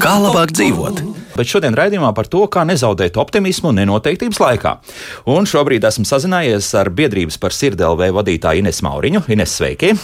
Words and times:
Kā 0.00 0.14
labāk 0.22 0.52
dzīvot? 0.56 1.02
Bet 1.36 1.48
šodien 1.48 1.76
raidījumā 1.76 2.10
par 2.16 2.28
to, 2.28 2.42
kā 2.52 2.64
nezaudēt 2.68 3.16
optimismu 3.20 3.72
nenoteiktības 3.76 4.40
laikā. 4.42 4.74
Un 5.30 5.48
šobrīd 5.48 5.84
esmu 5.88 6.04
sazinājies 6.08 6.68
ar 6.80 6.90
biedrības 6.92 7.38
par 7.40 7.54
sirdelvē 7.56 8.10
vadītāju 8.16 8.64
Ines 8.64 8.82
Mauriņu. 8.84 9.24
Ines, 9.32 9.54
sveiki! 9.60 9.94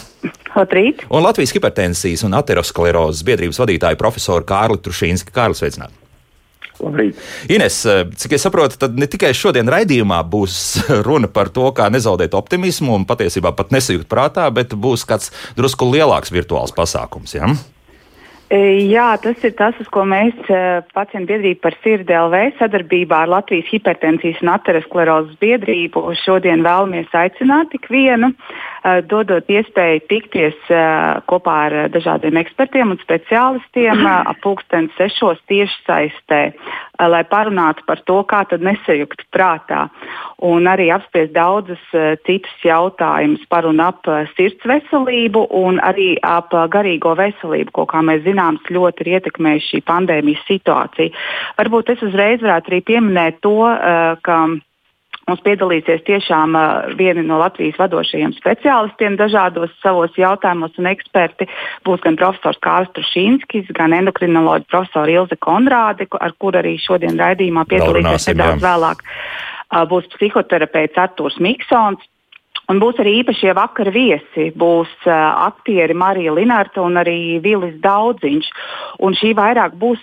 Labrīt! 0.57 1.05
Un 1.13 1.25
Latvijas 1.27 1.53
hipertensijas 1.57 2.25
un 2.25 2.37
aterosklerozes 2.39 3.27
biedrības 3.27 3.61
vadītāju 3.61 4.01
profesoru 4.01 4.49
Kārli 4.49 4.81
Trušīnski. 4.81 5.35
Kārlis, 5.37 5.61
sveicināti! 5.61 6.01
Labrīt. 6.81 7.21
Ines, 7.53 7.79
cik 8.21 8.37
es 8.37 8.45
saprotu, 8.45 8.77
tad 8.81 8.99
ne 9.01 9.09
tikai 9.09 9.33
šodien 9.37 9.69
raidījumā 9.73 10.19
būs 10.29 10.57
runa 11.07 11.29
par 11.33 11.49
to, 11.53 11.71
kā 11.77 11.89
nezaudēt 11.93 12.37
optimismu 12.37 12.97
un 12.99 13.07
patiesībā 13.09 13.55
pat 13.57 13.73
nesajūt 13.73 14.09
prātā, 14.11 14.49
bet 14.53 14.77
būs 14.77 15.07
kāds 15.09 15.33
drusku 15.57 15.89
lielāks 15.93 16.33
virtuāls 16.35 16.77
pasākums. 16.77 17.37
Ja? 17.37 17.49
E, 18.47 18.59
jā, 18.87 19.09
tas 19.19 19.43
ir 19.43 19.57
tas, 19.59 19.75
uz 19.83 19.89
ko 19.91 20.05
mēs 20.07 20.37
e, 20.47 20.59
pacientu 20.95 21.33
biedrība 21.33 21.65
par 21.65 21.75
sirdi 21.83 22.15
LV 22.15 22.53
sadarbībā 22.61 23.25
ar 23.25 23.33
Latvijas 23.33 23.67
hipertensijas 23.73 24.39
un 24.45 24.53
aterosklerozes 24.53 25.35
biedrību 25.43 26.05
šodien 26.21 26.63
vēlamies 26.63 27.11
aicināt 27.11 27.75
ikvienu, 27.75 28.31
e, 28.31 28.37
dodot 29.09 29.49
iespēju 29.51 30.03
tikties 30.11 30.69
kopā 31.31 31.55
ar 31.67 31.77
dažādiem 31.95 32.39
ekspertiem 32.41 32.93
un 32.95 33.01
speciālistiem 33.03 34.05
ap 34.07 34.39
pulksteni 34.45 34.93
sešos 34.97 35.41
tieši 35.51 35.79
saistē, 35.87 36.41
lai 37.01 37.23
parunātu 37.29 37.85
par 37.89 38.03
to, 38.09 38.21
kā 38.29 38.45
tad 38.51 38.65
nesajukt 38.65 39.25
prātā 39.35 39.87
un 40.47 40.69
arī 40.71 40.89
apspriest 40.95 41.35
daudzas 41.35 41.83
citas 42.29 42.55
jautājumus 42.65 43.45
par 43.51 43.67
un 43.69 43.81
ap 43.85 44.07
sirds 44.37 44.63
veselību 44.69 45.47
un 45.57 45.81
arī 45.83 46.15
ap 46.23 46.55
garīgo 46.73 47.17
veselību, 47.19 47.73
ko, 47.73 47.87
kā 47.91 48.05
mēs 48.07 48.25
zinām, 48.27 48.61
ļoti 48.71 49.05
ir 49.05 49.13
ietekmējusi 49.17 49.73
šī 49.75 49.83
pandēmijas 49.89 50.47
situācija. 50.49 51.27
Varbūt 51.59 51.95
es 51.97 52.07
uzreiz 52.07 52.45
varētu 52.45 52.73
arī 52.73 52.83
pieminēt 52.93 53.43
to, 53.45 53.59
ka 54.27 54.39
Mums 55.27 55.43
piedalīsies 55.43 56.05
tiešām 56.07 56.55
vieni 56.99 57.25
no 57.27 57.41
Latvijas 57.41 57.79
vadošajiem 57.81 58.37
speciālistiem 58.37 59.17
dažādos 59.19 59.73
savos 59.83 60.15
jautājumos, 60.15 60.77
un 60.79 60.87
eksperti 60.93 61.49
būs 61.87 62.05
gan 62.05 62.19
profesors 62.21 62.61
Kārls 62.63 62.93
Trušīnskis, 62.95 63.73
gan 63.75 63.97
endokrinoloģija 63.97 64.71
profesora 64.71 65.17
Ilze 65.17 65.39
Konrāde, 65.43 66.07
ar 66.23 66.35
kur 66.39 66.55
arī 66.61 66.77
šodien 66.79 67.19
raidījumā 67.19 67.67
piedalīsies 67.67 68.31
nedaudz 68.37 68.63
vēlāk. 68.63 69.03
Būs 69.91 70.07
psihoterapeits 70.15 71.03
Artūrs 71.03 71.41
Miksons, 71.43 72.07
Un 72.67 72.81
būs 72.83 72.99
arī 72.99 73.21
īpašie 73.21 73.53
vakara 73.55 73.93
viesi. 73.95 74.49
Būs 74.59 74.91
uh, 75.07 75.15
aktieri 75.47 75.95
Marija 75.95 76.33
Linārta 76.35 76.83
un 76.83 76.99
arī 76.99 77.39
Vilis 77.43 77.77
Daudziņš. 77.83 78.49
Un 79.07 79.15
šī 79.15 79.35
vairāk 79.39 79.77
būs 79.79 80.03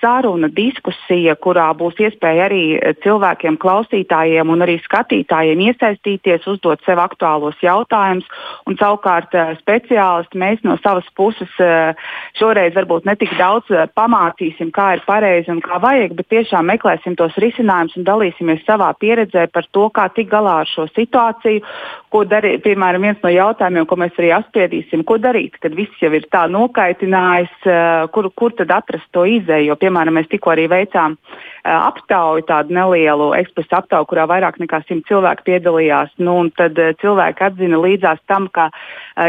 saruna, 0.00 0.48
diskusija, 0.48 1.36
kurā 1.38 1.68
būs 1.78 2.00
iespēja 2.02 2.48
arī 2.48 2.62
cilvēkiem, 3.04 3.58
klausītājiem 3.62 4.50
un 4.50 4.64
arī 4.64 4.78
skatītājiem 4.82 5.60
iesaistīties, 5.68 6.48
uzdot 6.50 6.82
sev 6.82 6.98
aktuālos 6.98 7.54
jautājumus. 7.62 8.26
Un 8.66 8.78
savukārt 8.80 9.34
uh, 9.38 9.54
speciālisti 9.62 10.40
mēs 10.40 10.64
no 10.66 10.78
savas 10.82 11.06
puses 11.14 11.52
uh, 11.62 11.94
šoreiz 12.40 12.74
varbūt 12.74 13.06
ne 13.06 13.14
tik 13.20 13.36
daudz 13.38 13.70
pamācīsim, 13.94 14.74
kā 14.74 14.96
ir 14.96 15.06
pareizi 15.06 15.54
un 15.54 15.62
kā 15.62 15.78
vajag, 15.82 16.18
bet 16.18 16.30
tiešām 16.34 16.66
meklēsim 16.72 17.14
tos 17.14 17.38
risinājumus 17.38 18.00
un 18.00 18.08
dalīsimies 18.08 18.66
savā 18.66 18.90
pieredzē 18.98 19.46
par 19.54 19.70
to, 19.70 19.86
kā 19.94 20.08
tikt 20.10 20.34
galā 20.34 20.58
ar 20.64 20.74
šo 20.74 20.88
situāciju 20.90 21.67
ko 22.12 22.24
darīt. 22.28 22.62
Piemēram, 22.64 23.04
viens 23.04 23.20
no 23.24 23.32
jautājumiem, 23.32 23.86
ko 23.88 23.98
mēs 24.00 24.16
arī 24.20 24.32
apspriedīsim, 24.36 25.04
ko 25.08 25.18
darīt, 25.20 25.58
kad 25.62 25.76
viss 25.76 26.02
jau 26.02 26.10
ir 26.16 26.26
tā 26.32 26.44
nokaitinājis, 26.50 27.54
eh, 27.68 28.08
kur, 28.14 28.30
kur 28.36 28.54
tad 28.56 28.72
atrast 28.74 29.08
to 29.12 29.24
izēju. 29.28 29.68
Jo, 29.68 29.76
piemēram, 29.80 30.16
mēs 30.18 30.30
tikko 30.32 30.54
arī 30.54 30.68
veicām 30.72 31.16
eh, 31.18 31.72
aptauju, 31.72 32.46
tādu 32.48 32.74
nelielu 32.76 33.30
ekspresu 33.40 33.80
aptauju, 33.80 34.08
kurā 34.08 34.26
vairāk 34.30 34.60
nekā 34.62 34.82
simt 34.88 35.06
cilvēku 35.10 35.44
piedalījās. 35.50 36.14
Nu, 36.18 36.38
tad 36.56 36.78
eh, 36.78 36.94
cilvēki 37.02 37.44
atzina 37.50 37.80
līdzās 37.82 38.24
tam, 38.28 38.48
ka 38.48 38.70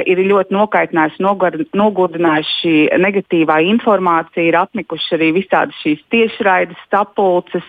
ir 0.06 0.19
ļoti 0.21 0.53
nokaitinājusi, 0.53 1.23
nogurdinājusi 1.73 2.56
šī 2.59 2.73
negatīvā 3.01 3.57
informācija, 3.71 4.44
ir 4.45 4.57
apnikuši 4.59 5.16
arī 5.17 5.31
visādi 5.39 5.73
šīs 5.81 6.03
tiešraides 6.13 6.77
stapulces, 6.85 7.66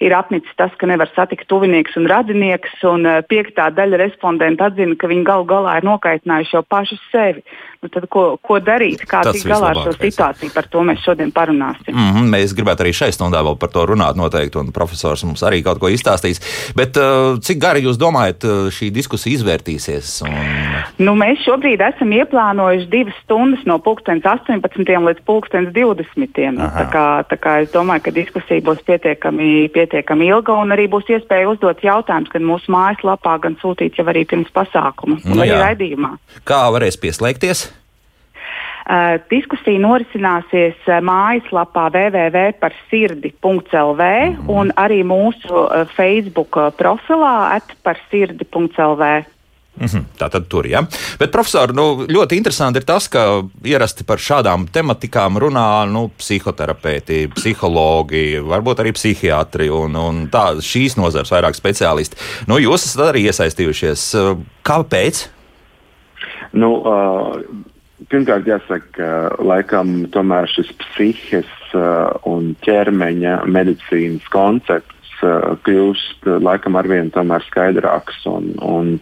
ir 0.00 0.14
apnicis 0.16 0.56
tas, 0.56 0.72
ka 0.80 0.88
nevar 0.88 1.10
satikt 1.12 1.44
tuvinieks 1.52 1.98
un 2.00 2.08
radinieks, 2.08 2.78
un 2.88 3.04
piektā 3.28 3.68
daļa 3.76 3.99
respondenti 4.00 4.64
atzina, 4.64 4.96
ka 4.98 5.10
viņi 5.10 5.26
galu 5.28 5.46
galā 5.50 5.78
ir 5.78 5.86
nokaitinājuši 5.88 6.56
jau 6.56 6.64
paši 6.74 6.98
sevi. 7.10 7.44
Nu, 7.80 7.88
tad, 7.88 8.04
ko, 8.12 8.34
ko 8.44 8.58
darīt, 8.60 9.06
kā 9.08 9.22
tikt 9.24 9.46
galā 9.48 9.70
ar 9.72 9.78
šo 9.80 9.94
situāciju, 9.94 10.52
par 10.52 10.66
to 10.68 10.82
mēs 10.84 11.00
šodien 11.00 11.30
parunāsim. 11.32 11.94
Mm 11.94 12.10
-hmm, 12.12 12.26
mēs 12.34 12.52
gribētu 12.52 12.84
arī 12.84 12.90
šai 12.92 13.08
stundā 13.16 13.40
vēl 13.40 13.56
par 13.56 13.70
to 13.72 13.86
runāt 13.88 14.18
noteikti, 14.20 14.58
un 14.60 14.68
profesors 14.72 15.24
mums 15.24 15.40
arī 15.42 15.62
kaut 15.64 15.80
ko 15.80 15.88
izstāstīs. 15.88 16.42
Bet 16.76 17.00
uh, 17.00 17.38
cik 17.40 17.58
gari 17.58 17.80
jūs 17.80 17.96
domājat, 17.96 18.44
uh, 18.44 18.68
šī 18.68 18.90
diskusija 18.92 19.32
izvērtīsies? 19.38 20.20
Un... 20.28 20.36
Nu, 20.98 21.14
mēs 21.14 21.40
šobrīd 21.46 21.80
esam 21.80 22.12
ieplānojuši 22.12 22.90
divas 22.90 23.16
stundas 23.24 23.64
no 23.64 23.78
18. 23.78 25.00
līdz 25.08 25.24
20. 25.72 26.52
Nu, 26.52 26.68
tā 26.76 26.84
kā, 26.92 27.06
tā 27.32 27.36
kā 27.40 27.62
es 27.62 27.72
domāju, 27.72 28.02
ka 28.04 28.10
diskusija 28.10 28.60
būs 28.60 28.84
pietiekami, 28.84 29.68
pietiekami 29.72 30.28
ilga, 30.28 30.52
un 30.52 30.76
arī 30.76 30.84
būs 30.84 31.08
iespēja 31.08 31.48
uzdot 31.48 31.80
jautājumus 31.80 32.28
gan 32.28 32.44
mūsu 32.44 32.68
mājaslapā, 32.68 33.40
gan 33.40 33.56
sūtīt 33.56 33.96
jau 33.96 34.04
arī 34.04 34.28
pirms 34.28 34.52
pasākuma, 34.52 35.16
nu, 35.24 35.40
vai 35.40 35.48
raidījumā. 35.48 36.16
Kā 36.44 36.68
varēs 36.76 37.00
pieslēgties? 37.00 37.69
Uh, 38.90 39.22
diskusija 39.30 39.78
norisināsies 39.78 40.74
uh, 40.88 40.96
mājaslapā 41.06 41.84
www.parsirdi.lv 41.94 44.02
-hmm. 44.02 44.50
un 44.50 44.74
arī 44.74 45.06
mūsu 45.06 45.54
uh, 45.54 45.86
Facebook 45.94 46.58
profilā 46.74 47.54
atparsirdi.lv. 47.60 49.22
Mm 49.80 49.86
-hmm, 49.86 50.04
tā 50.18 50.30
tad 50.30 50.48
tur. 50.48 50.66
Ja. 50.66 50.82
Bet, 51.18 51.30
profesor, 51.30 51.74
nu, 51.74 52.06
ļoti 52.06 52.36
interesanti 52.36 52.78
ir 52.78 52.84
tas, 52.84 53.08
ka 53.08 53.42
ierasti 53.64 54.04
par 54.04 54.18
šādām 54.18 54.66
tematikām 54.72 55.38
runā 55.38 55.92
nu, 55.92 56.10
psihoterapeiti, 56.18 57.30
psihologi, 57.34 58.40
varbūt 58.42 58.80
arī 58.80 58.92
psihiatri 58.92 59.70
un, 59.70 59.96
un 59.96 60.28
tā, 60.28 60.60
šīs 60.60 60.96
nozares 60.96 61.30
vairāk 61.30 61.54
speciālisti. 61.54 62.16
Nu, 62.46 62.58
jūs 62.58 62.84
esat 62.84 63.14
arī 63.14 63.30
iesaistījušies. 63.30 64.16
Kāpēc? 64.62 65.28
Nu, 66.52 66.74
uh, 66.74 67.36
Pirmkārt, 68.08 68.46
jāsaka, 68.48 68.86
ka 68.96 69.08
laikam 69.44 70.06
tomēr 70.14 70.48
šis 70.48 70.70
psihes 70.80 71.50
uh, 71.76 72.08
un 72.28 72.54
ķermeņa 72.64 73.42
medicīnas 73.44 74.24
koncepts 74.32 75.20
uh, 75.20 75.52
kļūst 75.66 76.24
uh, 76.24 76.38
laikam 76.40 76.78
arvien 76.80 77.12
skaidrāks. 77.44 78.22
Un, 78.30 78.54
un, 78.64 78.94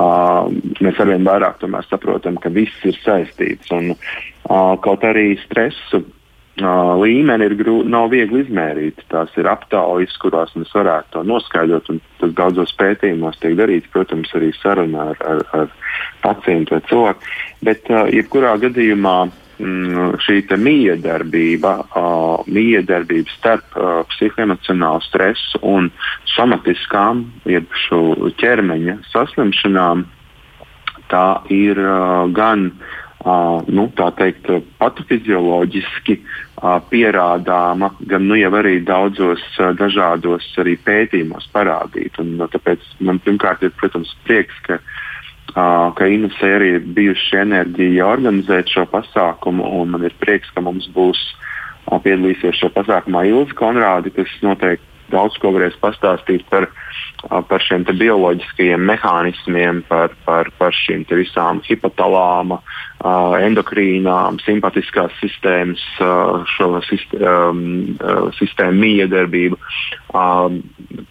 uh, 0.00 0.48
mēs 0.80 1.02
arvien 1.02 1.28
vairāk 1.28 1.60
saprotam, 1.90 2.40
ka 2.40 2.48
viss 2.54 2.88
ir 2.88 2.96
saistīts. 3.04 3.68
Un, 3.76 3.92
uh, 3.92 4.74
kaut 4.80 5.04
arī 5.04 5.34
stresu 5.44 6.04
līmeni 7.00 7.46
ir 7.48 7.54
grūti, 7.58 7.90
nav 7.92 8.10
viegli 8.12 8.42
izmērīt. 8.44 9.02
Tās 9.12 9.32
ir 9.40 9.48
aptaujas, 9.50 10.14
kurās 10.22 10.54
mēs 10.58 10.72
varētu 10.74 11.16
to 11.16 11.22
noskaidrot, 11.28 11.90
un 11.92 12.00
tas 12.20 12.32
daudzos 12.38 12.74
pētījumos 12.78 13.40
tiek 13.42 13.56
darīts, 13.58 13.90
protams, 13.92 14.32
arī 14.38 14.52
sarunā 14.58 15.12
ar, 15.12 15.22
ar, 15.28 15.44
ar 15.60 15.70
pacientu 16.24 16.76
vai 16.76 16.82
cilvēku. 16.90 17.30
Bet, 17.68 17.90
uh, 17.90 18.08
jebkurā 18.12 18.54
gadījumā, 18.62 19.16
mm, 19.58 20.16
šī 20.24 20.40
miedarbība, 20.62 21.74
uh, 21.90 22.46
miedarbība 22.46 23.36
starp 23.36 23.76
uh, 23.76 24.00
psihoemocionālu 24.14 25.04
stresu 25.08 25.62
un 25.62 25.92
somatiskām, 26.36 27.26
jeb 27.44 27.70
šo 27.86 28.32
ķermeņa 28.40 28.98
saslimšanām, 29.12 30.06
tā 31.12 31.28
ir 31.52 31.78
uh, 31.80 32.28
gan 32.32 32.70
uh, 32.70 33.01
Uh, 33.22 33.60
nu, 33.70 33.84
tā 33.94 34.08
teikt, 34.18 34.48
patofizioloģiski 34.82 36.16
uh, 36.18 36.80
pierādāma, 36.90 37.92
gan 38.10 38.24
nu, 38.26 38.34
jau 38.34 38.50
arī 38.58 38.80
daudzos 38.82 39.44
uh, 39.60 39.68
dažādos 39.78 40.48
arī 40.58 40.74
pētījumos 40.82 41.46
parādīta. 41.54 42.24
Un, 42.24 42.34
uh, 42.40 42.50
tāpēc 42.50 42.82
man 43.06 43.20
pirmkārt 43.22 43.62
ir, 43.62 43.70
protams, 43.78 44.10
prieks, 44.26 44.58
ka, 44.66 44.80
ka 45.54 46.08
Inusē 46.10 46.50
arī 46.56 46.72
ir 46.80 46.88
bijusi 46.96 47.38
enerģija 47.44 48.10
organizēt 48.10 48.74
šo 48.74 48.88
pasākumu, 48.90 49.70
un 49.78 49.94
man 49.94 50.08
ir 50.08 50.18
prieks, 50.18 50.50
ka 50.50 50.64
mums 50.64 50.90
būs 50.90 51.20
piedalīsies 52.02 52.58
šajā 52.58 52.74
pasākumā 52.74 53.22
Ilza 53.30 53.54
Konrādi, 53.58 54.10
kas 54.16 54.34
noteikti 54.42 54.91
daudz 55.12 55.38
ko 55.42 55.52
varēs 55.54 55.76
pastāstīt 55.82 56.44
par, 56.50 56.68
par 57.48 57.62
šiem 57.62 57.84
bioloģiskajiem 57.86 58.82
mehānismiem, 58.88 59.82
par, 59.88 60.14
par, 60.26 60.50
par 60.58 60.74
šīm 60.76 61.04
visām 61.12 61.60
hipotalāma, 61.66 62.58
endokrīnām, 63.42 64.38
simpatiskās 64.46 65.14
sistēmas, 65.20 65.82
šo 66.54 66.68
sistēmu 66.88 68.78
miedarbību. 68.78 69.58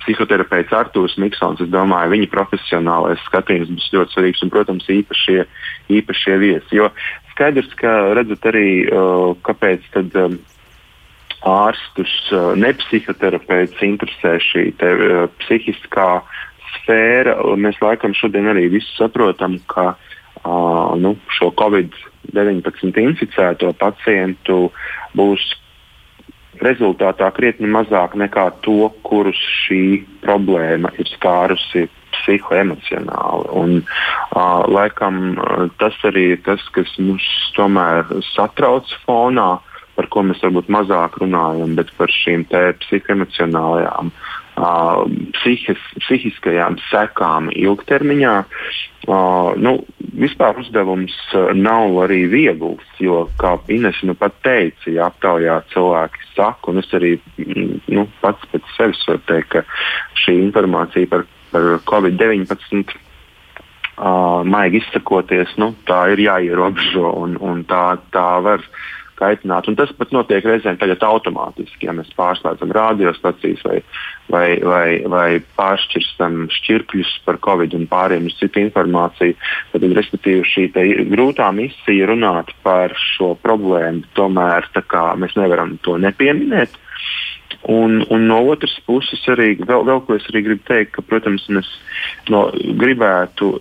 Psihoterapeits 0.03 0.75
Artūrs 0.75 1.17
Miksons, 1.21 1.61
es 1.63 1.71
domāju, 1.71 2.13
viņa 2.15 2.31
profesionālais 2.31 3.21
skatījums 3.27 3.73
būs 3.75 3.91
ļoti 3.95 4.17
svarīgs 4.17 4.45
un, 4.45 4.53
protams, 4.53 4.87
īpašie, 4.91 5.43
īpašie 5.99 6.39
viesi. 6.41 6.79
Jo 6.79 6.91
skaidrs, 7.33 7.71
ka 7.79 8.13
redzat 8.17 8.47
arī, 8.51 8.69
kāpēc 9.45 9.91
tad 9.95 10.15
ārstus, 11.47 12.13
ne 12.59 12.71
psihoterapeits 12.77 13.81
interesē 13.85 14.35
šī 14.43 14.65
te, 14.77 14.91
psihiskā 15.41 16.09
sfēra. 16.75 17.37
Mēs 17.57 17.79
laikam 17.81 18.13
šodien 18.17 18.51
arī 18.51 18.67
visi 18.75 18.91
saprotam, 18.97 19.57
ka 19.71 19.93
uh, 19.95 20.93
nu, 21.01 21.15
šo 21.33 21.51
Covid-19 21.57 23.01
inficēto 23.01 23.73
pacientu 23.79 24.69
būs 25.17 25.47
rezultātā 26.61 27.31
krietni 27.33 27.69
mazāk 27.71 28.13
nekā 28.19 28.49
to, 28.65 28.91
kurus 29.07 29.39
šī 29.65 30.03
problēma 30.21 30.91
ir 31.01 31.09
skārusi 31.09 31.87
psihoemocionāli. 32.11 33.49
Un, 33.57 33.75
uh, 33.81 34.61
laikam 34.69 35.39
tas 35.81 35.97
arī 36.05 36.35
ir 36.35 36.45
tas, 36.45 36.61
kas 36.75 36.91
mums 37.01 37.25
tomēr 37.57 38.05
satrauc 38.35 38.93
fonā 39.07 39.55
par 40.01 40.09
ko 40.09 40.23
mēs 40.25 40.41
varbūt 40.41 40.69
mazāk 40.73 41.19
runājam, 41.21 41.75
bet 41.77 41.91
par 41.99 42.09
šīm 42.09 42.47
psihoemocionālajām, 42.49 44.09
psihis, 45.37 45.83
psihiskajām 46.01 46.79
sekām 46.89 47.51
ilgtermiņā. 47.53 48.33
Uh, 49.09 49.53
nu, 49.57 49.71
vispār 50.21 50.59
uzdevums 50.61 51.13
nav 51.57 51.95
arī 52.03 52.19
viegls, 52.29 52.85
jo, 53.01 53.23
kā 53.41 53.55
Inês 53.73 54.01
nu 54.05 54.13
pat 54.17 54.35
teica, 54.45 54.91
ja 54.93 55.07
aptaujā 55.09 55.55
cilvēki 55.71 56.27
saka, 56.35 56.73
un 56.73 56.81
es 56.83 56.91
arī 56.97 57.15
nu, 57.89 58.05
pats 58.21 58.49
pēc 58.51 58.73
sevis 58.75 59.01
varu 59.09 59.23
teikt, 59.29 59.55
ka 59.55 59.63
šī 60.25 60.37
informācija 60.43 61.09
par, 61.09 61.25
par 61.53 61.71
Covid-19 61.89 62.93
Uh, 64.01 64.39
maigi 64.47 64.79
izsakoties, 64.79 65.51
nu, 65.61 65.75
tā 65.85 65.99
ir 66.13 66.23
jāierobežo 66.23 67.11
un, 67.21 67.35
un 67.37 67.59
tā, 67.69 67.99
tā 68.09 68.39
var 68.41 68.63
kaitināt. 69.21 69.69
Un 69.69 69.77
tas 69.79 69.91
pat 69.97 70.13
notiek 70.15 70.45
reizēm 70.47 70.79
tagad 70.81 71.03
automātiski, 71.05 71.87
ja 71.87 71.95
mēs 71.95 72.11
pārslēdzam 72.17 72.73
radiostacijas 72.75 73.63
vai, 73.67 73.77
vai, 74.33 74.47
vai, 74.65 74.85
vai 75.13 75.27
pāršķirstam 75.57 76.47
šķirkļus 76.57 77.15
par 77.27 77.39
covid 77.45 77.75
un 77.77 77.87
pāriem 77.91 78.29
uz 78.29 78.37
citu 78.41 78.63
informāciju. 78.65 79.37
Tad, 79.73 79.87
respektīvi, 79.97 80.45
šī 80.51 80.67
grūtā 81.13 81.49
misija 81.55 82.09
runāt 82.11 82.53
par 82.65 82.95
šo 83.15 83.33
problēmu, 83.41 84.07
tomēr 84.17 84.69
mēs 85.21 85.37
nevaram 85.39 85.77
to 85.85 85.97
nepieminēt. 86.01 86.79
Un, 87.69 87.99
un 88.09 88.25
no 88.25 88.39
otras 88.49 88.73
puses, 88.87 89.21
arī 89.29 89.53
vēl, 89.59 89.83
vēl 89.85 89.99
ko 90.07 90.15
es 90.17 90.25
gribu 90.31 90.63
teikt, 90.65 90.95
ka, 90.95 91.03
protams, 91.05 91.43
mēs 91.53 91.67
no, 92.33 92.47
gribētu, 92.81 93.51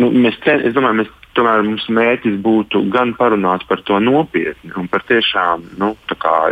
nu, 0.00 0.08
mēs, 0.14 0.38
cen, 0.46 0.62
domāju, 0.72 1.02
mēs 1.02 1.10
tomēr 1.36 1.64
mums 1.66 1.86
mērķis 1.92 2.38
būtu 2.44 2.84
gan 2.94 3.14
parunāt 3.18 3.66
par 3.68 3.82
to 3.88 3.98
nopietni, 4.02 4.72
un 4.78 4.88
par 4.90 5.04
tiešām 5.08 5.64
nu, 5.80 5.94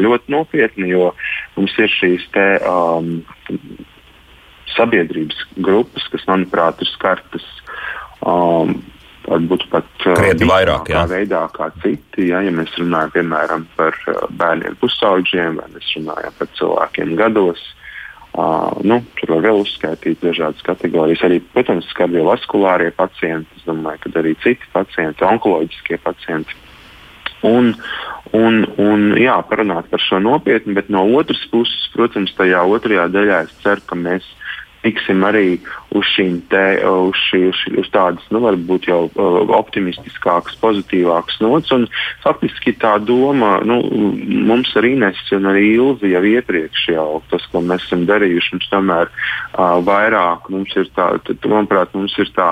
ļoti 0.05 0.33
nopietni, 0.35 0.93
jo 0.93 1.13
mums 1.57 1.75
ir 1.79 1.93
šīs 1.93 2.29
te, 2.35 2.47
um, 2.67 3.23
sabiedrības 4.77 5.45
grupas, 5.57 6.09
kas, 6.13 6.25
manuprāt, 6.31 6.83
ir 6.83 6.93
skartas. 6.95 7.47
Um, 8.21 8.81
Varbūt 9.23 9.69
pat 9.71 9.87
uh, 10.03 10.17
krietni 10.19 10.49
vairāk, 10.51 10.89
jā. 10.91 11.05
veidā 11.07 11.45
kā 11.55 11.69
citi. 11.79 12.25
Ja, 12.33 12.41
ja 12.43 12.51
mēs 12.51 12.73
runājam 12.75 13.13
piemēram 13.15 13.69
par 13.77 13.95
bērniem 14.35 14.75
pusaudžiem, 14.81 15.61
vai 15.61 15.69
mēs 15.77 15.93
runājam 15.95 16.35
par 16.41 16.51
cilvēkiem 16.59 17.13
gados, 17.21 17.63
uh, 17.63 17.82
Uh, 18.33 18.79
nu, 18.89 19.03
tur 19.19 19.35
var 19.35 19.43
vēl 19.45 19.59
uzskaitīt 19.61 20.23
dažādas 20.25 20.65
kategorijas. 20.65 21.21
Arī, 21.27 21.43
protams, 21.53 21.91
kardiovaskulārie 21.99 22.89
pacienti, 22.97 23.61
es 23.61 23.67
domāju, 23.69 24.01
ka 24.07 24.13
arī 24.23 24.33
citi 24.41 24.71
pacienti, 24.73 25.27
onkoloģiskie 25.29 25.99
pacienti. 26.01 26.57
Un, 27.45 27.75
un, 28.33 28.63
un 28.81 29.05
jā, 29.21 29.35
parunāt 29.51 29.91
par 29.93 30.01
šo 30.01 30.23
nopietni, 30.23 30.73
bet 30.79 30.89
no 30.95 31.03
otras 31.19 31.43
puses, 31.53 31.91
protams, 31.93 32.33
tajā 32.39 32.63
otrajā 32.73 33.09
daļā 33.13 33.43
es 33.49 33.53
ceru, 33.65 33.85
ka 33.85 33.99
mēs 33.99 34.29
tiksim 34.83 35.23
arī 35.27 35.61
uz 35.95 36.09
te, 36.51 36.63
uz, 36.89 37.19
šī, 37.29 37.41
uz, 37.49 37.59
šī, 37.61 37.73
uz 37.83 37.91
tādas, 37.95 38.25
nu, 38.35 38.43
varbūt 38.45 38.89
jau 38.91 39.01
optimistiskākas, 39.59 40.59
pozitīvākas 40.63 41.39
nots. 41.45 41.73
Un 41.75 41.87
faktiski 42.25 42.75
tā 42.83 42.97
doma, 43.03 43.59
nu, 43.67 43.81
mums 44.49 44.75
ar 44.79 44.89
Inesu 44.89 45.39
un 45.39 45.51
arī 45.53 45.75
Ilzi 45.77 46.13
jau 46.13 46.23
iepriekš 46.33 46.89
jau 46.95 47.09
tas, 47.31 47.47
ko 47.53 47.63
mēs 47.65 47.87
esam 47.87 48.07
darījuši, 48.11 48.57
mums 48.57 48.71
tomēr 48.73 49.11
uh, 49.13 49.79
vairāk, 49.87 50.51
mums 50.53 50.75
ir 50.79 50.91
tā, 50.97 51.13
tad, 51.27 51.51
manuprāt, 51.51 51.95
mums 51.97 52.17
ir 52.19 52.33
tā 52.37 52.51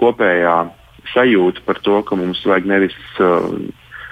kopējā 0.00 0.58
sajūta 1.14 1.64
par 1.66 1.80
to, 1.84 2.00
ka 2.06 2.18
mums 2.18 2.42
vajag 2.46 2.68
nevis 2.70 2.96
uh, 3.22 3.50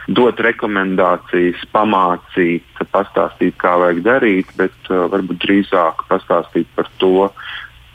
dot 0.08 0.40
rekomendācijas, 0.42 1.62
pamācīt, 1.74 2.66
pastāstīt, 2.92 3.56
kā 3.60 3.76
vajag 3.80 4.02
darīt, 4.06 4.54
bet 4.58 4.74
uh, 4.90 5.06
varbūt 5.12 5.42
drīzāk 5.44 6.06
pastāstīt 6.10 6.70
par 6.76 6.90
to, 7.02 7.28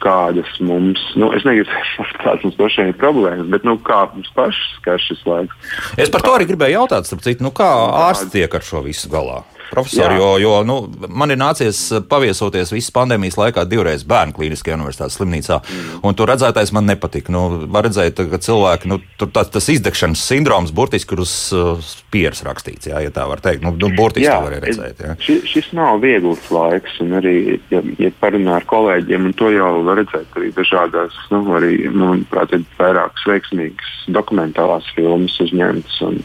kādas 0.03 0.49
mums, 0.61 1.01
nu, 1.17 1.31
es 1.33 1.45
negribu 1.47 1.69
teikt, 1.73 2.17
kādas 2.21 2.45
mums 2.45 2.57
pašiem 2.59 2.91
ir 2.91 2.97
problēmas, 3.01 3.49
bet 3.53 3.65
nu, 3.67 3.77
kā 3.81 4.05
mums 4.13 4.29
pašas 4.37 4.77
skar 4.77 5.01
šis 5.01 5.23
laiks. 5.27 5.75
Es 5.97 6.13
par 6.13 6.25
to 6.25 6.35
arī 6.37 6.47
gribēju 6.51 6.79
jautāt, 6.79 7.09
starp 7.09 7.25
citu, 7.25 7.45
nu, 7.45 7.53
kā 7.55 7.67
ārsts 8.07 8.31
tiek 8.33 8.53
ar 8.53 8.65
šo 8.65 8.85
visu 8.85 9.11
galā? 9.11 9.41
Profesori, 9.71 10.17
jo, 10.19 10.29
jo 10.41 10.53
nu, 10.67 10.77
man 11.09 11.33
ir 11.33 11.39
nācies 11.39 11.79
paviesoties 12.09 12.73
visas 12.73 12.93
pandēmijas 12.95 13.37
laikā 13.39 13.65
divreiz 13.69 14.05
bērnu 14.07 14.35
klīniskajā 14.37 14.77
universitātes 14.77 15.17
slimnīcā. 15.19 15.59
Mm. 15.61 15.99
Un 16.07 16.17
tur 16.17 16.31
redzētais 16.31 16.73
man 16.75 16.87
nepatika. 16.89 17.33
Nu, 17.33 17.43
var 17.73 17.87
redzēt, 17.87 18.19
ka 18.31 18.39
cilvēki, 18.43 18.91
nu, 18.91 18.99
tur 19.19 19.31
tā, 19.33 19.45
tas 19.51 19.69
izdegšanas 19.73 20.23
sindroms 20.29 20.73
burtiski 20.75 21.17
ir 21.17 21.23
uz 21.23 21.33
uh, 21.55 21.91
pieres 22.13 22.43
rakstīts, 22.47 22.89
jā, 22.91 23.01
ja 23.05 23.13
tā 23.13 23.27
var 23.29 23.41
teikt. 23.43 23.65
Nu, 23.65 23.73
nu, 23.75 23.91
burtiski 23.97 24.27
jā, 24.27 24.37
to 24.37 24.47
var 24.47 24.57
redzēt. 24.63 25.03
Jā. 25.03 25.17
Ši, 25.23 25.37
šis 25.51 25.71
nav 25.77 26.01
viegls 26.03 26.47
laiks, 26.53 26.99
un 27.03 27.17
arī, 27.19 27.37
ja, 27.73 27.83
ja 28.01 28.11
parunā 28.21 28.57
ar 28.59 28.67
kolēģiem, 28.69 29.29
un 29.29 29.37
to 29.37 29.51
jau 29.53 29.71
var 29.87 30.01
redzēt 30.01 30.39
arī 30.39 30.51
dažādās, 30.55 31.17
nu, 31.33 31.43
arī, 31.57 31.73
manuprāt, 31.91 32.55
ir 32.55 32.65
vairākas 32.79 33.27
veiksmīgas 33.29 33.93
dokumentālās 34.15 34.87
filmas 34.95 35.37
uzņemtas. 35.43 36.01
Un, 36.07 36.21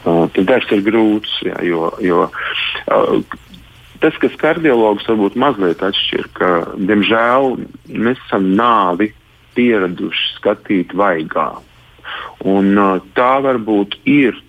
Uh, 0.00 0.24
tas 0.32 0.46
darbs 0.48 0.70
ir 0.72 0.84
grūts, 0.86 1.32
jā, 1.44 1.58
jo, 1.68 1.90
jo 2.00 2.22
uh, 2.26 3.40
tas, 4.02 4.16
kas 4.22 4.38
kardiologs 4.40 5.06
varbūt 5.08 5.36
mazliet 5.38 5.82
atšķir, 5.84 6.30
ka, 6.38 6.52
diemžēl, 6.80 7.52
mēs 7.92 8.22
esam 8.26 8.48
nāvi 8.58 9.12
pieraduši 9.56 10.30
skatīt 10.38 10.96
vaigā. 10.96 11.50
Un, 12.48 12.72
uh, 12.72 13.04
tā 13.16 13.34
varbūt 13.44 14.00
ir. 14.08 14.40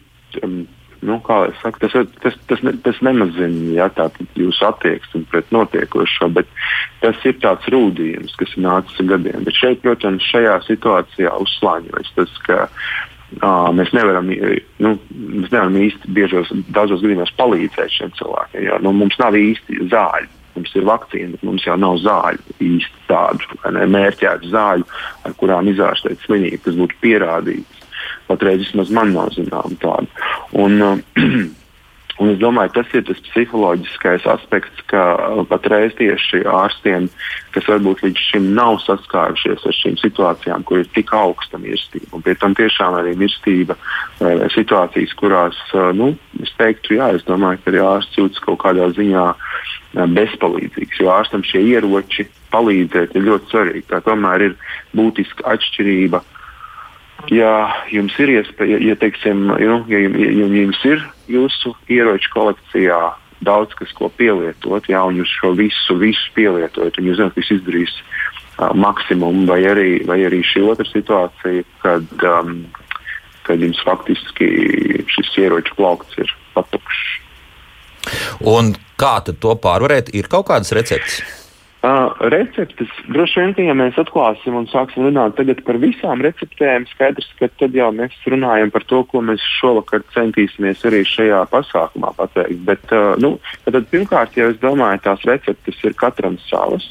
Um, 0.41 0.63
nu, 1.03 1.19
saku, 1.61 1.79
tas, 1.83 1.91
tas, 2.23 2.35
tas, 2.47 2.61
ne, 2.63 2.71
tas 2.83 2.99
nemazina 3.03 3.73
ja, 3.75 3.89
jūsu 4.39 4.63
attieksmi 4.69 5.25
pret 5.29 5.49
notiekošo, 5.51 6.29
bet 6.31 6.47
tas 7.03 7.19
ir 7.27 7.35
tāds 7.43 7.67
rūdījums, 7.73 8.35
kas 8.39 8.55
nācis 8.55 9.03
ar 9.03 9.09
gadiem. 9.11 9.43
Bet 9.43 9.59
šeit, 9.59 9.81
protams, 9.83 10.23
šajā 10.31 10.55
situācijā 10.69 11.35
uzslāņojas 11.43 12.13
tas, 12.15 12.37
ka 12.47 12.59
mēs 13.77 13.91
nevaram, 13.95 14.29
nu, 14.29 14.93
mēs 15.09 15.51
nevaram 15.51 15.75
īsti 15.79 16.13
biežos, 16.15 16.51
daudzos 16.75 17.03
gadījumos 17.03 17.33
palīdzēt 17.39 17.93
šiem 17.97 18.13
cilvēkiem. 18.19 18.65
Jo, 18.67 18.79
nu, 18.83 18.93
mums 18.95 19.19
nav 19.21 19.37
īsti 19.39 19.89
zāļu. 19.93 20.31
Mums 20.53 20.75
ir 20.77 20.85
vakcīna, 20.85 21.31
bet 21.33 21.45
mums 21.47 21.63
jau 21.65 21.73
nav 21.81 21.95
zāļu 22.03 22.57
īsti 22.61 23.07
tādu 23.09 23.87
mērķētu 23.89 24.51
zāļu, 24.51 24.85
ar 25.25 25.33
kurām 25.39 25.71
izārstēt 25.71 26.21
slimību, 26.27 26.61
kas 26.67 26.77
būtu 26.77 26.99
pierādītas. 27.01 27.87
Patreiz 28.27 28.61
vismaz 28.61 28.91
man 28.93 29.15
nav 29.15 29.33
zināma 29.33 29.73
tāda. 29.81 30.29
Un, 30.61 30.77
uh, 30.85 31.01
Un 32.21 32.29
es 32.29 32.37
domāju, 32.37 32.69
tas 32.75 32.91
ir 32.93 33.01
tas 33.07 33.17
psiholoģiskais 33.25 34.27
aspekts, 34.29 34.83
ka 34.91 35.01
uh, 35.17 35.39
patreiz 35.49 35.95
tieši 35.97 36.43
ārstiem, 36.45 37.07
kas 37.55 37.65
varbūt 37.71 38.03
līdz 38.05 38.25
šim 38.27 38.51
nav 38.53 38.77
saskārušies 38.83 39.65
ar 39.65 39.77
šīm 39.79 39.97
situācijām, 39.97 40.65
kur 40.67 40.83
ir 40.83 40.91
tik 40.93 41.09
augsta 41.17 41.57
mirstība, 41.61 42.11
un 42.13 42.25
pie 42.25 42.35
tam 42.37 42.53
tiešām 42.57 42.99
arī 42.99 43.15
mirstība 43.17 43.77
uh, 43.79 44.45
situācijas, 44.53 45.15
kurās, 45.17 45.57
uh, 45.73 45.89
nu, 45.97 46.11
es 46.45 46.53
teiktu, 46.59 46.99
jā, 46.99 47.09
es 47.17 47.25
domāju, 47.25 47.63
ka 47.63 47.73
arī 47.73 47.81
ārsts 47.81 48.21
jūtas 48.21 48.45
kaut 48.45 48.61
kādā 48.61 48.91
ziņā 48.93 49.25
bezpalīdzīgs, 49.93 51.01
jo 51.01 51.09
ārstam 51.13 51.43
šie 51.45 51.61
ieroči 51.73 52.25
palīdzēt 52.53 53.17
ir 53.17 53.27
ļoti 53.27 53.51
svarīgi. 53.51 53.89
Tā 53.89 54.01
tomēr 54.05 54.47
ir 54.47 54.55
būtiska 54.97 55.45
atšķirība 55.53 56.21
ja 57.31 57.53
jums 57.91 58.15
ir 58.19 58.31
iespēja, 58.39 58.79
ja, 58.83 58.95
teiksim, 58.99 59.47
nu, 59.51 59.57
ja, 59.61 59.99
ja, 59.99 59.99
ja 60.09 60.47
jums 60.47 60.79
ir 60.87 61.03
jūsu 61.31 61.75
ieroču 61.91 62.31
kolekcijā, 62.33 62.99
daudz 63.43 63.75
kas, 63.79 63.91
ko 63.95 64.09
pielietot, 64.17 64.87
un 64.89 65.19
jūs 65.19 65.31
šo 65.39 65.53
visu, 65.57 65.97
visu 65.99 66.31
pielietojat, 66.35 66.99
un 66.99 67.09
jūs 67.09 67.19
zināt, 67.19 67.35
ka 67.35 67.43
jūs 67.43 67.51
izdarīs 67.57 67.95
uh, 67.99 68.71
maksimumu, 68.75 69.45
vai 69.49 69.61
arī, 69.67 69.89
vai 70.07 70.21
arī 70.27 70.41
šī 70.47 70.63
otra 70.71 70.87
situācija, 70.87 71.65
kad, 71.83 72.07
um, 72.23 72.63
kad 73.47 73.61
jums 73.63 73.81
faktiski 73.83 74.49
šis 75.11 75.35
ieroču 75.43 75.75
plaukts 75.79 76.19
ir 76.23 76.31
patukšs. 76.55 77.03
Un 78.47 78.73
kā 78.99 79.17
to 79.27 79.55
pārvarēt? 79.59 80.11
Ir 80.15 80.27
kaut 80.31 80.49
kādas 80.51 80.73
receptes? 80.75 81.42
Uh, 81.83 82.13
receptes 82.31 82.87
droši 83.11 83.41
vien, 83.41 83.49
ka 83.57 83.63
ja 83.65 83.73
mēs 83.75 83.97
atklāsim 83.99 84.55
un 84.55 84.69
sāksim 84.71 85.03
runāt 85.03 85.35
par 85.67 85.79
visām 85.81 86.21
receptēm, 86.23 86.85
skaidrs, 86.87 87.27
ka 87.35 87.49
tad 87.59 87.75
jau 87.75 87.89
mēs 87.91 88.13
runājam 88.31 88.69
par 88.71 88.85
to, 88.87 89.01
ko 89.11 89.19
mēs 89.19 89.43
šovakar 89.57 90.05
centīsimies 90.13 90.85
arī 90.87 91.01
šajā 91.03 91.41
pasākumā 91.51 92.13
pateikt. 92.15 92.61
Bet, 92.69 92.85
uh, 92.95 93.17
nu, 93.19 93.33
tad, 93.67 93.83
pirmkārt, 93.91 94.37
jau 94.39 94.47
es 94.53 94.61
domāju, 94.61 95.01
tās 95.03 95.25
receptes 95.27 95.81
ir 95.83 95.97
katram 95.99 96.37
savas. 96.45 96.85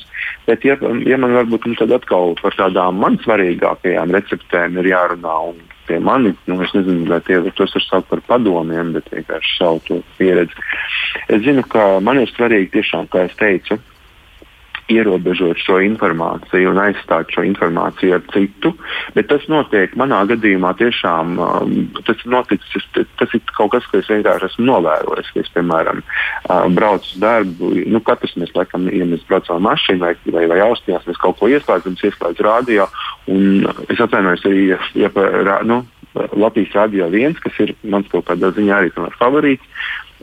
Bet, 0.44 0.66
ja, 0.68 0.76
ja 1.08 1.16
man 1.16 1.38
varbūt 1.38 1.70
nu, 1.70 1.88
atkal 1.96 2.36
par 2.42 2.58
tādām 2.60 3.00
man 3.00 3.16
svarīgākajām 3.24 4.12
receptēm 4.12 4.76
ir 4.82 4.90
jārunā, 4.90 5.38
un 5.54 5.62
pie 5.88 6.02
manis, 6.04 6.36
nu, 6.50 6.58
es 6.66 6.74
nezinu, 6.76 7.06
vai 7.08 7.22
tie 7.24 7.40
tos 7.56 7.72
var 7.78 7.86
saukt 7.86 8.10
par 8.10 8.20
padomiem, 8.28 8.92
bet 8.92 9.08
vienkārši 9.14 9.56
savu 9.56 10.02
pieredzi. 10.20 10.68
Es 11.32 11.40
zinu, 11.48 11.64
ka 11.64 11.96
man 12.04 12.20
ir 12.20 12.28
svarīgi 12.36 12.74
tiešām, 12.76 13.08
kā 13.08 13.24
es 13.30 13.40
teicu, 13.40 13.80
ierobežot 14.90 15.60
šo 15.62 15.78
informāciju 15.84 16.72
un 16.72 16.80
aizstāt 16.82 17.30
šo 17.34 17.44
informāciju 17.46 18.16
ar 18.16 18.24
citu. 18.32 18.72
Bet 19.16 19.28
tas 19.30 19.44
notiek 19.52 19.94
manā 19.98 20.22
gadījumā 20.30 20.72
tiešām. 20.80 21.36
Um, 21.38 21.74
tas, 22.06 22.22
noticis, 22.26 22.88
tas 22.94 23.36
ir 23.36 23.42
kaut 23.56 23.72
kas, 23.76 23.86
ko 23.90 24.00
es 24.00 24.10
vienkārši 24.10 24.50
esmu 24.50 24.66
novērojis. 24.70 25.32
Es, 25.42 25.50
piemēram, 25.54 26.02
uh, 26.02 26.66
braucu 26.74 27.14
uz 27.14 27.22
darbu. 27.22 27.72
Nu, 27.92 28.02
katrs 28.04 28.36
mēs, 28.40 28.54
laikam, 28.58 28.90
ja 28.92 29.08
mēs 29.08 29.24
braucam 29.30 29.58
ar 29.58 29.66
mašīnu 29.70 30.02
vai, 30.04 30.14
vai, 30.34 30.46
vai 30.54 30.60
austījās, 30.66 31.06
mēs 31.08 31.22
kaut 31.22 31.38
ko 31.40 31.50
ieslēdzam, 31.52 31.98
ieslēdzam 32.02 32.48
radio. 32.48 32.88
Es 33.88 34.00
atvainojos 34.02 34.46
arī, 34.48 34.68
ja, 34.74 34.80
ja 34.98 35.60
nu, 35.66 35.82
Latvijas 36.12 36.74
radio 36.76 37.08
viens, 37.08 37.38
kas 37.40 37.56
ir 37.64 37.72
mans 37.88 38.08
kaut 38.12 38.26
kādā 38.28 38.52
ziņā 38.52 38.82
arī 38.82 38.90
favorīts. 39.16 39.64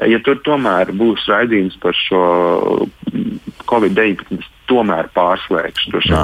Ja 0.08 0.20
tur 0.24 0.40
tomēr 0.46 0.94
būs 0.96 1.26
raidījums 1.28 1.76
par 1.84 1.98
šo 1.98 2.22
Covid-19, 3.70 4.46
tomēr 4.70 5.10
pārslēgšu 5.16 5.92
to 5.92 6.20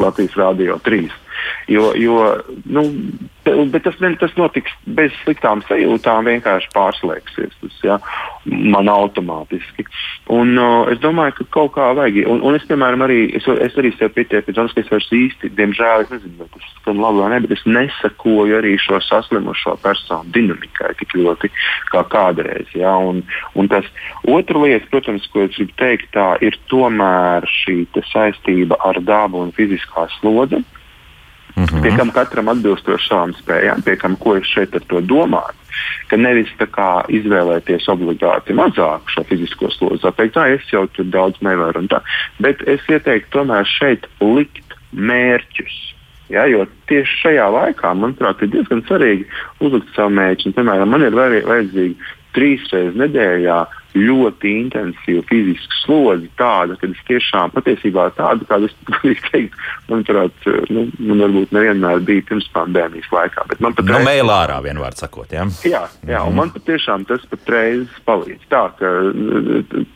Latvijas 0.00 0.34
Rādio 0.40 0.80
3. 0.86 1.10
Jo, 1.70 1.92
jo 1.94 2.16
nu, 2.66 2.84
bet 3.44 3.84
tas, 3.86 3.96
tas 4.20 4.32
notiks 4.38 4.72
bez 4.84 5.14
sliktām 5.22 5.62
sajūtām, 5.68 6.28
vienkārši 6.28 6.70
pārslēgsies 6.74 7.54
tas 7.60 7.78
ja, 7.84 7.98
man 8.44 8.90
automātiski. 8.90 9.86
Un, 10.30 10.52
uh, 10.58 10.90
es 10.92 11.00
domāju, 11.02 11.36
ka 11.38 11.46
kaut 11.56 11.72
kā 11.76 11.90
vajag. 11.96 12.24
Un, 12.30 12.42
un 12.46 12.58
es, 12.58 12.66
piemēram, 12.68 13.04
arī, 13.06 13.20
es, 13.38 13.46
es 13.66 13.78
arī 13.80 13.92
sev 13.96 14.12
pietieku, 14.16 14.54
ka 14.54 14.66
es 14.82 14.90
vairs 14.92 15.08
īsti, 15.14 15.52
diemžēl, 15.58 16.06
es 16.06 16.12
nezinu, 16.14 16.36
vai 16.40 16.48
tas 16.54 16.68
skan 16.80 17.00
labi 17.02 17.22
vai 17.22 17.30
ne, 17.34 17.40
bet 17.44 17.54
es 17.56 17.64
nesakoju 17.68 18.58
arī 18.60 18.74
šo 18.80 19.00
saslimušo 19.04 19.76
personu 19.84 20.34
dinamikai 20.34 20.92
tik 20.98 21.14
ļoti 21.18 21.52
kā 21.92 22.04
kādreiz. 22.12 22.70
Ja, 22.76 22.96
un, 22.96 23.22
un 23.54 23.70
tas 23.70 23.86
otra 24.28 24.64
lieta, 24.64 24.88
protams, 24.92 25.28
ko 25.32 25.46
es 25.46 25.56
gribu 25.56 25.76
teikt, 25.80 26.10
tā 26.16 26.34
ir 26.44 26.58
tomēr 26.72 27.46
šī 27.62 27.82
saistība 28.10 28.78
ar 28.84 29.00
dabu 29.04 29.42
un 29.44 29.54
fiziskā 29.56 30.08
slodzi. 30.18 30.62
Mm 31.56 31.64
-hmm. 31.64 31.82
Pie 31.82 31.96
kam 31.96 32.10
katram 32.10 32.48
atbilstoši 32.48 33.08
savām 33.08 33.34
spējām, 33.34 33.82
pie 33.84 33.96
kam 33.96 34.16
ko 34.16 34.36
es 34.36 34.46
šeit 34.46 34.74
ar 34.74 34.84
to 34.88 35.00
domāju. 35.00 35.56
Ka 36.08 36.16
nevis 36.16 36.48
kā, 36.58 37.04
izvēlēties 37.08 37.88
obligāti 37.88 38.52
mazāk 38.52 39.00
šo 39.06 39.24
fizisko 39.24 39.70
slodzi, 39.70 40.12
teikt, 40.16 40.34
tā 40.34 40.46
es 40.54 40.72
jau 40.72 40.86
tur 40.86 41.04
daudz 41.04 41.36
nevaru, 41.40 41.86
tā, 41.86 42.00
bet 42.40 42.62
es 42.66 42.80
ieteiktu 42.88 43.30
tomēr 43.30 43.64
šeit 43.64 44.06
likt 44.20 44.74
mērķus. 44.92 45.94
Ja, 46.30 46.44
jo 46.46 46.66
tieši 46.86 47.16
šajā 47.22 47.46
laikā, 47.50 47.94
manuprāt, 47.94 48.42
ir 48.42 48.48
diezgan 48.48 48.82
svarīgi 48.86 49.26
uzlikt 49.60 49.94
savu 49.96 50.10
mērķi. 50.10 50.52
Piemēram, 50.54 50.90
man 50.90 51.02
ir 51.02 51.14
vajadzīgi 51.14 51.96
trīs 52.36 52.66
reizes 52.70 52.94
nedēļā 52.94 53.66
ļoti 53.96 54.52
intensīva 54.64 55.22
fiziska 55.28 55.78
slodze, 55.80 56.28
tāda, 56.38 56.76
ka 56.78 56.88
es 56.88 57.00
tiešām 57.08 57.52
patiesībā 57.54 58.06
tādu, 58.18 58.46
kādu 58.48 58.68
es 58.70 58.76
teiktu, 59.30 59.64
manuprāt, 59.90 60.48
nu, 60.70 60.86
man 60.98 61.24
varbūt 61.24 61.54
nevienmēr 61.56 62.04
bija 62.06 62.26
pirms 62.28 62.46
pandēmijas 62.54 63.10
laikā. 63.14 63.46
Man 63.58 63.76
pat 63.76 63.88
nu, 63.88 63.96
reiz... 63.96 64.06
mēlā 64.06 64.38
ārā 64.46 64.60
vienvārds 64.64 65.02
sakot, 65.02 65.34
jā. 65.34 65.46
Jā, 65.66 65.84
jā 66.06 66.22
mm 66.22 66.30
un 66.30 66.36
man 66.38 66.52
patiešām 66.54 67.04
tas 67.08 67.24
patreiz 67.30 67.88
palīdz. 68.06 68.46
Tā, 68.52 68.62
ka 68.78 68.90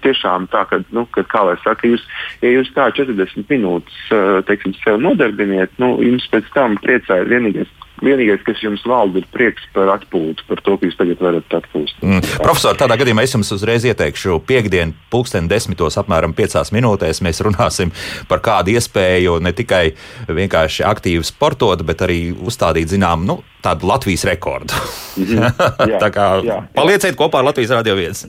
tiešām 0.04 0.48
tā, 0.52 0.64
ka, 0.70 0.80
nu, 0.94 1.06
kad, 1.14 1.28
kā 1.30 1.44
lai 1.46 1.54
saka, 1.62 1.86
jūs, 1.88 2.02
ja 2.42 2.50
jūs 2.50 2.72
tā 2.74 2.88
40 2.96 3.46
minūtes, 3.52 4.00
teiksim, 4.48 4.74
sev 4.82 4.98
nodarbiniet, 5.02 5.74
nu, 5.82 5.94
jums 6.02 6.26
pēc 6.32 6.50
tam 6.56 6.78
priecājas 6.82 7.30
vienīgais 7.30 7.70
Vienīgais, 8.02 8.42
kas 8.42 8.58
jums 8.58 8.82
valda, 8.88 9.20
ir 9.20 9.26
prieks 9.30 9.62
par 9.74 9.92
atpūtu, 9.92 10.42
par 10.48 10.60
to, 10.66 10.74
ka 10.80 10.88
jūs 10.88 10.96
tagad 10.98 11.20
varat 11.22 11.54
atpūst. 11.60 12.00
Mm. 12.02 12.24
Profesor, 12.42 12.74
tādā 12.78 12.96
gadījumā 12.98 13.22
es 13.22 13.36
jums 13.36 13.52
uzreiz 13.54 13.86
ieteikšu, 13.86 14.40
piekdienu, 14.48 14.96
pulksten 15.12 15.46
desmitos, 15.50 15.98
apmēram 16.02 16.34
piecās 16.34 16.72
minūtēs 16.74 17.22
mēs 17.24 17.42
runāsim 17.46 17.94
par 18.30 18.42
kādu 18.44 18.74
iespēju 18.74 19.38
ne 19.44 19.54
tikai 19.54 19.84
vienkārši 20.26 20.86
aktīvi 20.90 21.22
sportot, 21.28 21.86
bet 21.86 22.02
arī 22.02 22.18
uzstādīt, 22.34 22.90
zinām, 22.90 23.28
nu, 23.28 23.38
tādu 23.64 23.86
Latvijas 23.92 24.26
rekordu. 24.26 24.74
Mm 25.16 25.24
-hmm. 25.24 25.88
jā, 25.94 26.02
Tā 26.02 26.10
kā 26.10 26.28
jā, 26.42 26.50
jā. 26.50 26.60
palieciet 26.74 27.16
kopā 27.16 27.38
ar 27.38 27.52
Latvijas 27.52 27.70
radio 27.70 27.94
viens. 27.94 28.26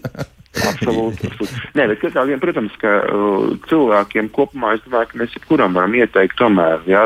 Absolūti. 0.56 1.30
Nē, 1.76 1.88
bet 1.92 2.00
katrā 2.00 2.24
ziņā, 2.28 2.38
protams, 2.40 2.76
ka 2.80 2.92
uh, 3.04 3.48
cilvēkiem 3.70 4.30
kopumā 4.36 4.76
es 4.76 4.84
domāju, 4.86 5.10
ka 5.12 5.20
mēs 5.20 5.36
jebkuram 5.36 5.76
varam 5.76 5.96
ieteikt, 5.98 6.38
tomēr, 6.40 6.86
ja 6.90 7.06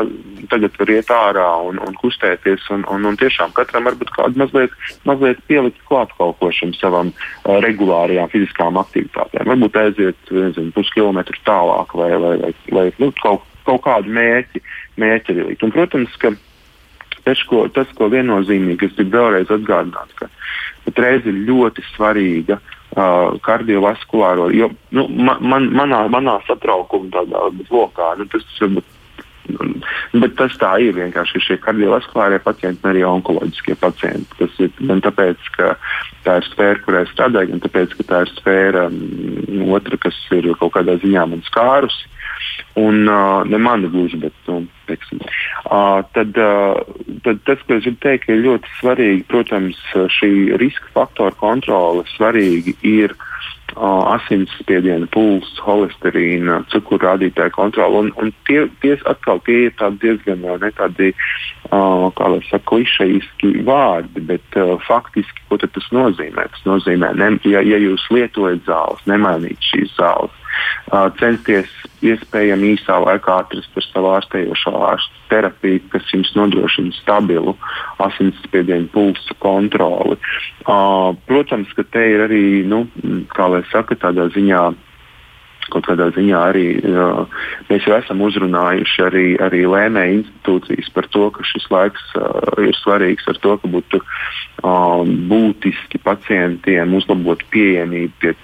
tagad 0.52 0.76
var 0.78 0.92
iet 0.94 1.10
ārā 1.14 1.46
un, 1.66 1.80
un 1.82 1.96
kustēties, 1.98 2.68
un, 2.74 2.84
un, 2.92 3.08
un 3.10 3.18
tiešām 3.20 3.54
katram 3.56 3.88
varbūt 3.90 4.12
kādu 4.14 4.42
mazliet, 4.42 4.74
mazliet 5.08 5.42
pielikt 5.50 5.82
klāt 5.90 6.14
kaut 6.18 6.38
ko 6.40 6.52
šim 6.54 6.74
savam 6.78 7.12
uh, 7.12 7.58
regulārajām 7.64 8.30
fiziskām 8.32 8.78
aktivitātēm. 8.80 9.50
Varbūt 9.50 9.80
aiziet, 9.82 10.34
nezinu, 10.34 10.74
puskilometru 10.76 11.42
tālāk 11.48 11.94
vai, 11.98 12.12
vai, 12.22 12.34
vai, 12.44 12.54
vai 12.76 12.86
nu, 13.02 13.10
kaut, 13.22 13.46
kaut 13.66 13.84
kādu 13.86 14.14
mērķi, 14.14 14.62
mērķi 15.02 15.34
arī 15.34 15.48
likt. 15.50 15.66
Un, 15.66 15.74
protams, 15.74 16.18
ka 16.22 16.34
tas, 17.26 17.46
ko, 17.50 17.66
tas, 17.74 17.90
ko 17.98 18.12
viennozīmīgi 18.12 18.86
es 18.86 18.98
gribu 18.98 19.18
vēlreiz 19.18 19.50
atgādināt, 19.52 20.14
ka 20.18 20.30
patreiz 20.86 21.26
ir 21.28 21.42
ļoti 21.50 21.84
svarīga 21.92 22.56
uh, 22.56 22.76
uh, 22.96 23.36
kardiovaskulāro. 23.46 24.50
Jo, 24.54 24.70
nu, 24.96 25.06
man, 25.08 25.70
manā, 25.74 26.04
manā 26.12 26.38
satraukuma 26.46 27.12
tādā 27.14 27.50
lokā 27.70 28.14
nu, 28.18 28.28
tas 28.32 28.46
varbūt. 28.60 28.96
Bet 30.14 30.36
tas 30.38 30.54
tā 30.60 30.76
ir 30.84 30.94
vienkārši 30.94 31.40
šie 31.42 31.56
kardiovaskulārie 31.64 32.38
pacienti, 32.44 32.84
arī 32.86 33.02
onkoloģiskie 33.08 33.74
pacienti. 33.80 34.36
Tas 34.38 34.58
ir 34.62 34.70
gan 34.78 35.02
tāpēc, 35.02 35.48
ka 35.56 35.72
tā 36.26 36.36
ir 36.38 36.46
sfēra, 36.50 36.82
kurai 36.84 37.02
strādāju, 37.10 37.54
gan 37.54 37.62
tāpēc, 37.64 37.96
ka 37.98 38.06
tā 38.12 38.20
ir 38.26 38.32
sfēra 38.36 38.86
um, 38.90 39.64
otra, 39.74 39.98
kas 40.04 40.18
ir 40.36 40.52
kaut 40.60 40.76
kādā 40.76 40.98
ziņā 41.02 41.26
man 41.32 41.42
skārusi. 41.48 42.06
Un 42.80 43.08
uh, 43.08 43.42
ne 43.44 43.58
mani 43.58 43.88
gluži, 43.90 44.16
bet 44.22 44.32
nu, 44.46 44.62
teiksim. 44.86 45.18
Uh, 45.64 46.00
tad, 46.14 46.36
uh, 46.38 46.78
tad 47.24 47.42
tas, 47.48 47.62
ko 47.66 47.76
es 47.76 47.84
gribu 47.84 47.98
teikt, 48.04 48.30
ir 48.30 48.44
ļoti 48.44 48.76
svarīgi, 48.78 49.26
protams, 49.30 49.80
šī 50.18 50.30
riska 50.60 50.92
faktora 50.94 51.34
kontrole 51.40 52.06
svarīgi 52.14 52.76
ir 52.86 53.16
uh, 53.16 54.14
asinsspiediena, 54.14 55.08
pulss, 55.14 55.58
holesterīna, 55.66 56.60
cukurrādītāja 56.72 57.52
kontrole. 57.58 58.04
Un, 58.04 58.12
un 58.22 58.32
tie, 58.48 58.64
tie 58.84 58.96
atkal 59.10 59.42
tie 59.46 59.66
ir 59.68 59.86
diezgan 60.02 60.46
ne 60.46 60.72
tādi, 60.78 61.12
uh, 61.70 62.06
kā 62.14 62.30
lai 62.30 62.42
saka, 62.48 62.64
klišejiski 62.70 63.64
vārdi, 63.66 64.22
bet 64.30 64.60
uh, 64.60 64.76
faktiski, 64.86 65.46
ko 65.50 65.58
tas 65.60 65.90
nozīmē? 65.94 66.46
Tas 66.54 66.68
nozīmē, 66.68 67.16
ne, 67.18 67.32
ja, 67.50 67.64
ja 67.66 67.82
jūs 67.82 68.06
lietojat 68.14 68.62
zāles, 68.70 69.08
nemainīt 69.10 69.72
šīs 69.72 69.98
zāles 69.98 70.39
censties 71.20 71.70
iespējami 72.04 72.74
īsā 72.74 72.96
laikā 73.04 73.38
atrast 73.44 73.70
par 73.74 73.86
savu 73.86 74.12
ārstējošo 74.16 74.74
ārstu 74.90 75.24
terapiju, 75.30 75.82
kas 75.92 76.12
jums 76.14 76.32
nodrošina 76.36 76.94
stabilu 76.98 77.54
asinsspiedienu 78.02 78.88
pulsa 78.94 79.36
kontroli. 79.42 80.18
Protams, 81.28 81.72
ka 81.76 81.84
te 81.92 82.06
ir 82.14 82.26
arī, 82.26 82.44
nu, 82.66 82.86
kā 83.34 83.50
lai 83.52 83.62
saka, 83.72 83.98
tādā 84.00 84.30
ziņā 84.34 84.70
kaut 85.70 85.86
kādā 85.86 86.08
ziņā 86.14 86.38
arī 86.50 86.64
uh, 86.82 87.24
mēs 87.68 87.86
jau 87.86 87.96
esam 87.98 88.22
uzrunājuši 88.26 89.02
arī, 89.06 89.24
arī 89.42 89.60
lēmēju 89.70 90.16
institūcijas 90.18 90.90
par 90.96 91.08
to, 91.14 91.28
ka 91.34 91.46
šis 91.46 91.68
laiks 91.70 92.06
uh, 92.18 92.64
ir 92.64 92.76
svarīgs 92.80 93.28
ar 93.30 93.38
to, 93.44 93.56
ka 93.60 93.70
būtu 93.70 94.00
uh, 94.02 95.04
būtiski 95.30 96.00
pacientiem 96.02 96.96
uzlabot 96.98 97.44
pieejamību 97.54 98.22
pie 98.22 98.34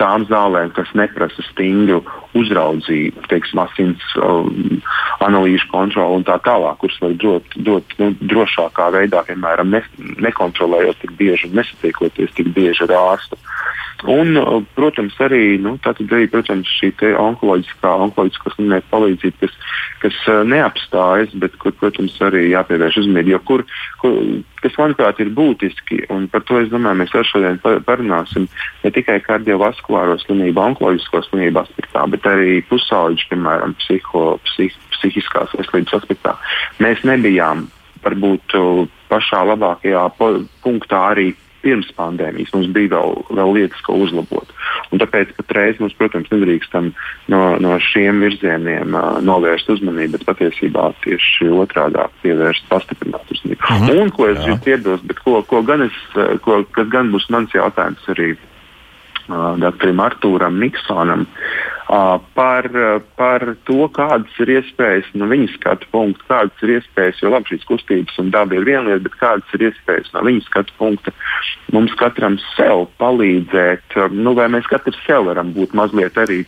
tām 0.00 0.26
zālēm, 0.28 0.72
kas 0.76 0.90
neprasa 0.98 1.44
stingru 1.50 2.00
uzraudzību, 2.38 3.24
teiksim, 3.30 3.60
asins 3.62 4.02
um, 4.18 4.80
analīžu 5.24 5.68
kontroli 5.72 6.18
un 6.18 6.26
tā 6.26 6.38
tālāk, 6.44 6.80
kuras 6.82 6.98
var 7.02 7.14
dot, 7.22 7.56
dot 7.68 7.96
nu, 8.00 8.10
drošākā 8.32 8.88
veidā, 8.96 9.22
piemēram, 9.28 9.72
ne, 9.74 9.82
nekontrolējot 10.24 11.02
tik 11.04 11.14
bieži 11.20 11.50
un 11.50 11.60
nesatiekoties 11.60 12.34
tik 12.38 12.52
bieži 12.56 12.86
ar 12.88 12.96
ārstu. 13.00 13.38
Un, 14.10 14.34
protams, 14.74 15.14
arī, 15.22 15.58
nu, 15.62 15.76
arī 15.86 16.26
protams, 16.30 16.70
šī 16.80 16.90
onkoloģiskā, 17.20 17.90
onkoloģiskā 18.08 18.54
slimnieku 18.56 18.88
palīdzība, 18.90 19.36
kas, 19.44 19.58
kas 20.02 20.16
neapstājas, 20.50 21.34
bet 21.38 21.54
kur, 21.62 21.74
protams, 21.78 22.16
arī 22.26 22.48
jāpievērš 22.50 22.98
uzmanība. 23.04 23.38
Kur, 23.46 23.62
kur, 24.02 24.16
kas, 24.62 24.74
manuprāt, 24.80 25.20
ir 25.22 25.30
būtiski, 25.36 26.00
un 26.10 26.26
par 26.32 26.42
to 26.48 26.58
domāju, 26.72 26.98
mēs 27.02 27.14
arī 27.14 27.28
šodien 27.30 27.60
parunāsim 27.86 28.48
ne 28.82 28.94
tikai 28.94 29.20
kardiovaskulāro 29.22 30.18
slimību, 30.24 30.64
onkoloģisko 30.72 31.22
slimību 31.28 31.62
aspektā, 31.62 32.02
bet 32.10 32.26
arī 32.26 32.58
pusauģu, 32.66 33.28
piemēram, 33.30 33.76
psiho, 33.78 34.24
psih, 34.48 34.74
psihiskās 34.96 35.54
veselības 35.58 36.00
aspektā. 36.00 36.34
Mēs 36.82 37.06
nebijām 37.06 37.68
varbūt 38.02 38.58
pašā 39.12 39.44
labākajā 39.52 40.02
punktā 40.18 41.06
arī 41.12 41.30
pirms 41.62 41.90
pandēmijas. 41.96 42.52
Mums 42.54 42.70
bija 42.74 42.92
vēl, 42.96 43.16
vēl 43.38 43.54
lietas, 43.56 43.80
ko 43.86 43.96
uzlabot. 44.04 44.52
Un 44.92 45.00
tāpēc 45.02 45.32
patreiz 45.38 45.80
mums, 45.80 45.96
protams, 45.98 46.30
nedrīkstam 46.32 46.92
no, 47.32 47.42
no 47.62 47.78
šiem 47.92 48.22
virzieniem 48.24 48.96
uh, 48.98 49.18
novērst 49.24 49.70
uzmanību, 49.72 50.18
bet 50.18 50.28
patiesībā 50.28 50.90
tieši 51.06 51.50
otrādi 51.62 52.06
pievērst, 52.22 52.68
pastiprināt 52.72 53.34
uzmanību. 53.34 53.60
Uh 53.62 53.76
mhm. 53.78 54.00
Un 54.02 54.14
ko 54.14 54.30
es 54.30 54.40
gribu 54.42 54.60
piebilst, 54.66 55.06
bet 55.08 55.22
ko, 55.24 55.40
ko 55.48 55.62
gan 55.66 55.86
es, 55.88 56.00
ko, 56.44 56.62
kas 56.76 56.90
gan 56.92 57.12
būs 57.14 57.28
mans 57.32 57.54
jautājums 57.54 58.10
arī 58.12 58.32
uh, 58.34 58.51
doktoram 59.62 60.02
Artūram 60.04 60.58
Niksonam. 60.62 61.26
Par, 62.32 62.68
par 63.18 63.42
to, 63.68 63.88
kādas 63.92 64.38
ir 64.40 64.54
iespējas 64.54 65.10
no 65.18 65.26
viņa 65.28 65.50
skatu 65.58 65.88
punkta, 65.92 66.24
kādas 66.30 66.64
ir 66.64 66.78
iespējas, 66.78 67.20
jo 67.20 67.32
labi 67.34 67.52
šīs 67.52 67.66
kustības 67.68 68.16
un 68.22 68.30
daba 68.32 68.56
ir 68.56 68.64
viena 68.64 68.86
lieta, 68.86 69.02
bet 69.08 69.18
kādas 69.20 69.56
ir 69.58 69.66
iespējas 69.68 70.08
no 70.14 70.22
viņa 70.24 70.46
skatu 70.46 70.72
punkta 70.78 71.12
mums 71.74 71.92
katram 72.00 72.38
sev 72.54 72.86
palīdzēt, 73.02 73.98
nu, 74.14 74.32
vai 74.38 74.48
mēs 74.54 74.70
katrs 74.72 75.00
sev 75.04 75.28
varam 75.28 75.52
būt 75.56 75.76
mazliet 75.76 76.16
arī 76.22 76.42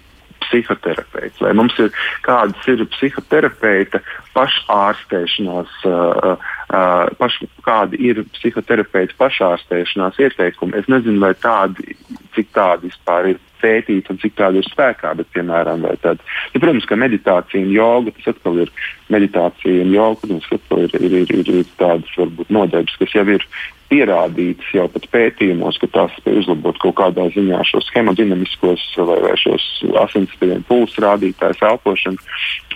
psihoterapeits, 0.44 1.40
vai 1.42 1.52
mums 1.56 1.76
ir 1.82 1.90
kādas 2.26 2.68
ir 2.70 2.84
psihoterapeita 2.94 4.00
pašārstēšanās, 4.34 5.74
uh, 5.88 6.34
uh, 6.34 7.14
paš, 7.20 7.40
kādi 7.66 8.00
ir 8.10 8.22
psihoterapeita 8.36 9.18
pašārstēšanās 9.20 10.20
ieteikumi. 10.26 10.78
Es 10.80 10.90
nezinu, 10.90 11.20
vai 11.24 11.34
tādi, 11.38 11.96
cik 12.36 12.52
tādi 12.56 12.90
vispār 12.92 13.34
ir 13.34 13.42
pētīti 13.64 14.12
un 14.12 14.20
cik 14.22 14.36
tādi 14.38 14.60
ir 14.60 14.68
spēkā, 14.68 15.14
bet, 15.18 15.30
piemēram, 15.34 15.88
tad, 16.04 16.20
ja, 16.52 16.60
protams, 16.60 16.88
ka 16.88 17.00
meditācija 17.00 17.64
un 17.64 17.72
joga, 17.74 18.14
tas 18.18 18.34
atkal 18.34 18.60
ir 18.66 18.74
meditācija 19.12 19.86
un 19.86 19.94
joga, 19.96 20.20
protams, 20.22 20.50
atkal 20.58 20.84
ir, 20.84 20.98
ir, 21.00 21.16
ir, 21.24 21.32
ir, 21.40 21.54
ir 21.62 21.72
tādas 21.80 22.20
varbūt 22.20 22.52
nodarbes, 22.54 23.00
kas 23.00 23.16
jau 23.16 23.26
ir 23.34 23.48
pierādīts 23.94 24.70
jau 24.74 24.86
pat 24.90 25.06
pētījumos, 25.12 25.78
ka 25.80 25.88
tās 25.92 26.14
spēj 26.18 26.40
uzlabot 26.42 26.78
kaut 26.82 26.96
kādā 27.00 27.26
ziņā 27.34 27.60
šos 27.68 27.90
hemodinamiskos 27.94 28.84
vai, 28.98 29.18
vai 29.26 29.34
šos 29.40 29.66
asinsspiedienu 30.06 30.64
pulsu 30.68 31.04
rādītājus, 31.04 31.62
elpošanu. 31.68 32.22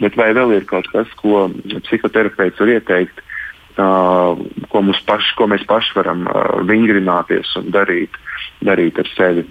Bet 0.03 0.19
vai 0.21 0.31
vēl 0.37 0.59
ir 0.59 0.69
kaut 0.69 0.91
kas, 0.93 1.11
ko 1.19 1.47
psihoterapeits 1.89 2.61
var 2.63 2.75
ieteikt, 2.77 3.23
uh, 3.81 4.39
ko, 4.71 4.85
paši, 5.09 5.33
ko 5.39 5.49
mēs 5.51 5.65
paši 5.69 5.97
varam 5.99 6.27
uh, 6.29 6.61
vingrināties 6.69 7.57
un 7.61 7.73
darīt, 7.75 8.21
darīt 8.65 9.01
ar 9.01 9.11
sevi? 9.17 9.47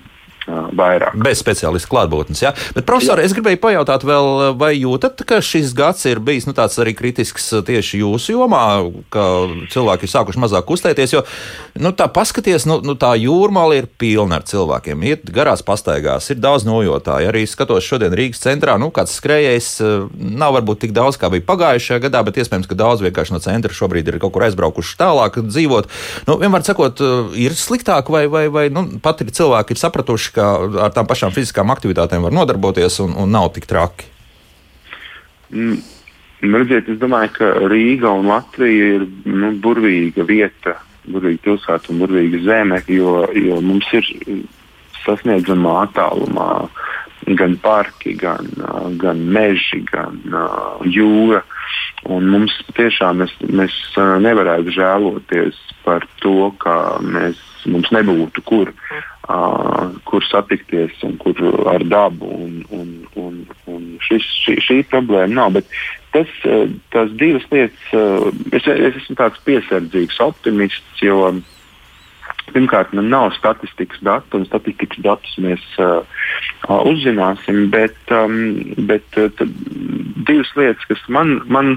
Vairāk. 0.47 1.15
Bez 1.23 1.41
speciālistu 1.41 1.91
klātbūtnes. 1.91 2.41
Ja? 2.43 2.53
Bet, 2.75 2.85
profesor, 2.87 3.19
es 3.23 3.35
gribēju 3.35 3.59
pajautāt, 3.63 4.05
vēl, 4.07 4.29
vai 4.59 4.73
jūtat, 4.77 5.21
ka 5.27 5.41
šis 5.43 5.73
gads 5.77 6.05
ir 6.09 6.21
bijis 6.23 6.47
nu, 6.47 6.55
tāds 6.57 6.77
arī 6.81 6.95
kritisks 6.97 7.49
tieši 7.67 8.01
jūsu 8.03 8.37
jomā, 8.37 8.63
ka 9.13 9.25
cilvēki 9.73 10.07
ir 10.07 10.13
sākuši 10.13 10.43
mazāk 10.43 10.67
kustēties? 10.69 11.15
Jo 11.17 11.23
nu, 11.81 11.91
tā 11.97 12.07
paskaties, 12.11 12.67
nu, 12.69 12.79
nu, 12.85 12.95
tā 12.99 13.13
jūrmāla 13.19 13.81
ir 13.81 13.89
pilna 13.99 14.39
ar 14.39 14.47
cilvēkiem. 14.47 15.03
Iet 15.11 15.27
garās 15.33 15.63
pastaigās, 15.65 16.29
ir 16.31 16.41
daudz 16.41 16.67
nojotāju. 16.67 17.31
Arī 17.31 17.43
skatos 17.49 17.85
šodien 17.87 18.15
Rīgas 18.17 18.41
centrā, 18.43 18.77
nu, 18.81 18.89
kāds 18.95 19.17
skrējējs 19.19 19.69
nav 20.17 20.55
varbūt 20.57 20.85
tik 20.85 20.95
daudz, 20.95 21.19
kā 21.19 21.31
bija 21.33 21.45
pagājušajā 21.47 22.01
gadā, 22.07 22.23
bet 22.27 22.39
iespējams, 22.41 22.69
ka 22.69 22.79
daudz 22.79 23.03
vienkārši 23.05 23.35
no 23.35 23.41
centra 23.43 23.75
šobrīd 23.75 24.09
ir 24.09 24.19
kaut 24.23 24.35
kur 24.35 24.47
aizbraukuši 24.47 24.97
tālāk 24.99 25.41
dzīvot. 25.47 25.91
Nu, 26.29 26.37
vienmēr 26.41 26.65
sakot, 26.67 27.03
ir 27.37 27.55
sliktāk 27.57 28.11
vai, 28.13 28.25
vai, 28.31 28.47
vai 28.53 28.67
nu, 28.73 28.87
pat 29.03 29.23
ir 29.25 29.33
cilvēki 29.35 29.75
ir 29.75 29.81
sapratuši, 29.81 30.33
ka 30.38 30.48
ar 30.88 30.96
tām 30.96 31.10
pašām 31.10 31.36
fiziskām 31.36 31.74
aktivitātēm 31.74 32.27
var 32.27 32.36
nodarboties 32.36 33.01
un, 33.03 33.17
un 33.17 33.34
nav 33.34 33.51
tik 33.58 33.67
traki? 33.70 34.08
Mm. 35.51 35.79
Redziet, 36.38 36.89
es 36.94 37.00
domāju, 37.01 37.32
ka 37.34 37.48
Rīga 37.72 38.12
un 38.13 38.27
Latvija 38.29 38.91
ir 39.00 39.08
nu, 39.25 39.56
burvīga 39.58 40.22
vieta, 40.27 40.75
burvīga 41.10 41.41
pilsēta 41.48 41.89
un 41.89 42.03
burvīga 42.03 42.44
zeme, 42.46 42.77
jo, 42.94 43.24
jo 43.34 43.58
mums 43.65 43.88
ir 43.98 44.06
sasniedzamā 45.01 45.74
attālumā 45.88 46.51
gan 47.39 47.58
parki, 47.63 48.13
gan, 48.19 48.52
gan 49.02 49.23
meži, 49.34 49.82
gan 49.89 50.21
uh, 50.30 50.86
jūra. 50.86 51.41
Un 52.08 52.30
mums 52.32 52.54
tiešām 52.78 53.23
mēs, 53.23 53.34
mēs 53.50 53.73
nevarētu 53.97 54.76
žēloties 54.78 55.58
par 55.84 56.06
to, 56.21 56.52
ka 56.62 57.00
mēs, 57.02 57.41
mums 57.65 57.89
nebūtu 57.95 58.45
kur 58.47 58.71
uh, 58.71 59.76
kur 60.08 60.26
satikties 60.26 60.96
un 61.08 61.17
kur 61.22 61.38
ar 61.70 61.84
dabu. 61.88 62.30
Un, 62.48 62.63
un, 62.76 62.89
un, 63.20 63.43
un 63.72 63.86
šis, 64.08 64.26
šī, 64.46 64.58
šī 64.63 64.80
problēma 64.91 65.34
nav. 65.36 65.58
Bet 65.60 65.70
tas, 66.15 66.32
tās 66.93 67.13
divas 67.20 67.46
lietas, 67.52 67.86
es, 68.56 68.65
es 68.65 69.04
esmu 69.04 69.20
tāds 69.20 69.43
piesardzīgs 69.48 70.20
optimists, 70.24 71.04
jo 71.04 71.32
pirmkārt 72.56 72.93
man 72.96 73.10
nav 73.12 73.34
statistikas 73.36 74.00
datu, 74.08 74.39
un 74.39 74.48
statistikas 74.48 75.02
datus 75.04 75.34
mēs 75.43 75.63
uh, 75.84 76.00
uzzināsim. 76.78 77.67
Bet, 77.74 77.98
um, 78.15 78.38
bet 78.89 79.20
uh, 79.20 79.43
divas 80.28 80.52
lietas, 80.60 80.88
kas 80.89 81.04
man, 81.12 81.41
man, 81.52 81.76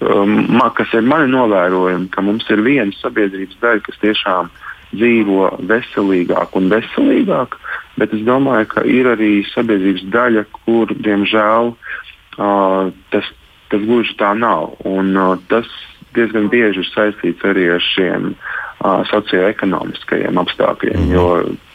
um, 0.00 0.62
kas 0.78 0.94
ir 0.94 1.06
mani 1.06 1.30
novērojumi, 1.34 2.10
ka 2.14 2.24
mums 2.24 2.46
ir 2.54 2.62
viena 2.64 2.94
sabiedrības 3.00 3.58
daļa, 3.64 3.86
kas 3.88 4.04
tiešām 4.04 4.52
ir 4.52 4.70
dzīvo 4.92 5.48
veselīgāk 5.68 6.56
un 6.58 6.68
veselīgāk, 6.72 7.56
bet 8.00 8.12
es 8.16 8.24
domāju, 8.26 8.68
ka 8.74 8.84
ir 8.88 9.08
arī 9.12 9.32
sabiedrības 9.52 10.04
daļa, 10.12 10.44
kur, 10.62 10.92
diemžēl, 11.06 11.72
uh, 11.72 12.92
tas, 13.14 13.32
tas 13.72 13.84
gluži 13.86 14.16
tā 14.20 14.32
nav. 14.38 14.76
Un, 14.88 15.14
uh, 15.16 15.34
tas 15.52 15.68
diezgan 16.16 16.50
bieži 16.52 16.84
ir 16.84 16.90
saistīts 16.92 17.44
arī 17.48 17.68
ar 17.72 17.84
šiem 17.92 18.32
uh, 18.34 19.02
socioekonomiskajiem 19.10 20.40
apstākļiem. 20.44 21.06
Mm. 21.06 21.12
Jo 21.16 21.28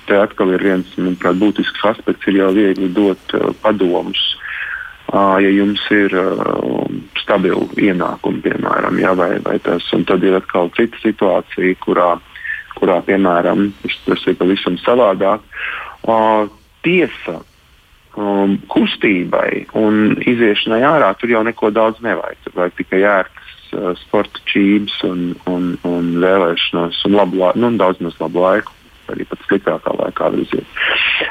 te 0.08 0.20
atkal 0.22 0.54
ir 0.56 0.64
viens 0.64 0.98
manuprāt, 1.00 1.40
būtisks 1.42 1.86
aspekts, 1.90 2.30
ir 2.30 2.42
jau 2.44 2.52
viegli 2.56 2.92
dot 2.94 3.38
uh, 3.38 3.50
padomus. 3.64 4.22
Uh, 5.08 5.38
ja 5.40 5.50
jums 5.50 5.80
ir 5.96 6.12
uh, 6.20 6.84
stabili 7.22 7.88
ienākumi, 7.88 8.42
piemēram, 8.44 8.98
ja, 9.00 9.14
vai, 9.16 9.38
vai 9.40 9.56
tas, 9.64 9.86
tad 9.88 10.26
ir 10.28 10.36
atkal 10.36 10.68
cita 10.76 11.00
situācija, 11.00 11.78
kurā 11.80 12.10
uh, 12.18 12.34
kurā, 12.78 13.02
piemēram, 13.06 13.72
tas 14.06 14.26
ir 14.30 14.38
pavisam 14.40 14.78
savādāk. 14.82 15.44
Uh, 16.08 16.48
tiesa 16.86 17.42
um, 18.18 18.58
kustībai 18.72 19.68
un 19.78 20.18
iziešanai 20.22 20.82
ārā 20.88 21.12
tur 21.20 21.34
jau 21.34 21.44
neko 21.48 21.72
daudz 21.76 22.02
nevajag. 22.06 22.40
Tur 22.46 22.58
vajag 22.62 22.78
tikai 22.80 23.04
ērtas 23.04 23.74
uh, 23.74 23.92
sporta 24.04 24.42
čības 24.50 24.98
un, 25.08 25.28
un, 25.50 25.70
un 25.88 26.16
vēlēšanos 26.24 27.04
un 27.10 27.20
labu 27.20 27.42
laiku, 27.42 27.64
nu, 27.64 27.74
daudz 27.82 28.02
maz 28.06 28.18
labu 28.24 28.44
laiku. 28.46 28.74
Arī 29.08 29.24
pat 29.24 29.44
sliktākā 29.48 29.94
laikā 29.96 30.32
var 30.34 30.42
iziet. 30.42 30.80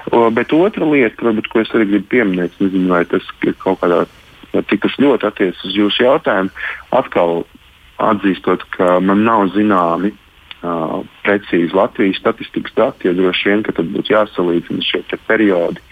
Uh, 0.09 0.31
bet 0.33 0.55
otra 0.57 0.87
lieta, 0.89 1.27
varbūt, 1.27 1.51
ko 1.53 1.61
es 1.61 1.73
arī 1.77 1.91
gribu 1.91 2.09
pieminēt, 2.15 2.55
nezinu, 2.63 2.89
vai 2.95 3.03
tas 3.09 3.27
ir 3.45 3.57
kaut 3.61 3.83
kādā, 3.83 4.07
cik 4.57 4.87
tas 4.87 4.97
ļoti 5.03 5.29
attiecas 5.29 5.67
uz 5.69 5.77
jūsu 5.77 6.07
jautājumu, 6.07 6.55
atkal 6.97 7.43
atzīstot, 8.01 8.65
ka 8.77 8.97
man 9.05 9.25
nav 9.29 9.51
zināmi 9.53 10.15
uh, 10.67 11.01
precīzi 11.25 11.75
Latvijas 11.77 12.21
statistikas 12.21 12.75
dati, 12.77 13.09
jo 13.09 13.15
droši 13.17 13.51
vien, 13.51 13.63
ka 13.67 13.75
tad 13.77 13.93
būtu 13.95 14.13
jāsalīdzina 14.13 14.85
šie 14.85 15.05
periodi 15.29 15.83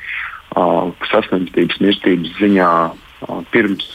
uh, 0.56 0.90
saslimstības, 1.10 1.80
mirstības 1.84 2.34
ziņā 2.40 2.72
uh, 2.90 3.38
pirms 3.54 3.86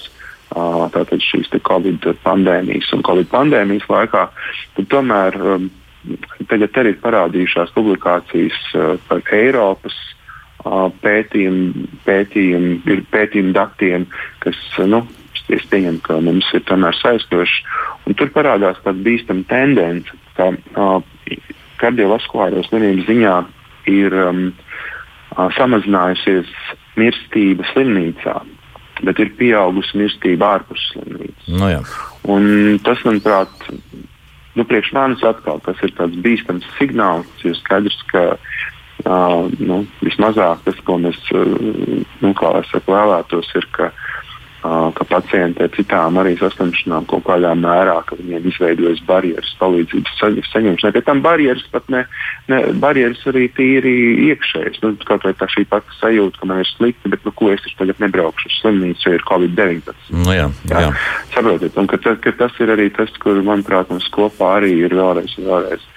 uh, 0.56 1.20
šīs 1.30 1.52
Covid 1.68 2.08
pandēmijas 2.24 2.94
un 2.96 3.04
Covid 3.06 3.30
pandēmijas 3.32 3.90
laikā. 3.90 4.28
Tomēr 4.90 5.38
um, 5.56 5.70
tagad 6.50 6.78
arī 6.82 6.96
ir 6.96 7.04
parādījušās 7.04 7.76
publikācijas 7.76 8.60
uh, 8.74 8.96
par 9.10 9.22
Eiropas 9.36 9.96
uh, 10.66 10.88
pētījumu, 11.04 11.88
pētījumu, 12.08 13.04
pētījumu 13.12 13.56
datiem, 13.56 14.08
kas 14.44 14.60
nu, 14.88 15.04
es 15.50 15.66
pieņemu, 15.70 16.02
ka 16.06 16.20
mums 16.24 16.48
ir 16.54 16.66
tomēr 16.70 16.98
saistoši. 17.00 17.64
Tur 18.18 18.32
parādās 18.34 18.80
tāda 18.86 19.02
bīstama 19.06 19.46
tendence, 19.50 20.14
ka 20.40 20.52
kardiovaskulāro 21.80 22.64
slimību 22.68 23.06
ziņā 23.08 23.36
ir 23.92 24.16
um, 24.26 24.46
samazinājusies 25.58 26.50
mirstība 27.00 27.68
slimnīcā, 27.72 28.36
bet 29.08 29.22
ir 29.24 29.34
pieaugusi 29.40 30.00
mirstība 30.02 30.56
ārpus 30.58 30.90
slimnīcas. 30.94 31.52
No 31.52 31.64
nu 31.64 31.74
jā. 31.74 31.84
Un 32.30 32.80
tas, 32.86 33.02
manuprāt, 33.08 33.70
nu, 34.56 34.66
priekš 34.68 34.92
manis 34.98 35.24
atkal 35.26 35.62
tas 35.66 35.80
ir 35.86 35.96
tāds 35.98 36.20
bīstams 36.24 36.68
signāls, 36.80 37.30
jo 37.46 37.56
skaidrs, 37.64 38.02
ka 38.12 38.32
Uh, 39.08 39.48
nu, 39.64 39.78
vismazāk 40.04 40.66
tas, 40.66 40.80
ko 40.84 40.98
mēs 41.00 41.16
uh, 41.32 41.54
nu, 42.20 42.32
saku, 42.36 42.92
vēlētos, 42.92 43.48
ir, 43.56 43.68
ka 43.72 43.86
uh, 43.88 44.10
ka 44.62 45.06
pacienti 45.08 45.64
ar 45.64 45.72
citām 45.72 46.18
arī 46.20 46.34
saslimšanām 46.40 47.06
kaut 47.10 47.24
kādā 47.28 47.54
mērā, 47.56 47.96
ka 48.08 48.18
viņiem 48.20 48.48
izveidojas 48.52 49.00
barjeras 49.08 49.52
palīdzības 49.60 50.18
saņemšanai. 50.52 50.96
Pēc 50.98 51.06
tam 51.08 51.22
barjeras 51.24 51.64
pat 51.72 51.88
ne, 51.94 52.04
ne 52.52 52.60
barjeras 52.82 53.22
arī 53.32 53.48
tīri 53.56 53.94
iekšējas. 54.30 54.82
Nu, 54.84 54.94
kaut 55.08 55.24
vai 55.28 55.34
tā 55.40 55.48
šī 55.52 55.64
pati 55.72 55.96
sajūta, 56.00 56.42
ka 56.42 56.50
man 56.52 56.64
ir 56.64 56.72
slikti, 56.74 57.12
bet 57.14 57.24
nu, 57.28 57.32
ko 57.32 57.54
es 57.54 57.64
tagad 57.80 58.02
nebraukšu 58.04 58.52
uz 58.52 58.58
slimnīcu, 58.60 59.08
jo 59.08 59.16
ir 59.16 59.28
Covid-19. 59.30 60.04
Nu, 60.26 60.34
jā, 60.36 60.50
jā. 60.72 60.84
jā. 60.88 60.92
Saprotiet, 61.36 61.80
un 61.80 61.88
ka, 61.88 62.02
ka 62.20 62.36
tas 62.44 62.60
ir 62.60 62.76
arī 62.76 62.90
tas, 62.96 63.14
kur, 63.24 63.40
manuprāt, 63.46 63.92
mums 63.94 64.12
kopā 64.12 64.58
arī 64.60 64.76
ir 64.84 64.98
vēlreiz 65.00 65.40
vēlreiz 65.40 65.88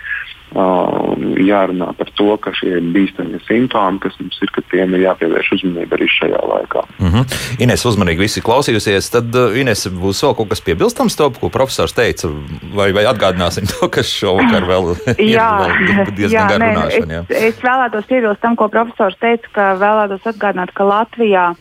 jārunā 0.53 1.93
par 1.97 2.11
to, 2.19 2.37
ka 2.43 2.53
šie 2.57 2.77
ir 2.79 2.89
bīstamie 2.95 3.41
simptomi, 3.47 4.01
kas 4.03 4.17
mums 4.21 4.39
ir, 4.45 4.53
ka 4.55 4.65
tiem 4.73 4.95
ir 4.97 5.05
jāpievērš 5.07 5.53
uzmanība 5.57 5.97
arī 5.97 6.09
šajā 6.13 6.43
laikā. 6.51 6.85
Mm 6.99 7.11
-hmm. 7.13 7.37
Ines 7.65 7.85
uzmanīgi 7.89 8.25
visi 8.25 8.45
klausījusies, 8.45 9.11
tad 9.13 9.35
Ines 9.57 9.87
būs 9.87 10.23
vēl 10.25 10.37
kaut 10.37 10.49
kas 10.49 10.61
piebilstams 10.61 11.17
to, 11.17 11.31
ko 11.41 11.49
profesors 11.49 11.93
teica, 11.93 12.29
vai, 12.75 12.93
vai 12.93 13.05
atgādināsim 13.05 13.69
to, 13.73 13.89
kas 13.89 14.07
šovakar 14.07 14.69
vēl 14.69 14.95
jā, 15.37 15.51
ir 15.81 15.97
vēl 15.97 16.17
diezgan 16.17 16.49
gar 16.49 16.61
runāšana. 16.61 17.25
Es, 17.29 17.43
es 17.43 17.63
vēlētos 17.63 18.09
piebilst 18.09 18.41
tam, 18.41 18.57
ko 18.57 18.69
profesors 18.69 19.17
teica, 19.21 19.49
ka 19.53 19.75
vēlētos 19.81 20.27
atgādināt, 20.35 20.73
ka 20.75 20.85
Latvijā 20.85 21.55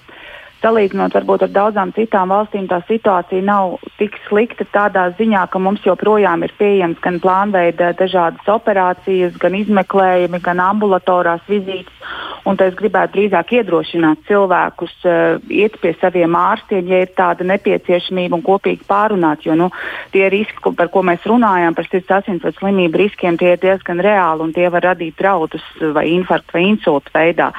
salīdzinot 0.62 1.16
varbūt 1.18 1.46
ar 1.48 1.54
daudzām 1.54 1.94
citām 1.96 2.32
valstīm, 2.34 2.68
tā 2.70 2.82
situācija 2.88 3.44
nav 3.46 3.78
tik 4.00 4.18
slikta 4.28 4.68
tādā 4.74 5.08
ziņā, 5.18 5.48
ka 5.52 5.60
mums 5.60 5.86
joprojām 5.86 6.46
ir 6.46 6.54
pieejams 6.60 7.02
gan 7.04 7.20
plānveida 7.24 7.92
dažādas 8.00 8.52
operācijas, 8.52 9.38
gan 9.42 9.58
izmeklējumi, 9.58 10.42
gan 10.46 10.62
ambulatorās 10.64 11.44
vizītes. 11.50 11.94
Un 12.42 12.58
es 12.58 12.74
gribētu 12.74 13.20
drīzāk 13.20 13.52
iedrošināt 13.60 14.24
cilvēkus 14.26 14.94
uh, 15.06 15.38
iet 15.54 15.76
pie 15.82 15.92
saviem 16.02 16.34
ārstiem, 16.38 16.88
ja 16.90 17.04
ir 17.04 17.12
tāda 17.14 17.46
nepieciešamība 17.46 18.38
un 18.38 18.46
kopīgi 18.46 18.88
pārunāt. 18.90 19.46
Jo 19.46 19.54
nu, 19.60 19.68
tie 20.14 20.26
riski, 20.34 20.74
par 20.78 20.90
ko 20.94 21.04
mēs 21.06 21.26
runājam, 21.30 21.78
par 21.78 21.86
sirds 21.90 22.10
asinsvadu 22.18 22.58
slimību 22.58 23.04
riskiem, 23.04 23.38
tie 23.38 23.54
ir 23.54 23.62
diezgan 23.62 24.02
reāli 24.02 24.48
un 24.48 24.54
tie 24.56 24.72
var 24.74 24.88
radīt 24.90 25.20
draudus 25.22 25.66
vai 25.94 26.08
infarktu 26.16 26.58
vai 26.58 26.64
insultu 26.72 27.14
veidā. 27.14 27.52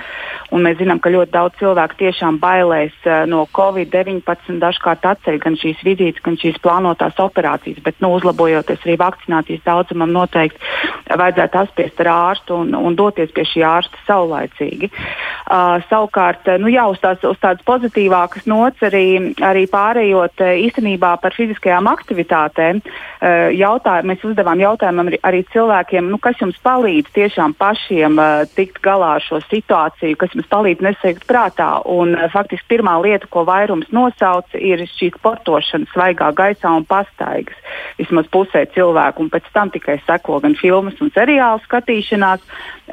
Un 0.52 0.66
mēs 0.66 0.80
zinām, 0.80 0.98
ka 1.00 1.14
ļoti 1.14 1.30
daudz 1.32 1.62
cilvēku 1.62 2.00
tiešām 2.02 2.42
bailēs 2.42 2.98
uh, 3.06 3.22
no 3.30 3.46
Covid-19, 3.54 4.58
dažkārt 4.62 5.06
atceļ 5.12 5.38
gan 5.46 5.60
šīs 5.62 5.86
vizītes, 5.86 6.24
gan 6.26 6.40
šīs 6.42 6.58
plānotās 6.64 7.22
operācijas. 7.22 7.78
Bet, 7.86 8.02
nu, 8.02 8.10
uzlabojoties 8.18 8.82
arī 8.82 8.98
vakcinācijas 8.98 9.62
daudzumam, 9.62 10.10
noteikti 10.10 10.58
vajadzētu 11.06 11.62
apspriest 11.62 12.02
ar 12.02 12.12
ārstu 12.16 12.58
un, 12.64 12.74
un 12.74 12.98
doties 12.98 13.30
pie 13.30 13.46
šī 13.46 13.62
ārsta 13.68 14.04
saulaicīgi 14.08 14.71
svarīgi. 14.72 14.90
Uh, 15.52 15.82
savukārt, 15.90 16.46
nu, 16.62 16.70
jā, 16.70 16.86
uz, 16.88 16.98
tās, 17.02 17.20
uz 17.24 17.36
tādas 17.42 17.62
pozitīvākas 17.66 18.46
nots 18.46 18.80
arī, 18.82 19.34
arī 19.42 19.66
pārējot 19.68 20.40
īstenībā 20.40 21.16
par 21.20 21.34
fiziskajām 21.36 21.88
aktivitātēm, 21.90 22.80
uh, 22.80 23.50
jautā, 23.52 24.00
mēs 24.06 24.24
uzdevām 24.24 24.60
jautājumu 24.62 25.08
arī, 25.10 25.18
arī 25.22 25.42
cilvēkiem, 25.52 26.08
nu, 26.08 26.18
kas 26.22 26.40
jums 26.40 26.56
palīdz 26.62 27.12
tiešām 27.12 27.54
pašiem 27.58 28.16
uh, 28.18 28.46
tikt 28.56 28.80
galā 28.82 29.16
ar 29.18 29.24
šo 29.24 29.42
situāciju, 29.50 30.16
kas 30.16 30.32
jums 30.34 30.48
palīdz 30.48 30.86
nesaikt 30.86 31.26
prātā. 31.28 31.82
Un, 31.84 32.14
uh, 32.16 32.30
faktiski 32.32 32.76
pirmā 32.76 32.96
lieta, 33.02 33.28
ko 33.28 33.44
vairums 33.48 33.90
nosauc, 33.92 34.48
ir 34.56 34.86
šī 34.96 35.12
sportošana 35.18 35.90
svaigā 35.92 36.32
gaisā 36.32 36.72
un 36.78 36.86
pastaigas. 36.88 37.58
Vismaz 37.98 38.30
pusē 38.32 38.64
cilvēku, 38.72 39.26
un 39.26 39.32
pēc 39.32 39.50
tam 39.52 39.72
tikai 39.74 39.98
seko 40.06 40.40
gan 40.40 40.56
filmas 40.56 40.96
un 41.02 41.12
seriālu 41.12 41.60
skatīšanās, 41.66 42.46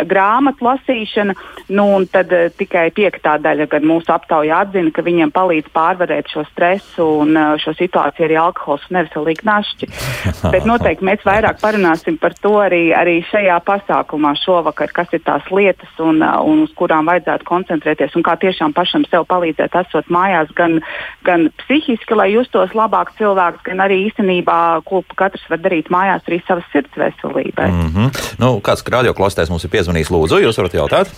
grāmatu 0.10 0.66
lasīšana. 0.66 1.36
Nu, 1.70 1.86
tad 2.10 2.32
uh, 2.34 2.48
tikai 2.58 2.88
piektā 2.96 3.36
daļa, 3.42 3.68
kad 3.70 3.84
mūsu 3.86 4.10
aptaujā 4.10 4.64
atzina, 4.66 4.90
ka 4.94 5.04
viņiem 5.06 5.30
palīdz 5.34 5.70
pārvarēt 5.76 6.32
šo 6.34 6.42
stresu 6.50 7.06
un 7.22 7.38
uh, 7.38 7.52
šo 7.62 7.76
situāciju 7.78 8.26
arī 8.26 8.40
alkohols 8.42 8.88
un 8.90 8.98
neveselīgi 8.98 9.46
našķi. 9.46 9.90
Bet 10.56 10.66
noteikti 10.66 11.06
mēs 11.06 11.22
vairāk 11.28 11.60
parunāsim 11.62 12.18
par 12.22 12.34
to 12.42 12.56
arī, 12.64 12.90
arī 12.98 13.20
šajā 13.30 13.60
pasākumā 13.68 14.34
šovakar, 14.42 14.90
kas 14.96 15.14
ir 15.14 15.22
tās 15.28 15.46
lietas 15.54 16.02
un, 16.02 16.24
uh, 16.26 16.40
un 16.42 16.64
uz 16.66 16.74
kurām 16.80 17.12
vajadzētu 17.12 17.46
koncentrēties 17.46 18.18
un 18.18 18.26
kā 18.26 18.34
tiešām 18.42 18.74
pašam 18.74 19.06
sev 19.12 19.28
palīdzēt, 19.30 19.78
esot 19.84 20.10
mājās, 20.10 20.50
gan, 20.58 20.80
gan 21.28 21.52
psihiski, 21.62 22.18
lai 22.18 22.32
justos 22.34 22.74
labāk 22.74 23.14
cilvēks, 23.22 23.62
gan 23.70 23.86
arī 23.86 24.02
īstenībā, 24.08 24.58
ko 24.90 25.04
katrs 25.22 25.46
var 25.54 25.62
darīt 25.62 25.94
mājās 25.94 26.26
arī 26.26 26.42
savas 26.48 26.66
sirds 26.74 26.98
veselībai. 26.98 27.70
Mm 27.70 27.94
-hmm. 27.94 28.36
nu, 28.42 28.56
kāds 28.66 28.82
radio 28.90 29.14
klostēs 29.14 29.54
mums 29.54 29.70
ir 29.70 29.76
piezvanījis? 29.78 30.10
Lūdzu, 30.10 30.42
jūs 30.42 30.58
varat 30.58 30.74
jautāt? 30.74 31.14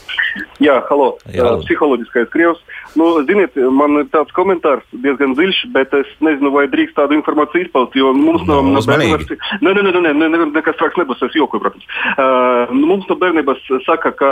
Jā, 0.62 0.78
halo, 0.90 1.16
Jā. 1.34 1.56
psiholoģiskais 1.64 2.30
krievs. 2.34 2.62
Nu, 3.00 3.08
ziniet, 3.28 3.56
man 3.72 4.02
ir 4.02 4.08
tāds 4.12 4.34
komentārs 4.36 4.84
diezgan 5.04 5.36
dziļš, 5.38 5.62
bet 5.76 5.94
es 5.96 6.10
nezinu, 6.24 6.52
vai 6.54 6.66
drīkst 6.72 6.98
tādu 6.98 7.16
informāciju 7.18 7.66
izpaust, 7.66 7.96
jo 7.98 8.12
mums 8.16 8.44
no, 8.50 8.60
no 8.66 8.84
bērnības. 8.86 9.32
Nē, 9.64 9.74
nē, 9.78 9.86
nē, 9.88 10.02
nē, 10.12 10.14
nē, 10.20 10.42
nekas 10.52 10.78
traks 10.80 11.00
nebūs, 11.00 11.24
es 11.28 11.38
jokoju, 11.38 11.64
protams. 11.64 11.88
Uh, 12.14 12.74
mums 12.76 13.08
no 13.10 13.18
bērnības 13.22 13.64
saka, 13.88 14.14
ka 14.18 14.32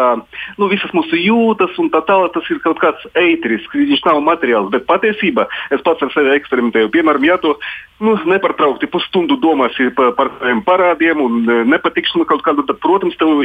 nu, 0.59 0.69
visas 0.71 0.93
mūsu 0.97 1.19
jūtas 1.19 1.77
un 1.81 1.91
tā 1.93 2.03
tālāk 2.07 2.35
tas 2.35 2.51
ir 2.51 2.61
kaut 2.65 2.81
kāds 2.83 3.05
eitrisks, 3.19 3.75
viņš 3.75 4.05
nav 4.07 4.23
materiāls, 4.25 4.71
bet 4.73 4.87
patiesībā 4.89 5.47
es 5.75 5.85
pats 5.85 6.03
ar 6.05 6.13
sevi 6.15 6.35
eksperimentēju. 6.35 6.91
Piemēram, 6.93 7.29
ja 7.29 7.39
tu 7.41 7.55
nu, 8.03 8.15
nepārtraukti 8.31 8.87
pusstundu 8.91 9.37
domāsi 9.41 9.89
par, 9.95 10.13
par 10.17 10.31
parādiem 10.67 11.21
un 11.23 11.39
nepatikšanu 11.69 12.25
kaut 12.29 12.43
kādu, 12.45 12.63
tad, 12.67 12.79
protams, 12.83 13.17
tev 13.19 13.43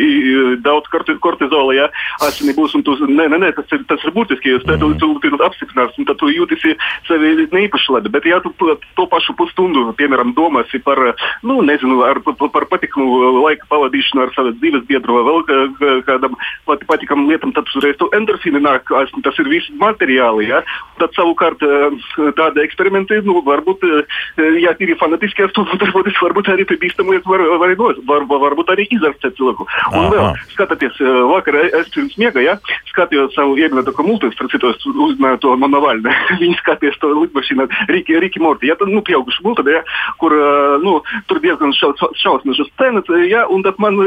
daudz 0.65 0.91
kortizola, 1.23 1.75
ja 1.77 1.89
asinī 2.27 2.55
būs, 2.57 2.77
tu, 2.87 2.97
nē, 3.09 3.27
nē, 3.33 3.41
nē, 3.43 3.51
tas 3.59 3.75
ir, 3.75 3.85
tas 3.91 4.03
ir 4.07 4.15
būtiski, 4.15 4.55
jo 4.55 4.63
tu, 4.65 4.77
tu, 5.01 5.11
tu, 5.19 5.31
tu 5.35 5.41
apstiprinās, 5.45 5.97
un 5.99 6.09
tad 6.09 6.21
tu 6.21 6.31
jūtīsi 6.31 6.77
sevi 7.09 7.49
neīpaši 7.53 7.97
labi. 7.97 8.13
Bet, 8.15 8.29
ja 8.31 8.41
tu 8.45 8.53
to 8.59 9.07
pašu 9.11 9.37
pusstundu, 9.39 9.87
piemēram, 9.99 10.35
domāsi 10.39 10.81
par, 10.85 11.01
nu, 11.47 11.61
nezinu, 11.67 12.01
ar, 12.07 12.23
par, 12.25 12.39
par 12.55 12.69
patikumu 12.71 13.43
laika 13.45 13.69
pavadīšanu 13.73 14.27
ar 14.27 14.35
savu 14.37 14.55
dzīves 14.59 14.87
biedru 14.89 15.19
vai 15.19 15.25
vēl 15.29 16.03
kādam 16.07 16.39
pat, 16.69 16.85
patikam 16.89 17.27
lietam, 17.29 17.55
tad 17.57 17.69
uzreiz 17.75 17.99
tu 18.01 18.11
endorfīni 18.17 18.63
nāk, 18.63 18.91
tas 19.25 19.43
ir 19.43 19.51
viss 19.51 19.73
materiāli, 19.81 20.49
ja? 20.53 20.63
Tad 21.01 21.15
savukārt 21.17 21.63
tādi 22.39 22.63
eksperimenti, 22.65 23.21
nu, 23.27 23.41
varbūt 23.47 23.83
ja 24.63 24.75
ir 24.79 24.95
fanatiski, 25.01 25.47
tad 25.55 25.71
varbūt, 25.83 26.11
varbūt 26.21 26.51
arī 26.53 26.67
pie 26.69 26.79
bīstamu 26.83 27.15
lietu 27.15 27.31
var, 27.31 27.45
var, 27.63 27.75
var, 27.79 28.01
var, 28.09 28.27
var, 28.31 28.43
varbūt 28.47 28.73
arī 28.75 28.87
izārstēt 28.95 29.37
cilvēku. 29.39 29.67
Un 29.95 30.09
vēl, 30.13 30.41
skatoties, 30.55 30.99
vakar 31.31 31.59
es 31.65 31.91
pirms 31.95 32.17
miega, 32.21 32.43
ja, 32.45 32.57
skatījos 32.93 33.35
savu 33.37 33.57
iegledu 33.61 33.95
komultu, 33.97 34.31
starp 34.35 34.53
citu, 34.53 34.73
uzzināju 35.09 35.41
to 35.45 35.55
no 35.61 35.71
Navalna. 35.71 36.15
Viņi 36.43 36.59
skatījās 36.61 36.99
to 37.03 37.13
lidmašīnu 37.15 37.69
Riki, 37.93 38.19
Riki 38.23 38.43
Morti, 38.43 38.71
ja, 38.71 38.79
tad, 38.81 38.93
nu, 38.93 39.03
pieauguši 39.07 39.45
multa, 39.47 39.67
ja, 39.71 39.83
kur, 40.21 40.35
nu, 40.85 40.99
tur 41.31 41.41
diezgan 41.45 41.75
šausminošas 41.77 42.71
scenas, 42.75 43.11
ja, 43.31 43.45
un 43.51 43.65
tad 43.67 43.81
man, 43.83 43.99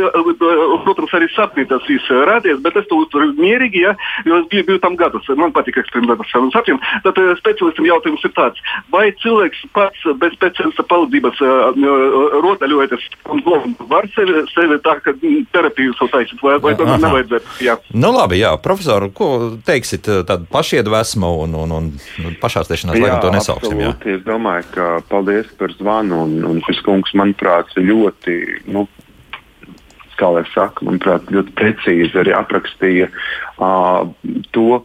protams, 0.85 1.15
arī 1.17 1.29
sapnī 1.33 1.67
tas 1.69 1.85
viss 1.89 2.11
rādies, 2.29 2.61
bet 2.63 2.79
es 2.79 2.87
to 2.89 3.01
uzturu 3.03 3.31
mierīgi, 3.37 3.83
ja, 3.87 3.95
jo 4.27 4.41
es 4.41 4.49
biju, 4.51 4.67
biju 4.71 4.81
tam 4.83 4.97
gadus. 4.99 5.27
Man 5.37 5.53
patīk 5.55 5.79
eksperimentēt 5.81 6.23
ar 6.23 6.31
saviem 6.31 6.51
sapņiem. 6.53 6.81
Tad 7.05 7.19
speciālistam 7.41 7.87
jautājums 7.87 8.25
ir 8.27 8.33
tāds, 8.37 8.63
vai 8.93 9.07
cilvēks 9.23 9.65
pats 9.75 10.05
bez 10.27 10.35
speciālista 10.37 10.85
palīdzības 10.91 11.41
rotaļojoties 12.43 13.07
un 13.33 13.43
var 13.89 14.07
sevi, 14.15 14.43
sevi 14.51 14.79
tā, 14.85 14.97
ka 15.03 15.13
terapiju 15.55 15.95
savu 15.97 16.11
taisīt, 16.13 16.41
vai, 16.43 16.57
vai 16.63 16.75
tomēr 16.79 17.01
nevajadzētu? 17.03 17.55
Jā. 17.65 17.77
Nu 17.95 18.11
labi, 18.15 18.41
jā, 18.41 18.53
profesor, 18.63 19.07
ko 19.15 19.31
teiksit, 19.67 20.09
tāda 20.27 20.43
pašiedvesma 20.51 21.31
un, 21.45 21.55
un, 21.63 21.75
un, 21.79 21.89
un 22.23 22.37
pašārstēšanās, 22.41 22.99
lai 22.99 23.11
gan 23.13 23.23
to 23.23 23.33
nesauksim? 23.33 23.81
Jā, 23.85 23.93
es 24.17 24.23
domāju, 24.27 24.67
ka 24.75 24.89
paldies 25.11 25.49
par 25.59 25.73
zvanu, 25.79 26.23
un, 26.27 26.37
un 26.51 26.61
šis 26.67 26.83
kungs, 26.85 27.13
manuprāt, 27.17 27.71
ļoti, 27.77 28.37
nu, 28.73 28.87
kā 30.17 30.31
lai 30.33 30.45
saka, 30.53 30.85
manuprāt, 30.87 31.31
ļoti 31.33 31.55
precīzi 31.57 32.21
arī 32.23 32.33
aprakstīja 32.35 33.09
uh, 33.11 34.07
to, 34.55 34.81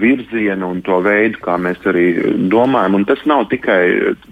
virzienu 0.00 0.68
un 0.74 0.80
to 0.84 0.98
veidu, 1.04 1.38
kā 1.44 1.56
mēs 1.60 1.82
arī 1.88 2.06
domājam. 2.52 2.98
Un 2.98 3.06
tas 3.08 3.20
nav 3.28 3.46
tikai 3.50 3.80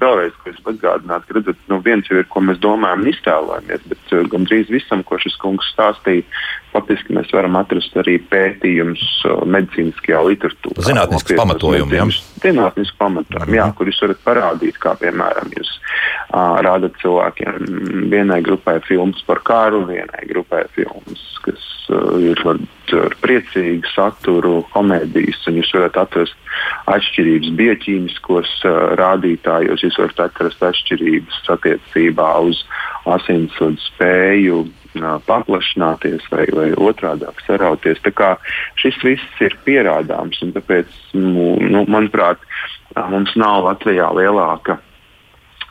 vēlreiz, 0.01 0.35
ko 0.40 0.51
es 0.53 0.61
atgādinātu, 0.62 1.29
ka 1.29 1.37
redzat, 1.38 1.61
nu, 1.70 1.81
viens 1.85 2.09
jau 2.11 2.18
ir, 2.20 2.29
ko 2.33 2.42
mēs 2.44 2.61
domājam 2.62 3.05
un 3.05 3.12
iztēlojamies, 3.12 3.87
bet 3.92 4.14
uh, 4.14 4.25
gandrīz 4.33 4.72
visam, 4.72 5.05
ko 5.07 5.18
šis 5.22 5.37
kungs 5.42 5.68
stāstīja, 5.75 6.27
faktiski 6.72 7.16
mēs 7.16 7.33
varam 7.35 7.59
atrast 7.61 7.96
arī 8.01 8.18
pētījumus 8.33 9.05
uh, 9.29 9.42
medicīniskajā 9.57 10.22
literatūrā. 10.31 10.87
Zinātnisks 10.88 11.37
pamatojums. 11.38 11.92
Jā. 11.92 12.07
Mm 12.07 13.25
-hmm. 13.38 13.55
jā, 13.55 13.68
kur 13.77 13.87
jūs 13.87 14.03
varat 14.03 14.25
parādīt, 14.25 14.79
kā 14.83 14.96
piemēram 14.98 15.53
jūs 15.57 15.70
uh, 16.35 16.59
rādat 16.64 16.96
cilvēkiem 17.03 18.09
vienai 18.11 18.42
grupai 18.42 18.81
filmas 18.88 19.22
par 19.27 19.42
kāru, 19.44 19.87
vienai 19.87 20.27
grupai 20.29 20.64
filmas, 20.75 21.22
kas 21.44 21.62
uh, 21.90 22.18
ir 22.20 22.40
varbūt 22.44 22.82
ar 23.00 23.16
priecīgu 23.22 23.88
saturu, 23.94 24.61
komēdijas, 24.74 25.40
un 25.48 25.61
jūs 25.61 25.72
varat 25.76 25.98
atrast 26.05 26.37
atšķirības 26.92 27.50
bioķīmiskos 27.59 28.52
uh, 28.68 28.78
rādītājos, 29.00 29.85
jūs 29.87 29.98
varat 30.02 30.26
atrast 30.28 30.62
atšķirības 30.68 31.42
attiecībā 31.57 32.28
uz 32.50 32.62
asinsvadu 33.16 33.81
spēju 33.88 34.62
paplašināties 35.26 36.26
vai, 36.31 36.46
vai 36.52 36.68
otrādi 36.76 37.24
sarauties. 37.46 38.00
Šis 38.76 38.98
viss 39.02 39.40
ir 39.40 39.57
pierādāms, 39.64 40.42
un 40.44 40.52
tāpēc, 40.52 40.87
nu, 41.16 41.57
nu, 41.64 41.85
manuprāt, 41.88 42.38
mums 43.09 43.33
nav 43.40 43.64
Latvijā 43.64 44.11
lielāka 44.12 44.78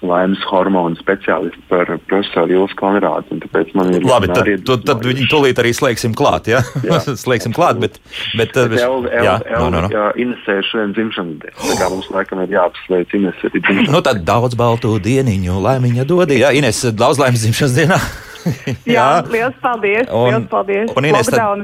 laimes 0.06 0.42
hormonu 0.50 0.98
speciālisti 1.00 1.62
par 1.70 1.90
profesoru 2.10 2.56
Jūsu 2.56 2.78
Konrādu. 2.80 3.38
Tāpēc 3.44 3.74
man 3.78 3.94
ir 3.96 4.06
labi, 4.08 4.32
tad, 4.34 4.50
tu, 4.68 4.78
tad 4.86 5.06
viņi 5.06 5.28
tūlīt 5.32 5.62
arī 5.62 5.74
slēgsim 5.78 6.16
klāt. 6.18 6.50
Ja? 6.52 6.64
jā, 6.86 7.02
slēgsim 7.24 7.56
klāt, 7.58 7.82
bet. 7.84 8.00
bet, 8.38 8.56
bet 8.56 8.82
el, 8.82 9.08
el, 9.08 9.28
jā, 9.28 9.38
el, 9.46 9.68
no, 9.68 9.70
no, 9.76 9.86
no. 9.86 10.08
Inesē 10.22 10.60
šodien 10.70 10.96
dzimšanas 10.98 11.38
diena. 11.44 11.56
Tā 11.62 11.78
kā 11.80 11.92
mums 11.94 12.10
laikam 12.14 12.44
ir 12.46 12.58
jāapsveic 12.58 13.16
Inesē. 13.20 13.54
Nu 13.92 14.04
tad 14.06 14.26
daudz 14.28 14.58
baltu 14.60 14.98
dieniņu 15.04 15.62
laimiņa 15.62 16.10
dodi. 16.10 16.42
Jā, 16.42 16.54
Ines, 16.58 16.84
daudz 16.98 17.22
laimes 17.22 17.46
dzimšanas 17.46 17.78
dienā. 17.78 18.02
jā, 18.96 19.08
liels 19.32 19.58
paldies. 19.64 20.08
Un, 20.10 20.30
liels 20.30 20.48
paldies. 20.52 20.92
Un, 20.98 21.08
Ines, 21.08 21.30
tad, 21.32 21.64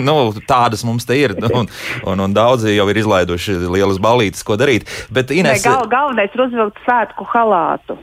nu, 0.08 0.16
tādas 0.48 0.84
mums 0.86 1.06
te 1.08 1.18
ir. 1.18 1.34
Un, 1.50 1.68
un, 2.06 2.24
un 2.26 2.36
daudzi 2.36 2.74
jau 2.76 2.86
ir 2.92 3.00
izlaiduši 3.02 3.56
lielas 3.66 4.00
balītes, 4.02 4.44
ko 4.46 4.58
darīt. 4.60 4.88
Bet, 5.12 5.32
Ines, 5.34 5.60
ne, 5.60 5.64
gal, 5.64 5.86
galvenais 5.90 6.34
ir 6.36 6.44
uzvilkt 6.46 6.80
svētku 6.86 7.26
halātu. 7.32 7.98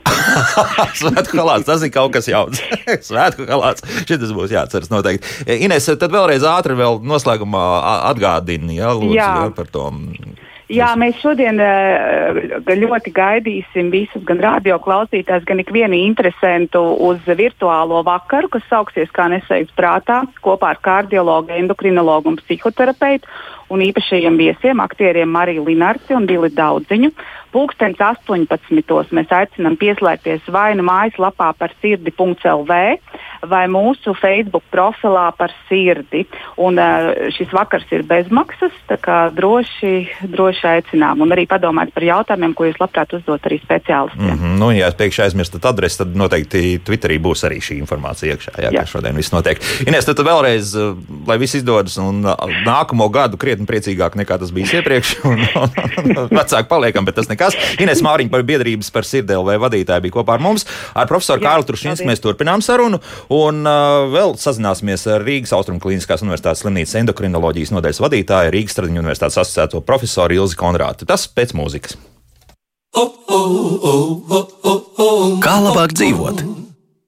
svētku 1.02 1.40
halāts, 1.40 1.68
tas 1.68 1.84
ir 1.86 1.92
kaut 1.94 2.14
kas 2.16 2.30
jauns. 2.30 2.62
svētku 3.10 3.48
halāts. 3.48 3.86
Šis 4.08 4.34
būs 4.36 4.54
jāatceras 4.54 4.92
noteikti. 4.92 5.56
Ines, 5.58 5.88
tad 6.00 6.12
vēlreiz 6.14 6.46
ātri 6.48 6.76
vēl 6.78 7.00
noslēgumā 7.06 7.64
atgādini, 8.12 8.78
jā, 8.80 8.92
lūdzu, 8.96 9.16
jā. 9.16 9.32
Jā, 9.44 9.50
par 9.56 9.70
to. 9.72 9.88
Jā, 10.68 10.90
mēs 11.00 11.16
šodien 11.22 11.56
uh, 11.64 12.38
ļoti 12.68 13.12
gaidīsim 13.16 13.88
visus, 13.88 14.20
gan 14.28 14.42
radio 14.44 14.76
klausītājus, 14.84 15.46
gan 15.48 15.62
ikvienu 15.62 15.96
interesantu 15.96 16.82
uz 17.08 17.22
virtuālo 17.24 18.02
vakaru, 18.04 18.50
kas 18.52 18.66
sauksies 18.68 19.08
kā 19.16 19.30
nesējums 19.32 19.72
prātā, 19.78 20.20
kopā 20.44 20.74
ar 20.74 20.82
kardiologu, 20.84 21.54
endokrinologu 21.56 22.34
un 22.34 22.36
psihoterapeitu 22.42 23.32
un 23.72 23.80
īpašajiem 23.84 24.36
viesiem, 24.36 24.84
aktieriem 24.84 25.32
Mariju 25.32 25.64
Linarci 25.64 26.16
un 26.16 26.28
Dili 26.28 26.52
Daudziņu. 26.52 27.12
Pūkstens 27.52 28.00
18. 28.02 29.14
mēs 29.16 29.32
aicinām 29.32 29.78
pieslēgties 29.80 30.48
vai 30.52 30.72
nu 30.78 30.84
mājaslapā 30.88 31.52
par 31.58 31.74
sirdi.lv 31.82 32.78
vai 33.46 33.64
mūsu 33.70 34.14
Facebook 34.18 34.64
profilā 34.72 35.28
par 35.38 35.52
sirdi. 35.68 36.24
Un, 36.58 36.78
uh, 36.80 37.30
šis 37.34 37.52
vakars 37.54 37.86
ir 37.94 38.02
bezmaksas, 38.08 38.74
tā 38.90 38.98
kā 39.00 39.18
droši, 39.34 39.92
droši 40.26 40.66
aicinām. 40.72 41.22
Un 41.22 41.34
arī 41.34 41.46
padomāt 41.50 41.92
par 41.94 42.06
jautājumiem, 42.06 42.54
ko 42.58 42.66
jūs 42.68 42.80
labprāt 42.82 43.14
uzdot 43.16 43.46
arī 43.46 43.60
speciālistiem. 43.62 44.26
Mm 44.26 44.38
-hmm. 44.38 44.58
nu, 44.58 44.70
ja 44.74 44.90
pēkšņi 44.90 45.24
aizmirstu 45.24 45.60
adresi, 45.62 45.98
tad 45.98 46.16
noteikti 46.16 46.80
Twitterī 46.84 47.18
būs 47.22 47.44
arī 47.46 47.60
šī 47.62 47.78
informācija 47.78 48.34
iekšā. 48.34 48.52
Jā, 48.62 48.70
jā. 48.72 48.86
šodien 48.86 49.16
viss 49.16 49.32
notiek. 49.32 49.58
Ines, 49.86 50.04
tad 50.04 50.18
vēlreiz, 50.18 50.74
lai 51.26 51.38
viss 51.38 51.54
izdodas 51.54 51.98
un 51.98 52.22
nākamo 52.66 53.08
gadu 53.08 53.36
krietni 53.36 53.66
priecīgāk 53.66 54.16
nekā 54.16 54.38
tas 54.38 54.50
bija 54.50 54.80
iepriekš. 54.80 55.16
Un, 55.28 55.38
un, 55.54 55.70
un, 55.98 56.28
vecāki 56.30 56.68
paliekam, 56.68 57.04
bet 57.04 57.14
tas 57.14 57.28
nekas. 57.38 57.56
Ines 57.78 58.02
Māriņa 58.02 58.32
par 58.32 58.44
biedrības 58.48 58.90
par 58.94 59.06
sirdēlu 59.06 59.58
vadītāju 59.62 60.06
bija 60.06 60.16
kopā 60.18 60.36
ar 60.36 60.42
mums. 60.42 60.66
Ar 60.98 61.08
profesoru 61.10 61.44
Kārlu 61.44 61.66
Trušinsku 61.68 62.08
mēs 62.08 62.22
turpinām 62.24 62.64
sarunu. 62.64 63.00
Un 63.30 63.62
uh, 63.62 64.08
vēl 64.10 64.34
sazināsimies 64.40 65.06
ar 65.14 65.24
Rīgas 65.26 65.54
Austrum 65.56 65.80
Kliniskās 65.82 66.24
Universitātes 66.26 66.64
slimnīcas 66.64 66.98
endokrinoloģijas 67.04 67.74
nodaļas 67.76 68.02
vadītāju 68.02 68.54
Rīgas 68.54 68.78
Stradiņu 68.78 69.04
Universitātes 69.04 69.40
asociēto 69.44 69.82
profesoru 69.86 70.42
Ilzi 70.42 70.58
Konrātu. 70.58 71.08
Tas 71.08 71.28
pēc 71.30 71.54
mūzikas. 71.58 71.98
Kā 75.44 75.58
labāk 75.62 75.94
dzīvot? 75.94 76.57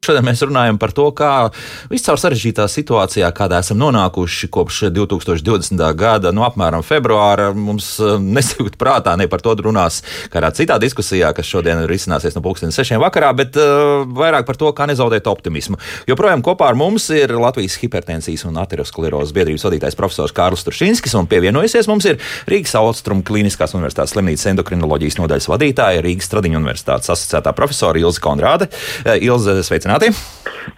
Šodien 0.00 0.24
mēs 0.24 0.40
runājam 0.40 0.78
par 0.80 0.94
to, 0.96 1.04
kā 1.12 1.50
viscaur 1.90 2.16
sarežģītā 2.16 2.64
situācijā, 2.72 3.28
kādā 3.36 3.58
esam 3.60 3.76
nonākuši 3.82 4.48
kopš 4.48 4.78
2020. 4.96 5.82
gada, 5.92 6.30
no 6.32 6.40
nu, 6.40 6.44
apmēram 6.46 6.80
februāra, 6.80 7.50
mums 7.52 7.90
eh, 8.00 8.14
nesajūt 8.16 8.78
prātā 8.80 9.12
ne 9.20 9.26
par 9.28 9.44
to 9.44 9.52
runās 9.60 9.98
kādā 10.32 10.48
citā 10.56 10.78
diskusijā, 10.80 11.34
kas 11.36 11.50
šodien 11.50 11.82
risināsies 11.84 12.32
no 12.32 12.40
pulkstenes 12.40 12.78
sešiem 12.80 13.02
vakarā, 13.02 13.28
bet 13.36 13.58
uh, 13.60 14.06
vairāk 14.16 14.46
par 14.48 14.56
to, 14.56 14.70
kā 14.72 14.86
nezaudēt 14.88 15.28
optimismu. 15.28 15.76
Joprojām 16.08 16.40
kopā 16.48 16.70
ar 16.72 16.80
mums 16.80 17.10
ir 17.12 17.36
Latvijas 17.36 17.76
hipertensijas 17.82 18.46
un 18.48 18.56
aterosklerozes 18.64 19.36
biedrības 19.36 19.68
vadītājs 19.68 20.00
profesors 20.00 20.32
Kārlis 20.32 20.64
Turšinskis, 20.64 21.18
un 21.20 21.28
pievienojusies 21.28 21.90
mums 21.92 22.08
ir 22.08 22.16
Rīgas 22.48 22.72
Austrum 22.80 23.20
Kliniskās 23.20 23.76
Universitātes 23.76 24.16
slimnīcas 24.16 24.48
endokrinoloģijas 24.54 25.20
nodaļas 25.20 25.52
vadītāja 25.52 26.08
Rīgas 26.08 26.32
Stradiņu 26.32 26.62
Universitātes 26.64 27.12
asociētā 27.18 27.52
profesora 27.52 28.00
Ilze 28.00 28.24
Konrāde. 28.24 28.72
Eh, 29.04 29.20
Ilze, 29.28 29.60
sveicināti! 29.60 29.89
Sveicināti! 29.90 30.12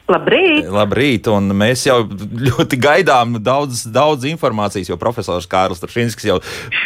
Labrīt! 0.09 0.68
Labrīt! 0.72 1.29
Un 1.29 1.53
mēs 1.57 1.83
jau 1.85 1.98
ļoti 2.46 2.79
gaidām 2.81 3.37
daudz, 3.44 3.85
daudz 3.92 4.25
informācijas, 4.31 4.88
jo 4.88 4.96
profesors 5.01 5.48
Kārlis 5.51 5.83
Strunskis 5.83 6.31
jau 6.31 6.38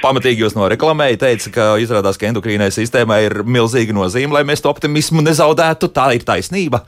pamatīgi 0.03 0.43
jūs 0.43 0.57
noreklamēja. 0.59 1.21
Teica, 1.23 1.53
ka 1.55 1.69
izrādās, 1.83 2.19
ka 2.19 2.27
endokrīnai 2.31 2.73
sistēmai 2.75 3.21
ir 3.29 3.39
milzīga 3.47 3.95
nozīme, 3.95 4.35
lai 4.35 4.43
mēs 4.49 4.65
to 4.65 4.73
optimismu 4.73 5.23
nezaudētu. 5.23 5.93
Tā 5.95 6.11
ir 6.19 6.27
taisnība. 6.27 6.83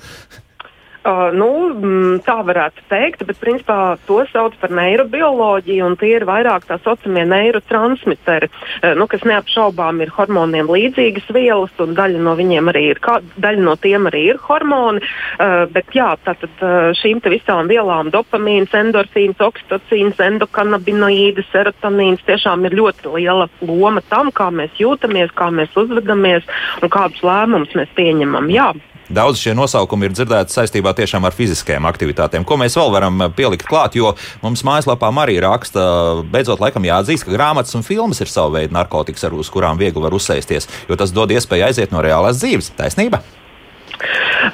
Uh, 1.06 1.28
nu, 1.30 1.48
mm, 1.78 2.16
tā 2.26 2.40
varētu 2.42 2.82
teikt, 2.90 3.22
bet 3.28 3.38
principā 3.38 3.96
to 4.08 4.18
sauc 4.32 4.56
par 4.58 4.72
neirobioloģiju, 4.74 5.84
un 5.86 5.94
tie 5.96 6.16
ir 6.16 6.24
vairāk 6.26 6.66
tā 6.66 6.80
saucamie 6.82 7.22
neurotransmiteri, 7.30 8.48
uh, 8.50 8.96
nu, 8.98 9.06
kas 9.06 9.22
neapšaubām 9.28 10.02
ir 10.02 10.10
hormoniem 10.16 10.66
līdzīgas 10.66 11.30
vielas, 11.36 11.70
un 11.78 11.94
daļa 11.94 12.24
no 12.26 12.34
arī 12.34 12.82
ir, 12.90 12.98
kā, 13.04 13.20
daļa 13.38 13.62
no 13.62 13.76
tiem 13.78 14.10
arī 14.10 14.24
ir 14.32 14.42
hormoni. 14.42 15.04
Uh, 15.38 15.68
bet 15.70 15.94
jā, 15.94 16.10
tātad 16.26 16.66
uh, 16.66 16.90
šīm 16.98 17.22
visām 17.30 17.70
vielām, 17.70 18.10
dopamīns, 18.10 18.74
endorfīns, 18.74 19.38
oksitocīns, 19.38 20.18
endokanabinoīdi, 20.18 21.46
serotonīns, 21.52 22.26
tiešām 22.26 22.66
ir 22.66 22.74
ļoti 22.78 23.14
liela 23.14 23.46
loma 23.62 24.02
tam, 24.10 24.34
kā 24.34 24.50
mēs 24.50 24.74
jūtamies, 24.82 25.30
kā 25.38 25.52
mēs 25.54 25.78
uzvedamies 25.78 26.42
un 26.82 26.90
kādus 26.90 27.22
lēmumus 27.22 27.78
mēs 27.78 27.94
pieņemam. 27.94 28.50
Jā. 28.50 28.72
Daudz 29.08 29.40
šie 29.40 29.54
nosaukumi 29.56 30.08
ir 30.08 30.12
dzirdēti 30.12 30.52
saistībā 30.52 30.92
tiešām 30.96 31.24
ar 31.24 31.32
fiziskajām 31.36 31.86
aktivitātēm. 31.88 32.44
Ko 32.48 32.58
mēs 32.60 32.76
vēl 32.76 32.92
varam 32.92 33.22
eh, 33.24 33.30
pielikt 33.32 33.64
klāt, 33.68 33.96
jo 33.96 34.12
mums 34.42 34.64
mājaslapā 34.68 35.08
arī 35.22 35.38
raksta, 35.40 35.82
beidzot, 36.28 36.60
laikam 36.60 36.84
jāatzīst, 36.84 37.24
ka 37.24 37.32
grāmatas 37.32 37.76
un 37.78 37.86
filmas 37.86 38.20
ir 38.20 38.28
sava 38.28 38.58
veida 38.58 38.76
narkotikas, 38.76 39.24
ar 39.24 39.36
uz 39.36 39.48
kurām 39.52 39.80
viegli 39.80 40.02
var 40.04 40.16
uzsēsties, 40.16 40.68
jo 40.90 40.98
tas 41.00 41.14
dod 41.16 41.32
iespēju 41.32 41.70
aiziet 41.70 41.94
no 41.94 42.04
reālās 42.04 42.42
dzīves. 42.42 42.74
Taisnība? 42.76 43.22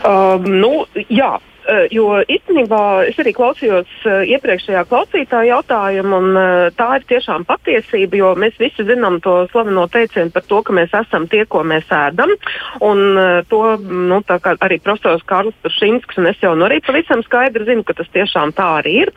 Um, 0.07 0.47
nu, 0.47 0.73
jā, 1.11 1.35
jo 1.93 2.19
īstenībā 2.29 2.81
es 3.09 3.19
arī 3.21 3.33
klausījos 3.37 3.91
eh, 4.05 4.25
iepriekšējā 4.35 4.85
klausītāja 4.91 5.55
jautājumu, 5.55 6.19
un 6.21 6.39
eh, 6.39 6.69
tā 6.77 6.89
ir 6.99 7.07
tiešām 7.09 7.47
patiesība, 7.49 8.19
jo 8.21 8.33
mēs 8.41 8.59
visi 8.61 8.85
zinām 8.87 9.21
to 9.25 9.37
slaveno 9.53 9.87
teicienu 9.93 10.33
par 10.35 10.45
to, 10.49 10.61
ka 10.67 10.77
mēs 10.77 10.93
esam 11.01 11.29
tie, 11.33 11.45
ko 11.49 11.63
mēs 11.65 11.89
ēdam. 11.89 12.35
Un 12.85 13.03
to 13.49 13.61
nu, 13.81 14.21
arī 14.27 14.79
profesors 14.83 15.25
Kārlis 15.29 15.57
Turšīnskis 15.65 16.21
un 16.21 16.29
es 16.31 16.41
jau 16.43 16.53
nu 16.59 16.67
arī 16.67 16.81
pavisam 16.85 17.23
skaidri 17.25 17.67
zinu, 17.69 17.85
ka 17.87 17.97
tas 17.97 18.11
tiešām 18.15 18.53
tā 18.57 18.67
arī 18.81 18.95
ir. 19.05 19.13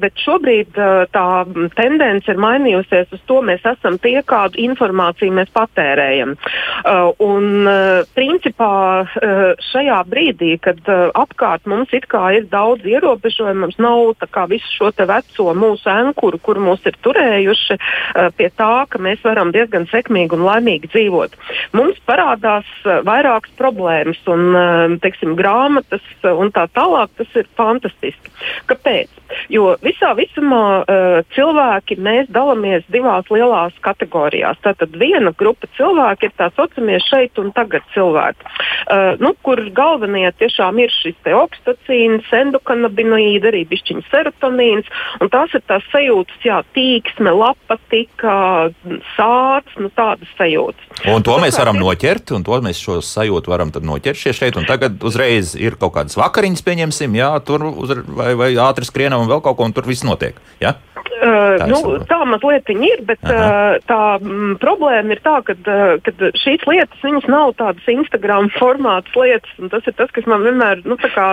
Bet 0.00 0.20
šobrīd 0.20 0.76
tā 1.14 1.26
tendence 1.78 2.30
ir 2.30 2.40
mainījusies 2.42 3.14
uz 3.14 3.22
to, 3.28 3.40
mēs 3.46 3.64
esam 3.68 3.98
tie, 4.02 4.16
kādu 4.26 4.60
informāciju 4.64 5.34
mēs 5.38 5.52
patērējam. 5.54 6.34
Un 7.24 7.70
principā 8.16 8.74
šajā 9.70 10.00
brīdī, 10.10 10.54
kad 10.64 10.82
apkārt 11.14 11.63
mums 11.70 11.92
it 11.96 12.06
kā 12.10 12.22
ir 12.38 12.48
daudz 12.50 12.86
ierobežojumu, 12.88 13.66
mums 13.66 13.78
nav 13.82 14.14
visu 14.50 14.70
šo 14.76 14.90
veco 14.94 15.54
mūsu 15.56 15.90
ankuru, 15.90 16.38
kur 16.38 16.60
mūs 16.62 16.84
ir 16.88 16.96
turējuši 17.04 17.76
uh, 17.78 18.30
pie 18.36 18.50
tā, 18.56 18.86
ka 18.88 18.98
mēs 18.98 19.22
varam 19.24 19.52
diezgan 19.54 19.86
sekmīgi 19.90 20.36
un 20.36 20.44
laimīgi 20.46 20.90
dzīvot. 20.92 21.36
Mums 21.76 22.00
parādās 22.06 22.68
uh, 22.84 23.00
vairākas 23.06 23.54
problēmas, 23.58 24.20
un 24.30 24.46
uh, 24.52 24.96
teiksim, 25.02 25.34
grāmatas 25.38 26.04
un 26.24 26.52
tā 26.54 26.66
tālāk. 26.74 27.12
Tas 27.18 27.30
ir 27.38 27.48
fantastiski. 27.56 28.32
Kāpēc? 28.70 29.10
Jo 29.52 29.74
visā 29.82 30.12
visumā 30.16 30.84
cilvēki 31.34 31.96
mēs 32.00 32.28
dalāmies 32.32 32.84
divās 32.92 33.28
lielās 33.32 33.74
kategorijās. 33.84 34.60
Tātad 34.64 34.94
viena 35.00 35.32
grupa 35.36 35.68
cilvēki 35.76 36.28
ir 36.28 36.34
tā 36.38 36.50
saucamie 36.54 36.98
šeit 37.02 37.40
un 37.42 37.50
tagad 37.56 37.86
cilvēki, 37.94 38.50
nu, 39.22 39.32
kur 39.44 39.62
galvenie 39.74 40.28
tiešām 40.38 40.78
ir 40.84 40.92
šis 40.94 41.16
te 41.26 41.34
okstacīns, 41.54 42.28
endokanabinoīdi, 42.34 43.48
arī 43.50 43.62
bišķiņa 43.70 44.04
serotonīns. 44.10 44.90
Tās 45.32 45.54
ir 45.54 45.62
tās 45.68 45.86
sajūtas, 45.92 46.40
jā, 46.44 46.60
tīksme, 46.76 47.32
lapatika, 47.34 48.70
sāds, 49.14 49.78
nu 49.80 49.90
tādas 49.94 50.30
sajūtas. 50.38 51.04
Un 51.10 51.24
to 51.26 51.36
mēs 51.42 51.58
varam 51.60 51.78
noķert, 51.80 52.34
un 52.36 52.46
to 52.46 52.60
mēs 52.64 52.80
šo 52.82 53.00
sajūtu 53.04 53.52
varam 53.52 53.72
noķert 53.74 54.22
šeit 54.34 54.56
un 54.58 54.66
tagad 54.66 55.02
uzreiz 55.04 55.54
ir 55.58 55.76
kaut 55.80 55.94
kādas 55.96 56.16
vakariņas, 56.18 56.64
pieņemsim, 56.64 57.14
jā, 57.18 57.30
tur 57.46 57.68
uz, 57.70 57.94
vai, 58.08 58.32
vai 58.38 58.50
ātri 58.60 58.88
skrienam 58.88 59.24
un 59.24 59.30
vēl 59.30 59.42
kaut 59.44 59.58
ko, 59.58 59.68
un 59.68 59.76
tur 59.76 59.86
viss 59.88 60.06
notiek. 60.06 60.38
Ja? 60.62 60.76
Uh, 61.24 61.56
tā, 61.56 61.66
nu, 61.70 61.78
tā 62.04 62.18
mazliet 62.28 62.68
ir, 62.74 63.00
bet 63.08 63.22
Aha. 63.24 63.44
uh, 63.76 63.84
tā 63.88 64.00
m, 64.18 64.28
mm, 64.28 64.56
problēma 64.60 65.14
ir 65.14 65.20
tā, 65.24 65.38
ka 65.46 65.54
uh, 65.56 66.24
šīs 66.36 66.64
lietas 66.68 67.28
nav 67.32 67.54
tādas 67.56 67.86
Instagram 67.88 68.50
formātas 68.58 69.14
lietas. 69.16 69.54
Tas 69.72 69.88
ir 69.88 69.96
tas, 69.96 70.10
kas 70.12 70.28
man 70.28 70.44
vienmēr 70.44 70.82
nu, 70.84 70.98
kā, 71.00 71.30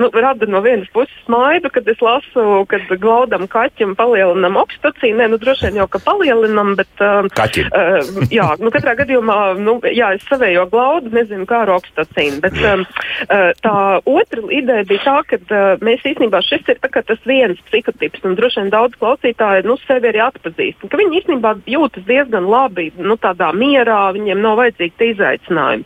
nu, 0.00 0.08
rada 0.14 0.48
no 0.50 0.62
vienas 0.64 0.90
puses 0.94 1.14
smaidu, 1.26 1.70
kad 1.70 1.86
es 1.86 2.02
lasu, 2.02 2.64
kad 2.70 2.90
glaudam 2.98 3.46
kaķim 3.50 3.94
palielinam 3.98 4.58
oksitocīnu. 4.58 5.20
Nē, 5.20 5.28
nu, 5.34 5.38
droši 5.42 5.68
vien 5.68 5.80
jau 5.82 5.88
ka 5.92 6.02
palielinam, 6.02 6.74
bet. 6.78 6.90
Uh, 6.98 7.30
Kaķim. 7.38 7.70
Uh, 7.70 8.26
jā, 8.34 8.48
nu, 8.58 8.72
katrā 8.74 8.96
gadījumā, 8.98 9.38
nu, 9.62 9.78
jā, 9.94 10.10
es 10.18 10.26
savējo 10.26 10.66
glaudu, 10.72 11.12
nezinu, 11.14 11.46
kā 11.46 11.62
ar 11.66 11.74
oksitocīnu. 11.76 12.42
Bet 12.42 12.58
um, 12.72 12.84
uh, 13.28 13.52
tā 13.62 13.76
otra 14.02 14.46
ideja 14.50 14.88
bija 14.88 15.06
tā, 15.06 15.16
ka 15.30 15.40
uh, 15.46 15.86
mēs 15.86 16.02
īstenībā 16.10 16.42
šis 16.48 16.74
ir 16.74 16.82
tas 16.82 17.22
viens 17.28 17.60
psihotips, 17.70 18.24
un 18.26 18.34
droši 18.38 18.64
vien 18.64 18.74
daudz 18.74 18.98
klausītāju 18.98 19.27
klausītāji 19.28 19.66
nu, 19.66 19.76
sevi 19.86 20.08
arī 20.08 20.20
atpazīst. 20.22 20.84
Viņi 20.88 21.20
īstenībā 21.20 21.54
jūtas 21.66 22.04
diezgan 22.06 22.46
labi, 22.48 22.92
nu, 22.98 23.16
tādā 23.16 23.52
mierā, 23.52 24.12
viņiem 24.14 24.40
nav 24.40 24.58
vajadzīgi 24.58 24.94
tie 24.98 25.10
izaicinājumi. 25.12 25.84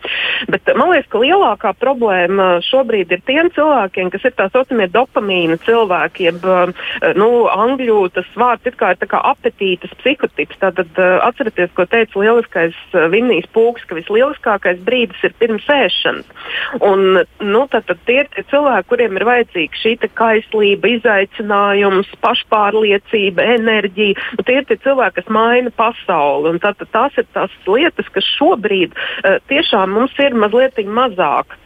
Bet 0.49 0.69
man 0.77 0.93
liekas, 0.93 1.11
ka 1.11 1.19
lielākā 1.23 1.73
problēma 1.79 2.61
šobrīd 2.63 3.13
ir 3.13 3.23
tiem 3.27 3.51
cilvēkiem, 3.55 4.11
kas 4.11 4.25
ir 4.25 4.35
tā 4.37 4.49
saucamie 4.53 4.89
dopamīna 4.89 5.59
cilvēki, 5.65 6.29
jeb 6.31 6.47
nu, 7.17 7.47
angļu 7.49 8.09
tas 8.15 8.27
vārds 8.37 8.67
ir 8.67 8.77
kā, 8.77 8.95
kā 8.97 9.21
apetītas 9.33 9.93
psihotips. 10.01 10.59
Tātad 10.63 10.91
atcerieties, 10.99 11.73
ko 11.75 11.87
teica 11.87 12.23
lieliskais 12.23 12.77
Vinnijs 13.13 13.49
Pūks, 13.53 13.87
ka 13.87 13.99
vislieliskākais 13.99 14.83
brīdis 14.87 15.23
ir 15.27 15.35
pirms 15.39 15.67
ēšanas. 15.69 16.29
Un, 16.83 17.23
nu, 17.43 17.65
tātad 17.73 18.01
tie 18.07 18.23
ir 18.23 18.31
tie 18.35 18.45
cilvēki, 18.51 18.89
kuriem 18.91 19.19
ir 19.19 19.27
vajadzīga 19.29 19.83
šī 19.83 19.97
kaislība, 20.13 20.91
izaicinājums, 20.97 22.11
pašpārliecība 22.23 23.32
kustība, 23.33 23.43
enerģija. 23.59 24.15
Nu, 24.37 24.45
tie 24.45 24.61
ir 24.61 24.67
tie 24.67 24.77
cilvēki, 24.83 25.21
kas 25.21 25.29
maina 25.33 25.71
pasauli. 25.71 26.59
Tātad 26.61 26.89
tās 26.93 27.13
ir 27.19 27.27
tās 27.33 27.51
lietas, 27.67 28.09
kas 28.13 28.25
šobrīd 28.39 28.93
uh, 28.93 29.39
tiešām 29.49 29.93
mums 29.93 30.13
ir 30.19 30.35
mazliet 30.35 30.79
mazāk. 30.87 31.59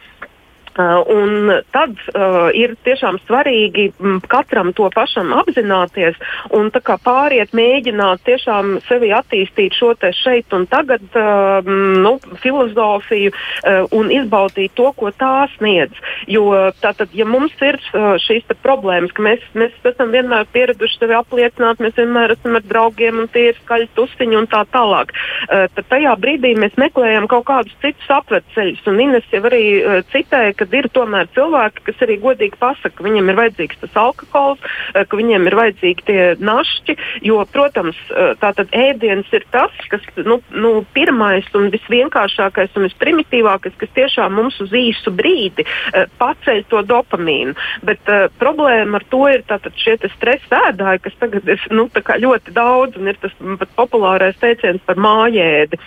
Uh, 0.77 1.01
un 1.09 1.49
tad 1.73 1.95
uh, 2.13 2.51
ir 2.53 2.75
tiešām 2.85 3.17
svarīgi 3.25 3.87
m, 3.97 4.19
katram 4.29 4.69
to 4.77 4.85
pašam 4.93 5.31
apzināties 5.33 6.19
un 6.53 6.69
pāriet, 6.69 7.49
mēģināt 7.57 8.21
tiešām 8.27 8.75
sevi 8.85 9.09
attīstīt 9.15 9.73
šo 9.73 9.95
te 9.97 10.11
šeit 10.13 10.53
un 10.53 10.67
tagad 10.69 11.01
uh, 11.17 11.65
nu, 11.65 12.11
filozofiju 12.43 13.31
uh, 13.33 13.87
un 13.97 14.11
izbaudīt 14.13 14.75
to, 14.77 14.91
ko 14.93 15.09
tā 15.09 15.47
sniedz. 15.55 15.97
Jo 16.29 16.45
tātad, 16.77 17.09
ja 17.17 17.25
mums 17.25 17.57
ir 17.65 17.79
uh, 17.95 18.13
šīs 18.21 18.45
problēmas, 18.61 19.15
ka 19.17 19.25
mēs, 19.25 19.41
mēs 19.57 19.73
esam 19.81 20.13
vienmēr 20.13 20.45
pieraduši 20.53 21.01
sevi 21.01 21.17
apliecināt, 21.17 21.81
mēs 21.81 21.97
vienmēr 21.97 22.35
esam 22.35 22.59
ar 22.59 22.69
draugiem 22.69 23.23
un 23.23 23.31
tie 23.33 23.47
ir 23.49 23.59
skaļi 23.63 23.89
tusiņi 23.97 24.39
un 24.43 24.49
tā 24.53 24.61
tālāk, 24.69 25.15
uh, 25.49 25.65
tad 25.73 25.89
tajā 25.89 26.13
brīdī 26.21 26.53
mēs 26.61 26.77
meklējam 26.77 27.25
kaut 27.33 27.47
kādus 27.49 27.73
citus 27.81 28.15
apveceļus. 28.19 28.85
Un 28.93 29.03
Ines 29.07 29.33
jau 29.33 29.41
arī 29.49 29.65
uh, 29.81 29.99
citēja, 30.13 30.53
ka 30.53 30.66
ir 30.73 30.89
tomēr 30.93 31.29
cilvēki, 31.35 31.85
kas 31.87 32.03
arī 32.05 32.17
godīgi 32.23 32.59
pasaka, 32.59 32.95
ka 32.97 33.05
viņiem 33.05 33.31
ir 33.31 33.39
vajadzīgs 33.39 33.81
tas 33.83 33.99
alkohols, 33.99 34.59
eh, 34.93 35.05
ka 35.05 35.17
viņiem 35.17 35.47
ir 35.47 35.57
vajadzīgi 35.59 36.07
tie 36.07 36.21
našķi. 36.39 36.97
Jo, 37.21 37.45
protams, 37.51 37.97
eh, 38.09 38.33
tātad 38.41 38.71
ēdiens 38.71 39.27
ir 39.31 39.45
tas, 39.51 39.71
kas 39.89 40.01
nu, 40.25 40.41
nu, 40.51 40.85
pirmais 40.93 41.45
un 41.55 41.69
visvienkāršākais 41.71 42.75
un 42.75 42.87
visprimitīvākais, 42.87 43.77
kas 43.77 43.89
tiešām 43.95 44.33
mums 44.33 44.59
uz 44.61 44.71
īsu 44.71 45.11
brīdi 45.13 45.65
uh, 45.65 46.05
paceļ 46.19 46.63
to 46.71 46.81
dopamīnu. 46.87 47.55
Bet 47.87 48.09
uh, 48.11 48.27
problēma 48.39 48.99
ar 48.99 49.05
to 49.11 49.23
ir 49.31 49.43
šie 49.81 49.97
stresa 50.15 50.61
ēdāji, 50.71 51.03
kas 51.05 51.17
tagad 51.21 51.47
ir 51.49 51.61
nu, 51.71 51.87
ļoti 51.93 52.53
daudz 52.55 52.97
un 52.99 53.11
ir 53.11 53.19
tas 53.21 53.33
pat 53.59 53.73
populārais 53.77 54.37
teiciens 54.41 54.81
par 54.85 54.99
mājēdi. 55.01 55.79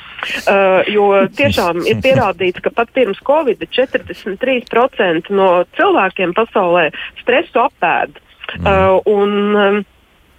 Uh, 0.45 0.81
jo 0.91 1.11
tiešām 1.37 1.85
ir 1.89 2.01
pierādīts, 2.07 2.63
ka 2.65 2.73
pat 2.75 2.93
pirms 2.97 3.21
Covid 3.27 3.63
43% 3.67 4.70
10% 4.71 5.31
no 5.35 5.49
cilvēkiem 5.79 6.35
pasaulē 6.37 6.91
stresu 7.23 7.65
apēd. 7.67 8.19
Mm. 8.61 8.67
Uh, 8.67 8.99
un, 9.07 9.35
um, 9.55 9.81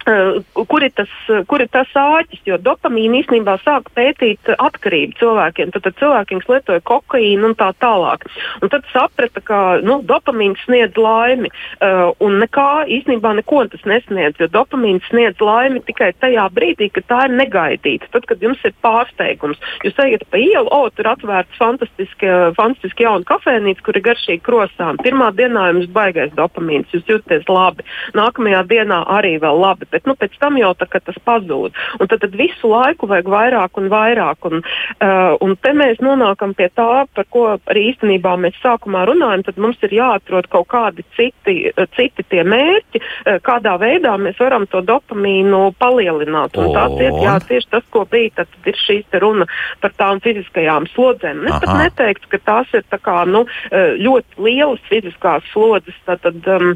kur 0.04 0.82
ir, 0.82 0.90
tas, 0.96 1.10
kur 1.48 1.62
ir 1.62 1.70
tas 1.72 1.90
āķis? 1.98 2.42
Jo 2.48 2.58
dopamīna 2.58 3.20
īstenībā 3.22 3.58
sāk 3.62 3.90
pētīt 3.96 4.52
atkarību 4.56 5.18
cilvēkiem. 5.20 5.72
Tad, 5.74 5.84
tad 5.86 5.98
cilvēkiem, 6.00 6.42
lietoja 6.48 6.82
kokaīnu 6.88 7.50
un 7.50 7.56
tā 7.58 7.70
tālāk. 7.82 8.26
Un 8.62 8.72
tad 8.72 8.86
saprata, 8.92 9.42
ka 9.44 9.60
nu, 9.84 10.00
dopamīns 10.06 10.62
sniedz 10.66 10.98
laimi. 10.98 11.52
Uh, 11.78 12.10
un 12.24 12.40
nekā 12.42 12.84
īstenībā 12.98 13.34
neko 13.38 13.64
tas 13.72 13.84
nesniedz. 13.88 14.40
Jo 14.42 14.50
dopamīns 14.52 15.06
sniedz 15.10 15.40
laimi 15.42 15.82
tikai 15.86 16.12
tajā 16.18 16.48
brīdī, 16.54 16.90
kad 16.94 17.08
tā 17.10 17.20
ir 17.28 17.36
negaidīta. 17.38 18.10
Tad, 18.14 18.26
kad 18.30 18.42
jums 18.42 18.62
ir 18.66 18.74
pārsteigums, 18.84 19.60
jūs 19.86 20.02
ejat 20.02 20.26
pa 20.30 20.40
ielu, 20.40 20.66
o, 20.66 20.82
tur 20.90 21.12
atvērts 21.12 21.60
fantastiski, 21.60 22.30
fantastiski 22.58 23.06
jauna 23.06 23.26
kafejnīca, 23.28 23.86
kur 23.86 23.98
ir 23.98 24.06
garšīgi 24.08 24.42
krosām. 24.46 24.98
Pirmā 25.04 25.30
dienā 25.36 25.68
jums 25.70 25.88
baigais 25.94 26.34
dopamīns, 26.38 26.90
jūs 26.94 27.06
jūtaties 27.08 27.48
labi. 27.50 27.86
Nākamajā 28.18 28.64
dienā 28.70 29.02
arī 29.18 29.36
vēl 29.42 29.62
labi 29.62 29.88
bet 29.92 30.08
nu, 30.08 30.16
pēc 30.18 30.36
tam 30.40 30.58
jau 30.60 30.72
tā, 30.78 30.88
tas 30.92 31.18
pazūd. 31.26 31.76
Un 32.00 32.10
tad, 32.10 32.22
tad 32.24 32.36
visu 32.38 32.70
laiku 32.70 33.08
vajag 33.10 33.28
vairāk 33.32 33.80
un 33.80 33.88
vairāk. 33.92 34.48
Un, 34.48 34.62
uh, 34.62 35.34
un 35.44 35.54
te 35.60 35.74
mēs 35.76 36.02
nonākam 36.04 36.54
pie 36.58 36.68
tā, 36.74 37.04
par 37.14 37.28
ko 37.32 37.44
arī 37.56 37.88
īstenībā 37.92 38.34
mēs 38.40 38.58
sākumā 38.62 39.04
runājam. 39.10 39.44
Tad 39.48 39.60
mums 39.62 39.80
ir 39.86 39.96
jāatrod 39.98 40.48
kaut 40.52 40.68
kādi 40.72 41.04
citi, 41.16 41.56
uh, 41.70 41.86
citi 41.96 42.26
tie 42.32 42.44
mērķi, 42.48 43.02
uh, 43.02 43.40
kādā 43.44 43.76
veidā 43.82 44.14
mēs 44.20 44.40
varam 44.42 44.66
to 44.70 44.82
dopamīnu 44.86 45.64
palielināt. 45.80 46.56
Un 46.60 46.72
tāds 46.76 47.00
ir 47.02 47.18
jā, 47.22 47.38
tieši 47.48 47.72
tas, 47.76 47.88
ko 47.92 48.06
bija. 48.10 48.42
Tad 48.42 48.70
ir 48.70 48.78
šī 48.78 49.00
runa 49.22 49.46
par 49.82 49.92
tām 49.98 50.22
fiziskajām 50.24 50.88
slodzēm. 50.94 51.44
Es 51.48 51.58
pat 51.64 51.74
neteiktu, 51.80 52.30
ka 52.32 52.40
tās 52.46 52.72
ir 52.76 52.86
kā, 53.02 53.22
nu, 53.28 53.44
uh, 53.44 53.92
ļoti 53.98 54.46
lielas 54.48 54.82
fiziskās 54.88 55.46
slodzes. 55.52 55.98
Tātad, 56.06 56.38
um, 56.56 56.74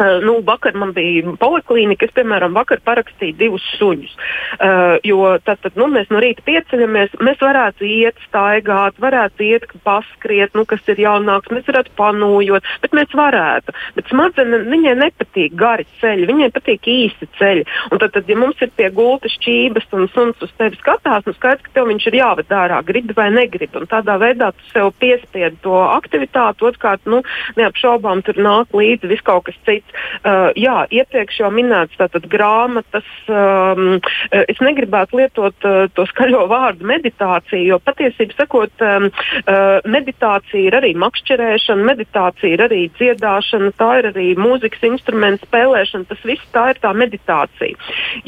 Uh, 0.00 0.18
nu, 0.24 0.38
vakar 0.46 0.72
man 0.80 0.94
bija 0.96 1.34
poliklinika, 1.40 2.06
es, 2.08 2.14
piemēram, 2.16 2.54
vakar 2.56 2.80
parakstīju 2.86 3.36
divus 3.36 3.64
suņus. 3.76 4.14
Uh, 4.56 4.96
jo 5.04 5.34
tad, 5.44 5.60
tad 5.60 5.76
nu, 5.76 5.90
mēs 5.92 6.08
no 6.08 6.22
rīta 6.22 6.40
pieceļamies, 6.46 7.18
mēs 7.20 7.42
varētu 7.44 7.84
iet, 7.84 8.16
staigāt, 8.24 8.96
varētu 9.02 9.44
iet, 9.44 9.66
paskriet, 9.84 10.54
nu, 10.56 10.64
kas 10.68 10.88
ir 10.88 11.02
jaunāks, 11.04 11.52
mēs 11.52 11.68
varētu 11.68 11.92
panūjot, 12.00 12.70
bet 12.80 12.96
mēs 12.96 13.12
varētu. 13.16 13.74
Bet 13.98 14.08
smadzenes 14.08 14.64
viņai 14.70 14.96
nepatīk 15.02 15.58
gari 15.60 15.84
ceļi, 16.00 16.28
viņai 16.30 16.50
patīk 16.56 16.88
īsti 16.88 17.28
ceļi. 17.36 17.66
Un 17.90 18.00
tad, 18.00 18.14
tad 18.16 18.30
ja 18.30 18.38
mums 18.40 18.60
ir 18.64 18.72
pie 18.76 18.88
gultas 18.96 19.36
čības 19.44 19.88
un 19.96 20.08
suns 20.14 20.40
uz 20.40 20.52
tevi 20.56 20.80
skatās, 20.80 21.28
nu 21.28 21.36
skaidrs, 21.36 21.66
ka 21.66 21.76
tev 21.76 21.90
viņš 21.90 22.08
ir 22.08 22.18
jāved 22.22 22.56
ārā, 22.56 22.80
gribi 22.86 23.16
vai 23.16 23.28
negribi. 23.34 23.76
Un 23.76 23.88
tādā 23.90 24.16
veidā 24.22 24.50
tu 24.56 24.72
sev 24.72 24.94
piespied 25.02 25.60
to 25.64 25.76
aktivitāti, 25.84 26.64
otrkārt, 26.70 27.04
nu, 27.10 27.22
neapšaubām 27.60 28.24
tur 28.24 28.40
nāk 28.40 28.72
līdzi 28.76 29.10
viss 29.10 29.26
kaut 29.26 29.48
kas 29.48 29.58
cits. 29.68 29.89
Uh, 30.20 30.50
jā, 30.58 30.84
iepriekš 30.92 31.40
jau 31.42 31.50
minēts 31.54 31.96
tātad 32.00 32.26
grāmatas. 32.30 33.06
Um, 33.30 33.98
es 34.30 34.60
negribētu 34.62 35.20
lietot 35.20 35.66
uh, 35.66 35.86
to 35.94 36.06
skaļo 36.10 36.46
vārdu 36.50 36.86
meditācija, 36.88 37.60
jo 37.64 37.80
patiesībā 37.82 38.36
sakot, 38.38 38.72
um, 38.84 39.08
uh, 39.10 39.80
meditācija 39.88 40.62
ir 40.68 40.76
arī 40.80 40.92
makšķerēšana, 41.00 41.86
meditācija 41.88 42.54
ir 42.54 42.64
arī 42.66 42.82
dziedāšana, 42.98 43.72
tā 43.80 43.90
ir 44.00 44.10
arī 44.12 44.28
mūzikas 44.38 44.84
instruments 44.90 45.44
spēlēšana. 45.48 46.08
Tas 46.10 46.24
viss 46.26 46.52
tā 46.54 46.70
ir 46.74 46.82
tā 46.82 46.92
meditācija. 46.96 47.78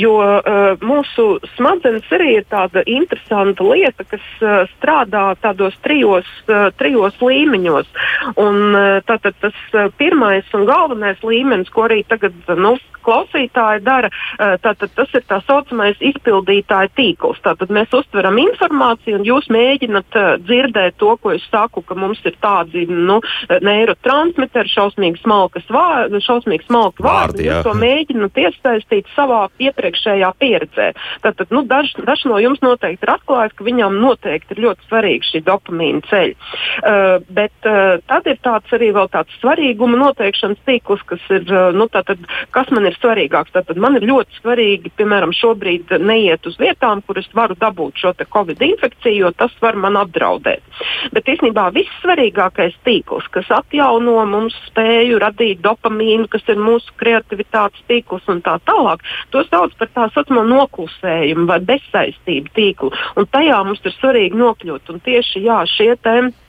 Jo 0.00 0.16
uh, 0.18 0.74
mūsu 0.82 1.28
smadzenes 1.56 2.08
arī 2.14 2.38
ir 2.40 2.48
tāda 2.50 2.84
interesanta 2.88 3.66
lieta, 3.66 4.06
kas 4.08 4.24
uh, 4.40 4.64
strādā 4.76 5.32
tādos 5.42 5.76
trijos, 5.84 6.28
uh, 6.48 6.70
trijos 6.78 7.18
līmeņos. 7.22 7.90
Un, 8.40 8.60
uh, 8.72 9.00
tātad 9.08 9.36
tas 9.42 9.58
uh, 9.74 9.88
pirmais 9.98 10.48
un 10.56 10.66
galvenais 10.68 11.20
līmenis 11.26 11.51
līmenis, 11.52 11.70
ko 11.72 11.86
arī 11.86 12.02
tagad 12.08 12.34
nu, 12.56 12.76
klausītāji 13.02 13.82
dara, 13.82 14.10
tātad 14.62 14.92
tas 14.94 15.10
ir 15.14 15.24
tā 15.26 15.40
saucamais 15.46 15.98
izpildītāja 16.00 16.92
tīkls. 16.96 17.40
Tātad 17.42 17.72
mēs 17.74 17.92
uztveram 17.92 18.38
informāciju 18.38 19.18
un 19.18 19.26
jūs 19.26 19.48
mēģināt 19.52 20.18
dzirdēt 20.46 20.98
to, 21.02 21.16
ko 21.18 21.34
es 21.34 21.42
saku, 21.50 21.82
ka 21.82 21.96
mums 21.98 22.22
ir 22.28 22.36
tādi 22.42 22.86
nu, 22.88 23.20
neirotransmiteri, 23.50 24.70
šausmīgi 24.70 25.22
smalkas 25.22 25.66
vārdi, 25.72 26.22
smalki 26.22 27.02
vārdi. 27.02 27.48
Jūs 27.48 27.66
to 27.66 27.74
mēģināt 27.78 28.38
iesaistīt 28.44 29.10
savā 29.16 29.48
iepriekšējā 29.62 30.30
pieredzē. 30.38 30.92
Tātad 31.26 31.50
nu, 31.54 31.64
dažs 31.66 31.96
daž 32.06 32.24
no 32.30 32.38
jums 32.42 32.62
noteikti 32.62 33.06
ir 33.06 33.14
atklājis, 33.16 33.56
ka 33.58 33.66
viņam 33.66 33.98
noteikti 33.98 34.56
ir 34.56 34.62
ļoti 34.66 34.88
svarīgi 34.88 35.30
šī 35.30 35.42
dopamīna 35.46 36.02
ceļa. 36.06 36.38
Uh, 36.82 37.18
bet 37.34 37.68
uh, 37.68 37.98
tad 38.08 38.30
ir 38.30 38.38
tāds 38.44 38.72
arī 38.74 38.92
vēl 38.94 39.10
tāds 39.12 39.34
svarīguma 39.42 39.98
noteikšanas 40.00 40.62
tīkls, 40.66 41.02
kas 41.08 41.22
ir, 41.36 41.46
nu, 41.76 41.86
tātad, 41.92 42.20
kas 42.54 42.70
man 42.74 42.86
ir 42.88 42.96
svarīgāks. 42.98 43.54
Tātad 43.54 43.80
man 43.80 43.96
ir 43.98 44.06
ļoti 44.08 44.40
svarīgi, 44.40 44.92
piemēram, 44.98 45.34
šobrīd 45.36 45.94
neiet 46.02 46.46
uz 46.48 46.58
vietām, 46.60 47.02
kur 47.06 47.20
es 47.20 47.28
varu 47.36 47.56
dabūt 47.58 48.02
šo 48.02 48.14
covid 48.32 48.60
infekciju, 48.62 49.26
jo 49.26 49.30
tas 49.36 49.54
var 49.62 49.76
man 49.80 49.96
apdraudēt. 50.00 50.62
Bet 51.14 51.28
īstenībā 51.28 51.68
vissvarīgākais 51.74 52.76
tīkls, 52.86 53.28
kas 53.34 53.50
atjauno 53.52 54.20
mums 54.28 54.56
spēju 54.68 55.20
radīt 55.22 55.62
dopamīnu, 55.64 56.28
kas 56.32 56.46
ir 56.52 56.60
mūsu 56.60 56.94
kreativitātes 57.00 57.82
tīkls 57.88 58.28
un 58.32 58.42
tā 58.44 58.58
tālāk, 58.68 59.02
to 59.32 59.44
sauc 59.48 59.74
par 59.78 59.90
tā 59.96 60.08
saucamo 60.14 60.44
noklusējumu 60.48 61.48
vai 61.48 61.60
bezsaistību 61.72 62.54
tīklu. 62.56 62.92
Un 63.16 63.28
tajā 63.32 63.58
mums 63.66 63.82
ir 63.84 63.96
svarīgi 63.98 64.38
nokļūt. 64.38 64.92
Un 64.92 65.02
tieši 65.04 65.44
jā, 65.46 65.62
šie 65.72 65.92
tēmati 66.02 66.41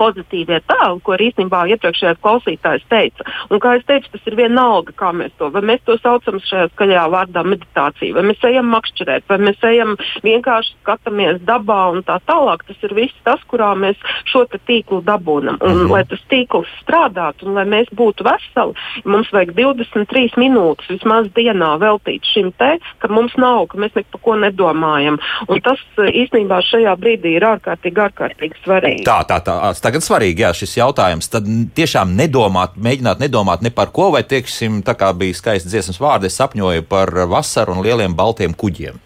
pozitīvie 0.00 0.60
tēli, 0.68 1.00
ko 1.04 1.14
arī 1.16 1.30
īstenībā 1.30 1.64
iepriekšējais 1.74 2.20
klausītājs 2.24 2.86
teica. 2.90 3.26
Un, 3.50 3.60
kā 3.62 3.76
jau 3.76 3.84
teicu, 3.88 4.10
tas 4.12 4.28
ir 4.28 4.36
vienalga, 4.38 4.94
kā 4.96 5.12
mēs 5.16 5.32
to, 5.38 5.50
vai 5.54 5.62
mēs 5.72 5.82
to 5.86 5.96
saucam 6.02 6.40
šajā 6.44 6.70
skaļajā 6.74 7.06
vārdā 7.14 7.44
meditācija, 7.46 8.14
vai 8.16 8.24
mēs 8.30 8.44
ejam 8.50 8.70
makšķerēt, 8.74 9.26
vai 9.30 9.38
mēs 9.48 9.64
ejam 9.70 9.96
vienkārši 10.26 10.76
skatāmies 10.80 11.40
dabā 11.48 11.80
un 11.94 12.04
tā 12.06 12.20
tālāk. 12.28 12.64
Tas 12.68 12.86
ir 12.86 12.94
viss 12.94 13.24
tas, 13.24 13.40
kurā 13.50 13.72
mēs 13.78 13.98
šo 14.30 14.44
tīklu 14.50 15.02
dabūnam. 15.06 15.58
Un, 15.60 15.70
mm 15.70 15.80
-hmm. 15.80 15.90
lai 15.90 16.04
tas 16.04 16.22
tīkls 16.30 16.70
strādātu 16.82 17.46
un 17.46 17.54
lai 17.54 17.64
mēs 17.64 17.88
būtu 17.94 18.24
veseli, 18.24 18.74
mums 19.04 19.32
vajag 19.32 19.54
23 19.54 20.36
minūtes 20.36 20.88
vismaz 20.88 21.26
dienā 21.34 21.78
veltīt 21.78 22.24
šim 22.24 22.52
te, 22.52 22.78
ka 22.98 23.08
mums 23.08 23.36
nav, 23.36 23.66
ka 23.66 23.78
mēs 23.78 23.94
neko 23.94 24.18
ko 24.18 24.36
nedomājam. 24.36 25.18
Un 25.48 25.60
tas 25.60 25.78
īstenībā 25.96 26.60
šajā 26.62 26.96
brīdī 26.96 27.36
ir 27.36 27.46
ārkārtīgi, 27.46 28.02
ārkārtīgi 28.06 28.62
svarīgi. 28.64 29.04
Tā, 29.04 29.22
tā, 29.28 29.40
tā 29.44 29.69
tās 29.70 29.82
tagad 29.84 30.04
svarīgi, 30.04 30.44
jā, 30.44 30.50
šis 30.56 30.76
jautājums. 30.80 31.30
Tad 31.30 31.46
tiešām 31.78 32.16
nedomāt, 32.18 32.74
mēģināt 32.80 33.22
nedomāt 33.22 33.62
ne 33.62 33.72
par 33.74 33.92
ko, 33.94 34.10
vai, 34.14 34.24
teiksim, 34.26 34.82
tā 34.86 34.96
kā 34.98 35.12
bija 35.16 35.38
skaists 35.38 35.70
dziesmas 35.70 36.00
vārdi, 36.02 36.30
es 36.30 36.38
sapņoju 36.40 36.88
par 36.90 37.12
vasaru 37.30 37.76
un 37.76 37.84
lieliem 37.86 38.16
baltiem 38.18 38.56
kuģiem. 38.56 38.98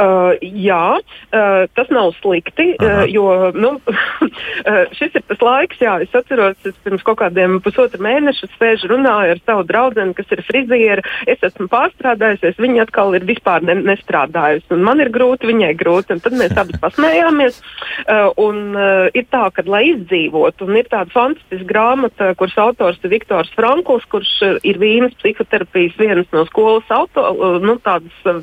Uh, 0.00 0.34
jā, 0.40 1.00
uh, 1.00 1.62
tas 1.76 1.90
nav 1.92 2.14
slikti, 2.20 2.72
uh, 2.80 3.04
jo 3.10 3.50
nu, 3.56 3.74
uh, 3.80 4.82
šis 4.96 5.18
ir 5.18 5.24
tas 5.28 5.44
laiks, 5.44 5.80
jā, 5.82 5.98
es 6.04 6.14
atceros, 6.16 6.58
es 6.66 6.76
pirms 6.84 7.04
kaut 7.06 7.20
kādiem 7.20 7.58
pusotra 7.64 8.00
mēneša 8.02 8.50
sēžu 8.56 8.90
runāju 8.94 9.36
ar 9.36 9.42
savu 9.44 9.66
draugu, 9.68 10.06
kas 10.16 10.32
ir 10.34 10.42
friziera. 10.46 11.04
Es 11.30 11.42
esmu 11.46 11.68
pārstrādājusies, 11.72 12.58
viņa 12.60 12.86
atkal 12.86 13.14
ir 13.18 13.26
vispār 13.28 13.64
ne, 13.66 13.76
nestrādājusi. 13.84 14.78
Man 14.80 15.02
ir 15.02 15.10
grūti, 15.12 15.48
viņai 15.50 15.72
grūti. 15.80 16.18
Tad 16.24 16.36
mēs 16.36 16.54
abi 16.60 16.78
pasmējāmies. 16.84 17.60
Uh, 18.04 18.30
un, 18.40 18.60
uh, 18.76 19.08
ir 19.16 19.26
tā, 19.32 19.46
ka, 19.54 19.64
lai 19.66 19.82
izdzīvotu, 19.94 20.68
un 20.68 20.80
ir 20.80 20.88
tāda 20.90 21.12
fantastiska 21.14 21.68
grāmata, 21.68 22.32
kuras 22.38 22.56
autors 22.60 23.00
ir 23.04 23.12
Viktors 23.14 23.50
Frankls, 23.56 24.06
kurš 24.10 24.32
ir 24.66 24.80
Vīnas 24.80 25.16
psihoterapijas 25.20 25.98
vienas 26.00 26.30
no 26.34 26.46
skolas, 26.48 26.86
auto, 26.94 27.26
uh, 27.34 27.58
nu, 27.62 27.76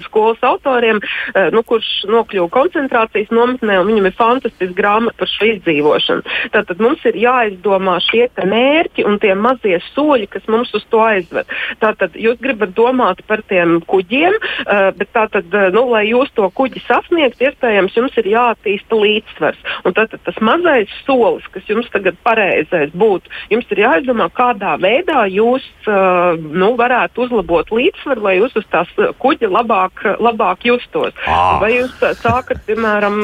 skolas 0.05 0.43
autoriem. 0.45 1.01
Eh, 1.35 1.49
nu, 1.53 1.63
kurš 1.67 1.87
nokļuva 2.09 2.49
koncentrācijas 2.53 3.31
nometnē, 3.35 3.79
un 3.81 3.91
viņam 3.91 4.09
ir 4.09 4.15
fantastiska 4.17 4.75
grāmata 4.77 5.19
par 5.21 5.31
šo 5.31 5.49
izdzīvošanu. 5.53 6.35
Tātad 6.53 6.83
mums 6.83 7.03
ir 7.07 7.19
jāizdomā 7.19 7.97
šie 8.03 8.27
mērķi 8.37 9.05
un 9.07 9.19
tie 9.23 9.33
mazie 9.35 9.79
soļi, 9.91 10.29
kas 10.31 10.47
mums 10.51 10.73
uz 10.77 10.85
to 10.91 11.01
aizved. 11.03 11.49
Tātad 11.81 12.15
jūs 12.19 12.39
gribat 12.43 12.73
domāt 12.77 13.23
par 13.27 13.43
tiem 13.49 13.79
kuģiem, 13.87 14.37
eh, 14.37 14.91
bet 14.97 15.11
tātad, 15.13 15.47
eh, 15.51 15.69
nu, 15.75 15.87
lai 15.91 16.05
jūs 16.07 16.31
to 16.35 16.47
kuģi 16.49 16.83
sasniegtu, 16.87 17.49
iespējams, 17.49 17.97
jums 17.97 18.17
ir 18.17 18.31
jāattīsta 18.31 19.01
līdzsvars. 19.03 19.59
Un 19.85 19.93
tātad 19.93 20.23
tas 20.23 20.39
mazais 20.41 20.89
solis, 21.05 21.45
kas 21.51 21.63
jums 21.67 21.89
tagad 21.91 22.15
pareizais 22.23 22.91
būtu, 22.91 23.27
jums 23.49 23.65
ir 23.71 23.83
jāizdomā, 23.83 24.29
kādā 24.31 24.77
veidā 24.79 25.27
jūs 25.31 25.63
nu, 25.87 26.75
varētu 26.75 27.23
uzlabot 27.25 27.69
līdzsvaru, 27.71 28.21
lai 28.21 28.35
jūs 28.37 28.55
uz 28.59 28.65
tās 28.71 28.89
kuģa 29.19 29.49
labāk, 29.49 30.03
labāk 30.19 30.65
justos 30.67 30.96
justos. 30.97 31.27
À. 31.27 31.57
Vai 31.61 31.71
jūs 31.75 31.93
sākat, 32.21 32.61
piemēram, 32.67 33.19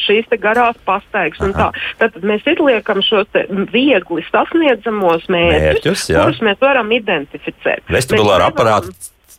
šīs 0.00 0.30
garās 0.40 0.78
pastaigas 0.88 1.40
un 1.44 1.54
tā. 1.56 1.70
Tad 2.00 2.18
mēs 2.26 2.46
izliekam 2.48 3.02
šos 3.04 3.30
viegli 3.72 4.26
sasniedzamos 4.30 5.26
mērķus, 5.32 5.62
mērķus 5.80 6.06
kurus 6.12 6.44
mēs 6.44 6.60
varam 6.62 6.92
identificēt. 6.96 7.86
Vestibulāra 7.90 8.50
aparāta 8.50 8.92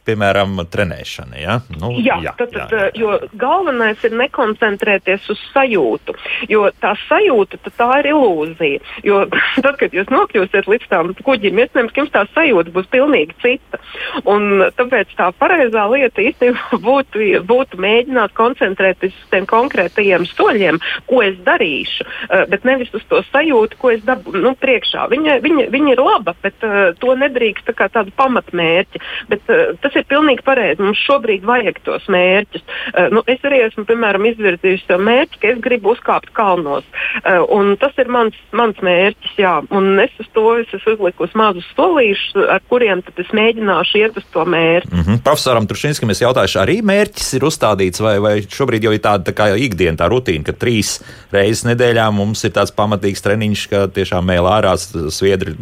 piemēram, 0.07 0.59
trenēšana. 0.71 1.37
Ja? 1.41 1.57
Nu, 1.77 1.93
jā, 2.01 2.17
jā, 2.25 2.33
tad, 2.39 2.55
jā, 2.55 2.67
jā. 2.71 2.87
jo 2.97 3.17
galvenais 3.39 4.01
ir 4.07 4.15
nekoncentrēties 4.17 5.27
uz 5.31 5.41
sajūtu. 5.51 6.15
Jo 6.51 6.67
tā 6.81 6.93
sajūta 7.07 7.59
tā 7.69 7.89
ir 8.01 8.11
ilūzija. 8.13 8.81
Jo 9.07 9.23
tad, 9.65 9.77
kad 9.81 9.95
jūs 9.95 10.09
nokļūsiet 10.11 10.69
līdz 10.71 10.89
tam 10.91 11.13
kuģim, 11.21 11.61
iespējams, 11.63 11.93
ka 11.93 12.03
jums 12.03 12.13
tā 12.15 12.25
sajūta 12.35 12.73
būs 12.75 12.89
pilnīgi 12.91 13.37
cita. 13.43 13.81
Un 14.29 14.65
tāpēc 14.77 15.13
tā 15.17 15.29
pareizā 15.37 15.85
lieta 15.93 16.25
īstenībā 16.25 16.81
būtu, 16.87 17.27
būtu 17.49 17.81
mēģināt 17.81 18.35
koncentrēties 18.37 19.13
uz 19.13 19.29
tiem 19.33 19.47
konkrētajiem 19.49 20.27
soļiem, 20.29 20.81
ko 21.09 21.21
es 21.25 21.37
darīšu, 21.45 22.07
uh, 22.07 22.45
bet 22.51 22.65
nevis 22.67 22.91
uz 22.97 23.05
to 23.11 23.21
sajūtu, 23.29 23.79
ko 23.81 23.93
es 23.95 24.03
dabūju 24.07 24.43
nu, 24.43 24.55
priekšā. 24.61 25.07
Viņa, 25.11 25.39
viņa, 25.43 25.67
viņa 25.73 25.95
ir 25.95 26.03
laba, 26.03 26.35
bet 26.43 26.65
uh, 26.65 26.91
to 27.01 27.15
nedrīkst 27.19 27.67
tā 27.69 27.75
kā 27.77 27.89
tādu 27.93 28.13
pamatmērķi. 28.17 29.01
Bet, 29.31 29.45
uh, 29.51 29.73
tas 29.91 30.01
ir 30.01 30.07
pilnīgi 30.09 30.45
pareizi. 30.47 30.81
Mums 30.81 31.01
šobrīd 31.05 31.45
vajag 31.47 31.81
tos 31.85 32.07
mērķus. 32.11 32.63
Uh, 32.63 33.09
nu, 33.13 33.23
es 33.31 33.43
arī 33.47 33.61
esmu, 33.67 33.85
piemēram, 33.89 34.25
izvirzījusi 34.31 34.87
sev 34.87 35.03
mērķi, 35.03 35.39
ka 35.41 35.51
es 35.51 35.61
gribu 35.63 35.93
uzkāpt 35.95 36.31
kalnos. 36.37 36.87
Uh, 37.21 37.75
tas 37.81 37.97
ir 38.01 38.11
mans, 38.11 38.37
mans 38.55 38.79
mērķis, 38.85 39.35
jā. 39.41 39.57
Un 39.75 39.99
es 40.03 40.13
uz 40.21 40.29
to 40.35 40.45
es 40.61 40.71
esmu 40.75 40.95
uzlikusi 40.97 41.37
mazus 41.39 41.67
solīšus, 41.75 42.37
ar 42.55 42.63
kuriem 42.71 43.03
es 43.21 43.31
mēģināšu 43.35 44.01
iet 44.01 44.17
uz 44.17 44.25
to 44.33 44.45
mērķi. 44.45 44.91
Mm 44.91 45.03
-hmm. 45.03 45.21
Profesoram 45.25 45.67
Trušinskim 45.67 46.09
es 46.09 46.21
jautāšu, 46.21 46.59
arī 46.63 46.81
mērķis 46.81 47.33
ir 47.37 47.47
uzstādīts, 47.49 48.01
vai, 48.01 48.19
vai 48.19 48.35
šobrīd 48.41 48.83
jau 48.83 48.93
ir 48.93 49.01
tāda 49.01 49.31
tā 49.31 49.33
kā 49.33 49.49
ikdiena, 49.57 49.97
tā 49.97 50.09
rutīna, 50.09 50.43
ka 50.45 50.53
trīs 50.53 51.01
reizes 51.31 51.65
nedēļā 51.65 52.11
mums 52.11 52.43
ir 52.43 52.51
tāds 52.51 52.71
pamatīgs 52.71 53.21
treniņš, 53.21 53.67
ka 53.69 53.87
tiešām 53.87 54.25
mēlā 54.25 54.61
ārā 54.61 54.75
sviedri 55.09 55.55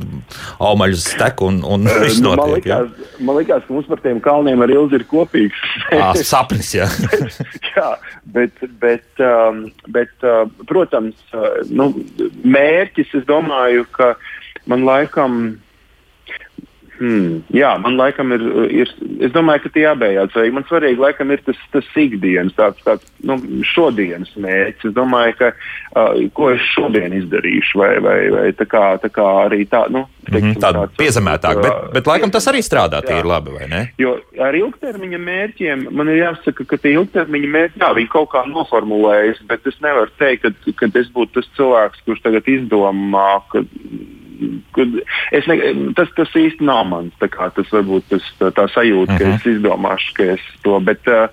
aumaļus 0.60 1.16
tek 1.20 1.42
un, 1.42 1.64
un 1.64 1.88
viss 2.04 2.22
notiek. 2.22 2.46
Man 2.46 2.56
likās, 2.56 2.88
man 3.20 3.36
likās, 3.36 3.64
ka 3.68 3.74
mums 3.74 3.88
par 3.88 4.02
tiem 4.04 4.19
kalniem 4.24 4.62
ar 4.66 4.74
ilgi 4.74 5.00
ir 5.00 5.06
kopīgs. 5.10 5.64
À, 5.96 6.12
sapnis, 6.18 6.74
jā. 6.78 6.88
jā, 7.74 7.90
bet, 8.36 8.62
bet, 8.82 9.08
um, 9.24 9.66
bet 9.96 10.28
uh, 10.28 10.44
protams, 10.70 11.18
uh, 11.34 11.62
nu, 11.70 11.92
mērķis, 12.44 13.16
es 13.22 13.26
domāju, 13.30 13.88
ka 13.96 14.14
man 14.70 14.86
laikam 14.88 15.42
Hmm, 17.00 17.40
jā, 17.56 17.70
man 17.80 17.96
laikam 17.96 18.34
ir, 18.36 18.42
ir. 18.76 18.90
Es 19.24 19.32
domāju, 19.32 19.64
ka 19.66 19.72
tie 19.76 19.86
abējādi 19.88 20.34
svarīgi. 20.34 20.56
Man 20.58 20.66
svarīgi, 20.68 21.00
laikam, 21.00 21.32
ir 21.32 21.44
tas, 21.46 21.60
tas 21.72 21.88
ikdienas, 21.96 22.56
tāds, 22.58 22.82
tāds 22.84 23.06
nu, 23.24 23.38
šodienas 23.64 24.34
mērķis. 24.36 24.90
Es 24.90 24.96
domāju, 24.98 25.38
ka 25.40 25.52
uh, 25.54 26.20
ko 26.36 26.50
es 26.52 26.66
šodien 26.74 27.16
izdarīšu, 27.22 27.80
vai, 27.80 27.94
vai, 28.04 28.18
vai 28.36 28.44
tā, 28.58 28.68
kā, 28.68 28.84
tā 29.00 29.12
kā 29.16 29.28
arī 29.46 29.64
tā, 29.72 29.86
nu, 29.88 30.04
teiksim, 30.28 30.50
mm 30.50 30.54
-hmm, 30.58 30.66
tāda 30.66 30.86
piezemētāka. 31.00 31.64
Bet, 31.64 31.90
bet 31.96 32.12
laikam 32.12 32.36
tas 32.36 32.52
arī 32.52 32.64
strādā 32.68 33.00
tīri 33.06 33.32
labi, 33.32 33.56
vai 33.56 33.72
ne? 33.72 33.82
Jo 33.98 34.18
ar 34.44 34.56
ilgtermiņa 34.56 35.24
mērķiem 35.24 35.88
man 35.92 36.12
ir 36.12 36.24
jāsaka, 36.26 36.68
ka 36.68 36.78
tie 36.78 36.98
ilgtermiņa 37.00 37.54
mērķi, 37.56 37.80
jā, 37.80 37.94
viņi 37.96 38.12
kaut 38.12 38.30
kā 38.36 38.44
noformulējas, 38.48 39.40
bet 39.48 39.68
es 39.68 39.80
nevaru 39.82 40.12
teikt, 40.20 40.44
ka, 40.44 40.76
ka 40.76 41.00
es 41.00 41.08
būtu 41.16 41.40
tas 41.40 41.50
cilvēks, 41.56 42.04
kurš 42.06 42.24
tagad 42.28 42.48
izdomā, 42.48 43.40
ka 43.52 43.64
ne, 45.48 45.58
tas, 45.98 46.12
tas 46.18 46.36
īsti 46.36 46.66
nav 46.66 46.86
mans. 46.90 47.16
Tas 47.20 47.74
varbūt 47.74 48.10
tas, 48.14 48.30
tā, 48.40 48.52
tā 48.56 48.68
sajūta, 48.74 49.14
uh 49.14 49.18
-huh. 49.18 49.18
ka 49.18 49.34
es 49.36 49.46
mhm. 49.46 49.56
izdomāšu, 49.56 50.14
ka 50.14 50.24
es 50.36 50.46
to. 50.64 50.80
Bet, 50.80 51.08
uh, 51.08 51.28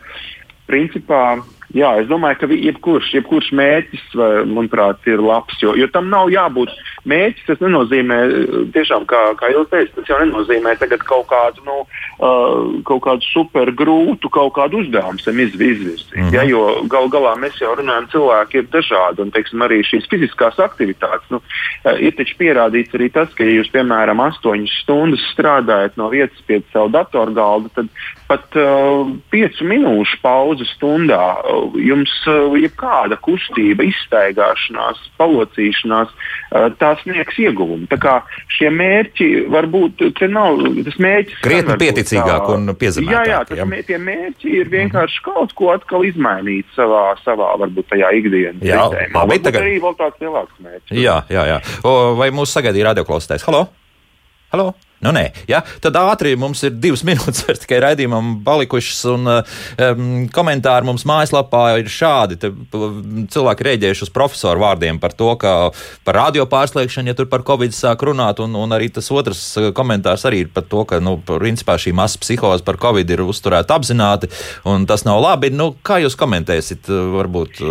principā, 0.66 1.42
Jā, 1.74 1.88
es 1.98 2.06
domāju, 2.06 2.38
ka 2.38 2.48
jebkurš, 2.52 3.08
jebkurš 3.16 3.48
mērķis, 3.58 4.04
manuprāt, 4.46 5.02
ir 5.10 5.22
labs. 5.22 5.56
Jo, 5.62 5.74
jo 5.74 5.88
tam 5.90 6.10
nav 6.12 6.30
jābūt 6.30 6.70
mērķis. 7.10 7.46
Tas 7.48 7.62
nenozīmē, 7.64 8.18
tiešām, 8.74 9.06
kā, 9.10 9.22
kā 9.40 9.50
jūs 9.50 9.66
teicāt, 9.72 9.94
tas 9.96 10.10
jau 10.12 10.20
nenozīmē 10.22 10.76
kaut 11.06 11.26
kādu, 11.30 11.64
nu, 11.66 11.82
uh, 12.22 12.78
kaut 12.86 13.02
kādu 13.06 13.26
super 13.32 13.72
grūtu 13.74 14.30
kaut 14.32 14.54
kādu 14.54 14.82
uzdevumu 14.84 15.18
sev 15.22 15.38
izvirzīt. 15.42 16.06
Mm 16.14 16.22
-hmm. 16.22 16.34
ja, 16.34 16.42
jo 16.46 16.86
gal 16.88 17.10
galā 17.10 17.34
mēs 17.38 17.58
jau 17.60 17.74
runājam, 17.74 18.10
cilvēki 18.14 18.62
ir 18.62 18.66
dažādi. 18.70 19.22
Un, 19.22 19.30
teiksim, 19.30 19.62
arī 19.62 19.82
šīs 19.82 20.08
fiziskās 20.10 20.58
aktivitātes. 20.58 21.26
Nu, 21.30 21.42
uh, 21.42 21.98
ir 22.00 22.14
pierādīts 22.14 22.94
arī 22.94 23.10
tas, 23.12 23.34
ka, 23.34 23.44
ja 23.44 23.58
jūs, 23.58 23.70
piemēram, 23.74 24.20
astoņas 24.20 24.80
stundas 24.82 25.22
strādājat 25.34 25.96
no 25.96 26.08
vietas 26.08 26.40
pie 26.46 26.62
savu 26.72 26.88
datorgalda, 26.88 27.68
tad 27.74 27.86
pat 28.28 28.56
uh, 28.56 29.06
piecu 29.30 29.64
minūšu 29.64 30.18
pauze 30.22 30.64
stundā 30.76 31.36
jums 31.82 32.12
uh, 32.30 32.54
jebkāda 32.59 33.18
kustība, 33.24 33.86
izstaigāšanās, 33.86 35.00
palocīšanās, 35.20 36.12
uh, 36.12 36.68
tā 36.80 36.92
sniegs 37.02 37.38
ieguvumu. 37.42 37.88
Tā 37.90 37.98
kā 38.02 38.16
šie 38.57 38.70
mērķi 38.74 39.28
var 39.52 39.68
būt, 39.72 40.04
te 40.18 40.28
nav 40.32 40.62
tas 40.86 40.98
mērķis. 41.02 41.42
Krietni 41.44 41.78
pieticīgāk 41.82 42.50
un 42.54 42.74
piezemētāk. 42.78 43.16
Jā, 43.16 43.24
jā, 43.32 43.42
tas, 43.50 43.61
jā. 43.61 43.82
Tie 43.90 44.00
mērķi 44.09 44.57
ir 44.61 44.72
vienkārši 44.72 45.20
mm 45.20 45.24
-hmm. 45.24 45.34
kaut 45.34 45.54
ko 45.59 45.70
atkal 45.74 46.07
izmainīt 46.09 46.66
savā, 46.76 47.04
savā 47.24 47.52
varbūt 47.62 47.90
tajā 47.92 48.12
ikdienas 48.20 48.62
jā, 48.62 48.82
sistēmā. 48.82 49.22
Labi, 49.22 49.38
tagad 49.42 49.62
arī 49.62 49.78
vēl 49.82 49.96
tāds 50.00 50.20
lielāks 50.20 50.59
mērķis. 50.59 50.98
Jā, 51.02 51.22
jā, 51.30 51.46
jā. 51.52 51.61
O, 51.84 52.14
vai 52.18 52.30
mūsu 52.30 52.59
sagaidīja 52.59 52.92
radioklausītājs? 52.92 53.46
Halo? 53.46 53.66
Halo? 54.52 54.74
Nu, 55.07 55.12
nē, 55.14 55.28
ja? 55.46 55.61
Tad 55.82 55.94
ātri 56.00 56.34
mums 56.38 56.64
ir 56.66 56.74
divas 56.82 57.04
minūtes 57.09 57.44
vairs 57.46 57.62
tikai 57.62 57.78
raidījumam 57.84 58.40
palikušas, 58.46 59.02
un 59.12 59.30
um, 59.30 60.09
komentāri 60.34 60.88
mums 60.88 61.07
mājaslapā 61.09 61.62
ir 61.80 61.90
šādi. 61.92 62.38
Te, 62.42 62.50
cilvēki 63.32 63.68
rēģējuši 63.68 64.07
uz 64.09 64.12
profesoru 64.14 64.64
vārdiem 64.64 64.98
par 65.02 65.14
to, 65.16 65.30
ka 65.40 65.54
par 66.07 66.18
radio 66.18 66.48
pārslēgšanu, 66.50 67.12
ja 67.12 67.18
tur 67.18 67.30
par 67.30 67.46
covid 67.46 67.74
sāk 67.76 68.02
runāt, 68.09 68.42
un, 68.42 68.57
un 68.59 68.74
arī 68.74 68.90
tas 68.94 69.11
otrs 69.14 69.42
uh, 69.61 69.70
komentārs 69.76 70.26
arī 70.28 70.44
ir 70.46 70.52
par 70.54 70.66
to, 70.66 70.82
ka, 70.88 71.00
nu, 71.02 71.18
principā 71.26 71.78
šī 71.80 71.94
masa 71.96 72.20
psihoze 72.22 72.66
par 72.66 72.80
covid 72.82 73.14
ir 73.14 73.22
uzturēta 73.26 73.78
apzināti, 73.78 74.32
un 74.66 74.88
tas 74.90 75.07
nav 75.07 75.22
labi. 75.22 75.54
Nu, 75.54 75.72
kā 75.86 76.00
jūs 76.02 76.18
komentēsiet, 76.18 76.90
uh, 76.90 77.12
varbūt? 77.20 77.62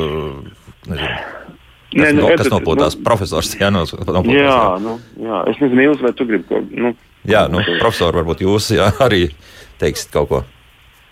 Nezinu. 0.86 1.44
Nē, 1.96 2.12
nu, 2.12 2.26
no, 2.26 2.32
kas 2.36 2.50
nopūtās? 2.52 2.98
Nu, 2.98 3.06
profesors, 3.08 3.54
jā, 3.56 3.70
no, 3.72 3.86
nopūtās, 3.88 4.32
jā, 4.34 4.46
jā. 4.52 4.64
Nu, 4.84 4.96
jā, 5.22 5.42
es 5.52 5.60
nezinu, 5.62 5.84
Ilz, 5.90 6.02
vai 6.04 6.12
tu 6.18 6.26
gribi 6.28 6.48
ko. 6.50 6.60
Nu, 6.76 6.92
jā, 7.30 7.46
nu, 7.52 7.64
profesori, 7.80 8.22
varbūt 8.22 8.44
jūs 8.46 8.72
jā, 8.78 8.90
arī 9.06 9.28
teiksiet 9.82 10.14
kaut 10.16 10.32
ko. 10.32 10.44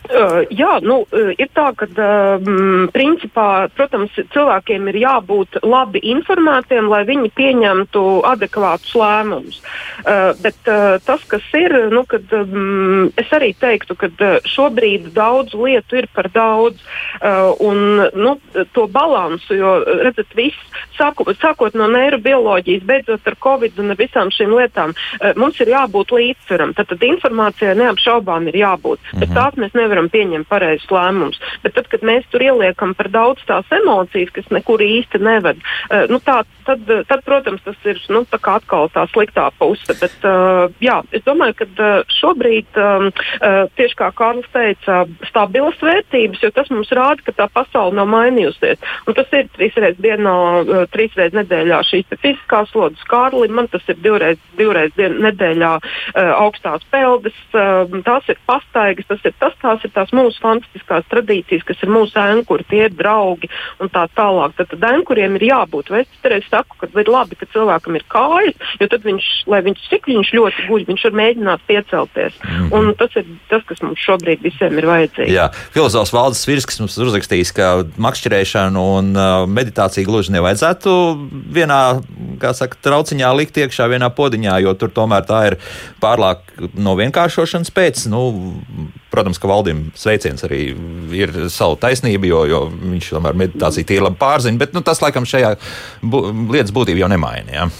Uh, 0.04 0.42
jā, 0.52 0.82
nu, 0.84 1.06
ir 1.40 1.48
tā, 1.56 1.70
ka 1.80 1.88
uh, 1.88 2.48
principā, 2.92 3.70
protams, 3.72 4.12
cilvēkiem 4.34 4.90
ir 4.92 4.98
jābūt 5.00 5.62
labi 5.64 6.02
informētiem, 6.12 6.90
lai 6.92 7.06
viņi 7.08 7.32
pieņemtu 7.38 8.04
adekvātus 8.28 8.92
lēmumus. 9.00 9.62
Uh, 10.04 10.34
bet 10.44 10.60
uh, 10.68 10.98
tas, 11.08 11.24
kas 11.32 11.46
ir, 11.56 11.76
nu, 11.94 12.04
kad, 12.10 12.28
um, 12.36 13.14
es 13.16 13.32
arī 13.32 13.54
teiktu, 13.56 13.96
ka 13.96 14.12
šobrīd 14.44 15.14
daudz 15.16 15.56
lietu 15.56 16.02
ir 16.02 16.10
par 16.14 16.28
daudz. 16.34 16.82
Un 17.64 18.02
nu, 18.18 18.32
to 18.76 18.84
balansu, 18.92 19.56
jo 19.56 19.72
redzat, 20.04 20.32
viss, 20.36 20.58
sāku, 20.98 21.26
sākot 21.40 21.76
no 21.78 21.88
neirobioloģijas, 21.92 22.84
beidzot 22.88 23.28
ar 23.30 23.38
covid 23.44 23.80
un 23.80 23.94
visām 24.00 24.32
šīm 24.34 24.52
lietām, 24.58 24.94
mums 25.40 25.62
ir 25.64 25.72
jābūt 25.74 26.12
līdzsvaram. 26.18 26.74
Tad, 26.78 26.90
tad 26.92 27.06
informācijai 27.08 27.76
neapšaubām 27.80 28.50
ir 28.52 28.60
jābūt. 28.64 29.00
Mm 29.14 29.20
-hmm. 29.20 29.93
Nevaram 29.94 30.10
pieņemt 30.10 30.50
pareizus 30.50 30.90
lēmumus. 30.90 31.38
Bet 31.62 31.76
tad, 31.78 31.86
kad 31.92 32.02
mēs 32.02 32.26
tur 32.34 32.42
ieliekam 32.42 32.96
par 32.98 33.12
daudz 33.14 33.44
tās 33.46 33.70
emocijas, 33.78 34.32
kas 34.34 34.50
nekur 34.50 34.82
īsti 34.82 35.22
neved, 35.22 35.60
uh, 35.62 36.08
nu 36.10 36.18
tā, 36.24 36.40
tad, 36.66 36.82
tad, 37.10 37.22
protams, 37.28 37.62
tas 37.62 37.78
ir 37.86 38.00
nu, 38.10 38.24
tā 38.26 38.40
atkal 38.56 38.90
tā 38.94 39.04
sliktā 39.12 39.52
puse. 39.60 39.94
Bet, 40.00 40.16
uh, 40.26 40.74
jā, 40.82 40.98
es 41.14 41.22
domāju, 41.28 41.60
ka 41.62 41.68
uh, 41.70 42.16
šobrīd, 42.18 42.80
um, 42.82 43.10
uh, 43.12 43.60
tieši 43.78 44.00
kā 44.00 44.10
Kārlis 44.18 44.50
teica, 44.54 45.04
stabilas 45.30 45.78
vērtības, 45.84 46.42
jo 46.42 46.50
tas 46.56 46.72
mums 46.74 46.90
rāda, 46.96 47.22
ka 47.28 47.36
tā 47.38 47.48
pasaule 47.54 47.94
nav 48.00 48.10
mainījusies. 48.10 48.82
Un 49.06 49.18
tas 49.18 49.30
ir 49.38 49.50
trīs 49.54 49.78
reizes 49.78 50.02
dienā, 50.02 50.36
uh, 50.64 50.84
trīs 50.94 51.14
reizes 51.20 51.38
nedēļā 51.38 51.84
šīs 51.92 52.18
fiziskās 52.18 52.74
slodzes 52.74 53.06
Kārlim, 53.12 53.54
man 53.60 53.70
tas 53.70 53.86
ir 53.94 54.02
divreiz, 54.02 54.42
divreiz 54.58 54.98
dien, 54.98 55.20
nedēļā 55.28 55.74
uh, 55.78 56.34
augstās 56.40 56.86
peldes, 56.90 57.38
uh, 57.54 57.86
tās 58.08 58.34
ir 58.34 58.42
pastaigas, 58.50 59.10
tas 59.12 59.24
ir 59.28 59.36
tas, 59.40 59.56
tās 59.62 59.83
ir 59.86 59.94
tās 59.96 60.14
mūsu 60.16 60.42
fantastiskās 60.44 61.08
tradīcijas, 61.12 61.66
kas 61.68 61.84
ir 61.84 61.92
mūsu 61.94 62.20
ēnkuri, 62.20 62.66
tie 62.70 62.86
ir 62.88 62.96
draugi 62.98 63.50
un 63.84 63.92
tā 63.94 64.06
tālāk. 64.18 64.56
Tad, 64.58 64.72
tad 64.74 64.86
ēnkuriem 64.90 65.38
ir 65.40 65.48
jābūt. 65.50 65.92
Vai 65.94 66.04
es 66.04 66.28
reiz 66.34 66.48
saku, 66.50 66.78
ka 66.82 66.90
ir 67.00 67.12
labi, 67.12 67.38
ka 67.40 67.50
cilvēkam 67.54 67.98
ir 68.00 68.06
kājas, 68.12 68.58
jo 68.82 68.90
tad 68.92 69.06
viņš, 69.08 69.30
lai 69.52 69.62
viņš 69.68 69.88
cik 69.92 70.10
viņš 70.12 70.34
ļoti 70.38 70.68
guļ, 70.70 70.86
viņš 70.92 71.06
var 71.08 71.18
mēģināt 71.22 71.66
piecelties. 71.70 72.40
Mm 72.44 72.54
-hmm. 72.54 72.74
Un 72.74 72.96
tas 73.00 73.16
ir 73.20 73.28
tas, 73.50 73.64
kas 73.70 73.82
mums 73.86 74.02
šobrīd 74.04 74.44
visiem 74.44 74.78
ir 74.78 74.90
vajadzīgs. 74.90 75.34
Jā, 75.34 75.50
filozofs 75.76 76.14
Valdis 76.14 76.48
Virskis 76.48 76.80
mums 76.80 76.98
uzrakstījis, 76.98 77.54
ka 77.56 77.72
makšķerēšanu 77.98 78.84
un 78.98 79.14
uh, 79.16 79.46
meditāciju 79.48 80.08
gluži 80.08 80.36
nevajadzētu 80.38 80.94
vienā, 81.54 81.82
saka, 82.58 82.80
trauciņā 82.84 83.30
likt 83.38 83.60
iekšā 83.64 83.88
vienā 83.94 84.10
podiņā, 84.14 84.58
jo 84.66 84.74
tur 84.80 84.92
tomēr 84.94 85.24
tā 85.30 85.40
ir 85.52 85.58
pārlāk 86.04 86.44
no 86.76 86.98
vienkāršošanas 87.00 87.72
pēc. 87.74 88.04
Nu, 88.12 88.26
protams, 89.14 89.40
ka 89.40 89.48
valdim 89.52 89.86
sveiciens 89.96 90.44
arī 90.44 90.62
ir 91.16 91.34
savu 91.54 91.80
taisnību, 91.80 92.28
jo, 92.28 92.44
jo 92.50 92.62
viņš 92.74 93.14
tomēr 93.16 93.40
meditāciju 93.46 93.88
tīri 93.88 94.04
labi 94.10 94.20
pārzina, 94.20 94.60
bet 94.60 94.76
nu, 94.76 94.84
tas 94.84 95.02
laikam 95.06 95.28
šajā 95.30 95.56
bu 96.04 96.26
lietas 96.52 96.76
būtību 96.76 97.06
jau 97.06 97.12
nemaina. 97.14 97.72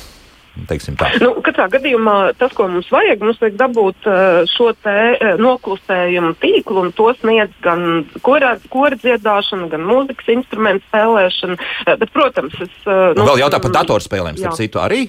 Nu, 1.24 1.32
katrā 1.42 1.66
gadījumā 1.74 2.18
tas, 2.38 2.52
ko 2.54 2.68
mums 2.70 2.90
vajag, 2.94 3.24
mums 3.26 3.40
vajag 3.42 3.56
dabūt 3.58 4.06
uh, 4.06 4.44
šo 4.52 4.70
te 4.86 4.98
uh, 5.16 5.32
noklusējumu 5.42 6.36
tīklu, 6.42 6.84
un 6.86 6.92
to 6.94 7.08
sniedz 7.18 7.56
gan 7.66 8.04
kora, 8.26 8.54
dziedāšana, 9.02 9.72
gan 9.72 9.88
mūzikas 9.88 10.30
instrumentu 10.36 10.86
spēlēšana. 10.92 11.58
Uh, 11.58 11.96
bet, 11.98 12.14
protams, 12.14 12.60
es. 12.62 12.76
Nu, 12.86 13.26
Vēl 13.32 13.42
jautā 13.42 13.62
par 13.64 13.74
datorspēlēm, 13.80 14.38
starp 14.38 14.60
citu, 14.60 14.84
arī? 14.84 15.08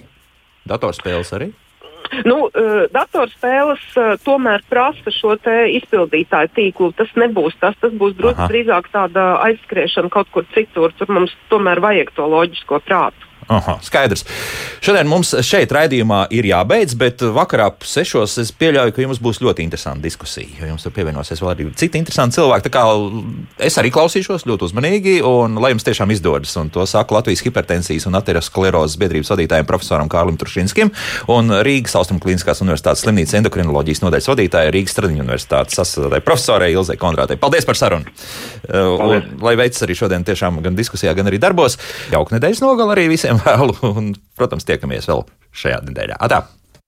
Datorspēles 0.68 1.34
arī? 1.36 1.51
Nu, 2.24 2.36
datorspēles 2.92 3.84
tomēr 4.22 4.62
prasa 4.68 5.12
šo 5.12 5.34
izpildītāju 5.72 6.51
tīklu. 6.55 6.90
Tas 6.97 7.11
nebūs 7.18 7.57
tas, 7.61 7.74
tas 7.80 7.95
būs 7.97 8.14
drīzāk 8.20 8.90
tāda 8.92 9.24
aizskriešana 9.49 10.12
kaut 10.12 10.28
kur 10.30 10.47
citur. 10.55 10.92
Tur 10.99 11.11
mums 11.11 11.32
tomēr 11.51 11.80
vajag 11.82 12.12
to 12.14 12.28
loģisko 12.28 12.82
prātu. 12.84 13.34
Aha, 13.53 13.76
skaidrs. 13.84 14.24
Šodien 14.84 15.09
mums 15.11 15.34
šeit 15.45 15.72
raidījumā 15.74 16.24
ir 16.34 16.47
jābeidz, 16.49 16.95
bet 17.01 17.24
vakarā 17.34 17.70
sešos 17.84 18.38
es 18.42 18.53
pieļauju, 18.57 18.95
ka 18.97 19.05
jums 19.05 19.20
būs 19.22 19.40
ļoti 19.45 19.64
interesanta 19.64 20.05
diskusija. 20.05 20.49
Jo 20.61 20.70
jums 20.70 20.86
tur 20.86 20.95
pievienosies 20.97 21.42
vēl 21.42 21.53
arī 21.53 21.66
citi 21.76 22.01
interesanti 22.01 22.38
cilvēki. 22.38 22.72
Es 23.64 23.76
arī 23.80 23.92
klausīšos 23.95 24.47
ļoti 24.49 24.68
uzmanīgi, 24.68 25.16
un 25.28 25.59
lai 25.61 25.74
jums 25.74 25.86
tiešām 25.86 26.12
izdodas. 26.14 26.55
Un 26.61 26.70
to 26.72 26.86
saku 26.88 27.18
Latvijas 27.18 27.45
hipertensijas 27.45 28.09
un 28.09 28.18
aterosklerozes 28.18 28.99
biedrības 29.01 29.32
vadītājiem 29.34 29.68
profesoram 29.68 30.11
Kārlim 30.12 30.38
Trušinskim 30.40 30.92
un 31.32 31.53
Rīgas 31.66 31.97
Austrumkliniskās 32.01 32.62
universitātes 32.64 33.05
slimnīcas 33.05 33.38
endokrinoloģijas 33.40 34.05
nodaļas 34.05 34.30
vadītājai 34.32 34.72
Rīgas 34.74 34.97
Stradiņu 34.97 35.24
universitātes 35.26 35.78
sastāvdaļai 35.80 36.22
profesorai 36.24 36.72
Ilzai 36.74 36.97
Konrātei. 37.01 37.40
Paldies 37.40 37.68
par 37.68 37.78
sarunu! 37.78 38.09
Paldies. 38.64 39.28
Un, 39.28 39.42
lai 39.45 39.55
veicas 39.61 39.84
arī 39.84 39.97
šodien 39.99 40.24
tiešām 40.26 40.61
gan 40.64 40.76
diskusijā, 40.78 41.14
gan 41.16 41.28
arī 41.30 41.40
darbos. 41.42 41.76
Jauka 42.12 42.36
nedēļas 42.36 42.62
nogala 42.64 42.95
arī 42.97 43.09
visiem 43.12 43.34
vēlu, 43.45 43.76
un, 43.91 44.12
protams, 44.39 44.66
tiekamies 44.68 45.09
vēl 45.11 45.24
šajā 45.55 45.80
nedēļā. 45.89 46.20
Atā! 46.26 46.45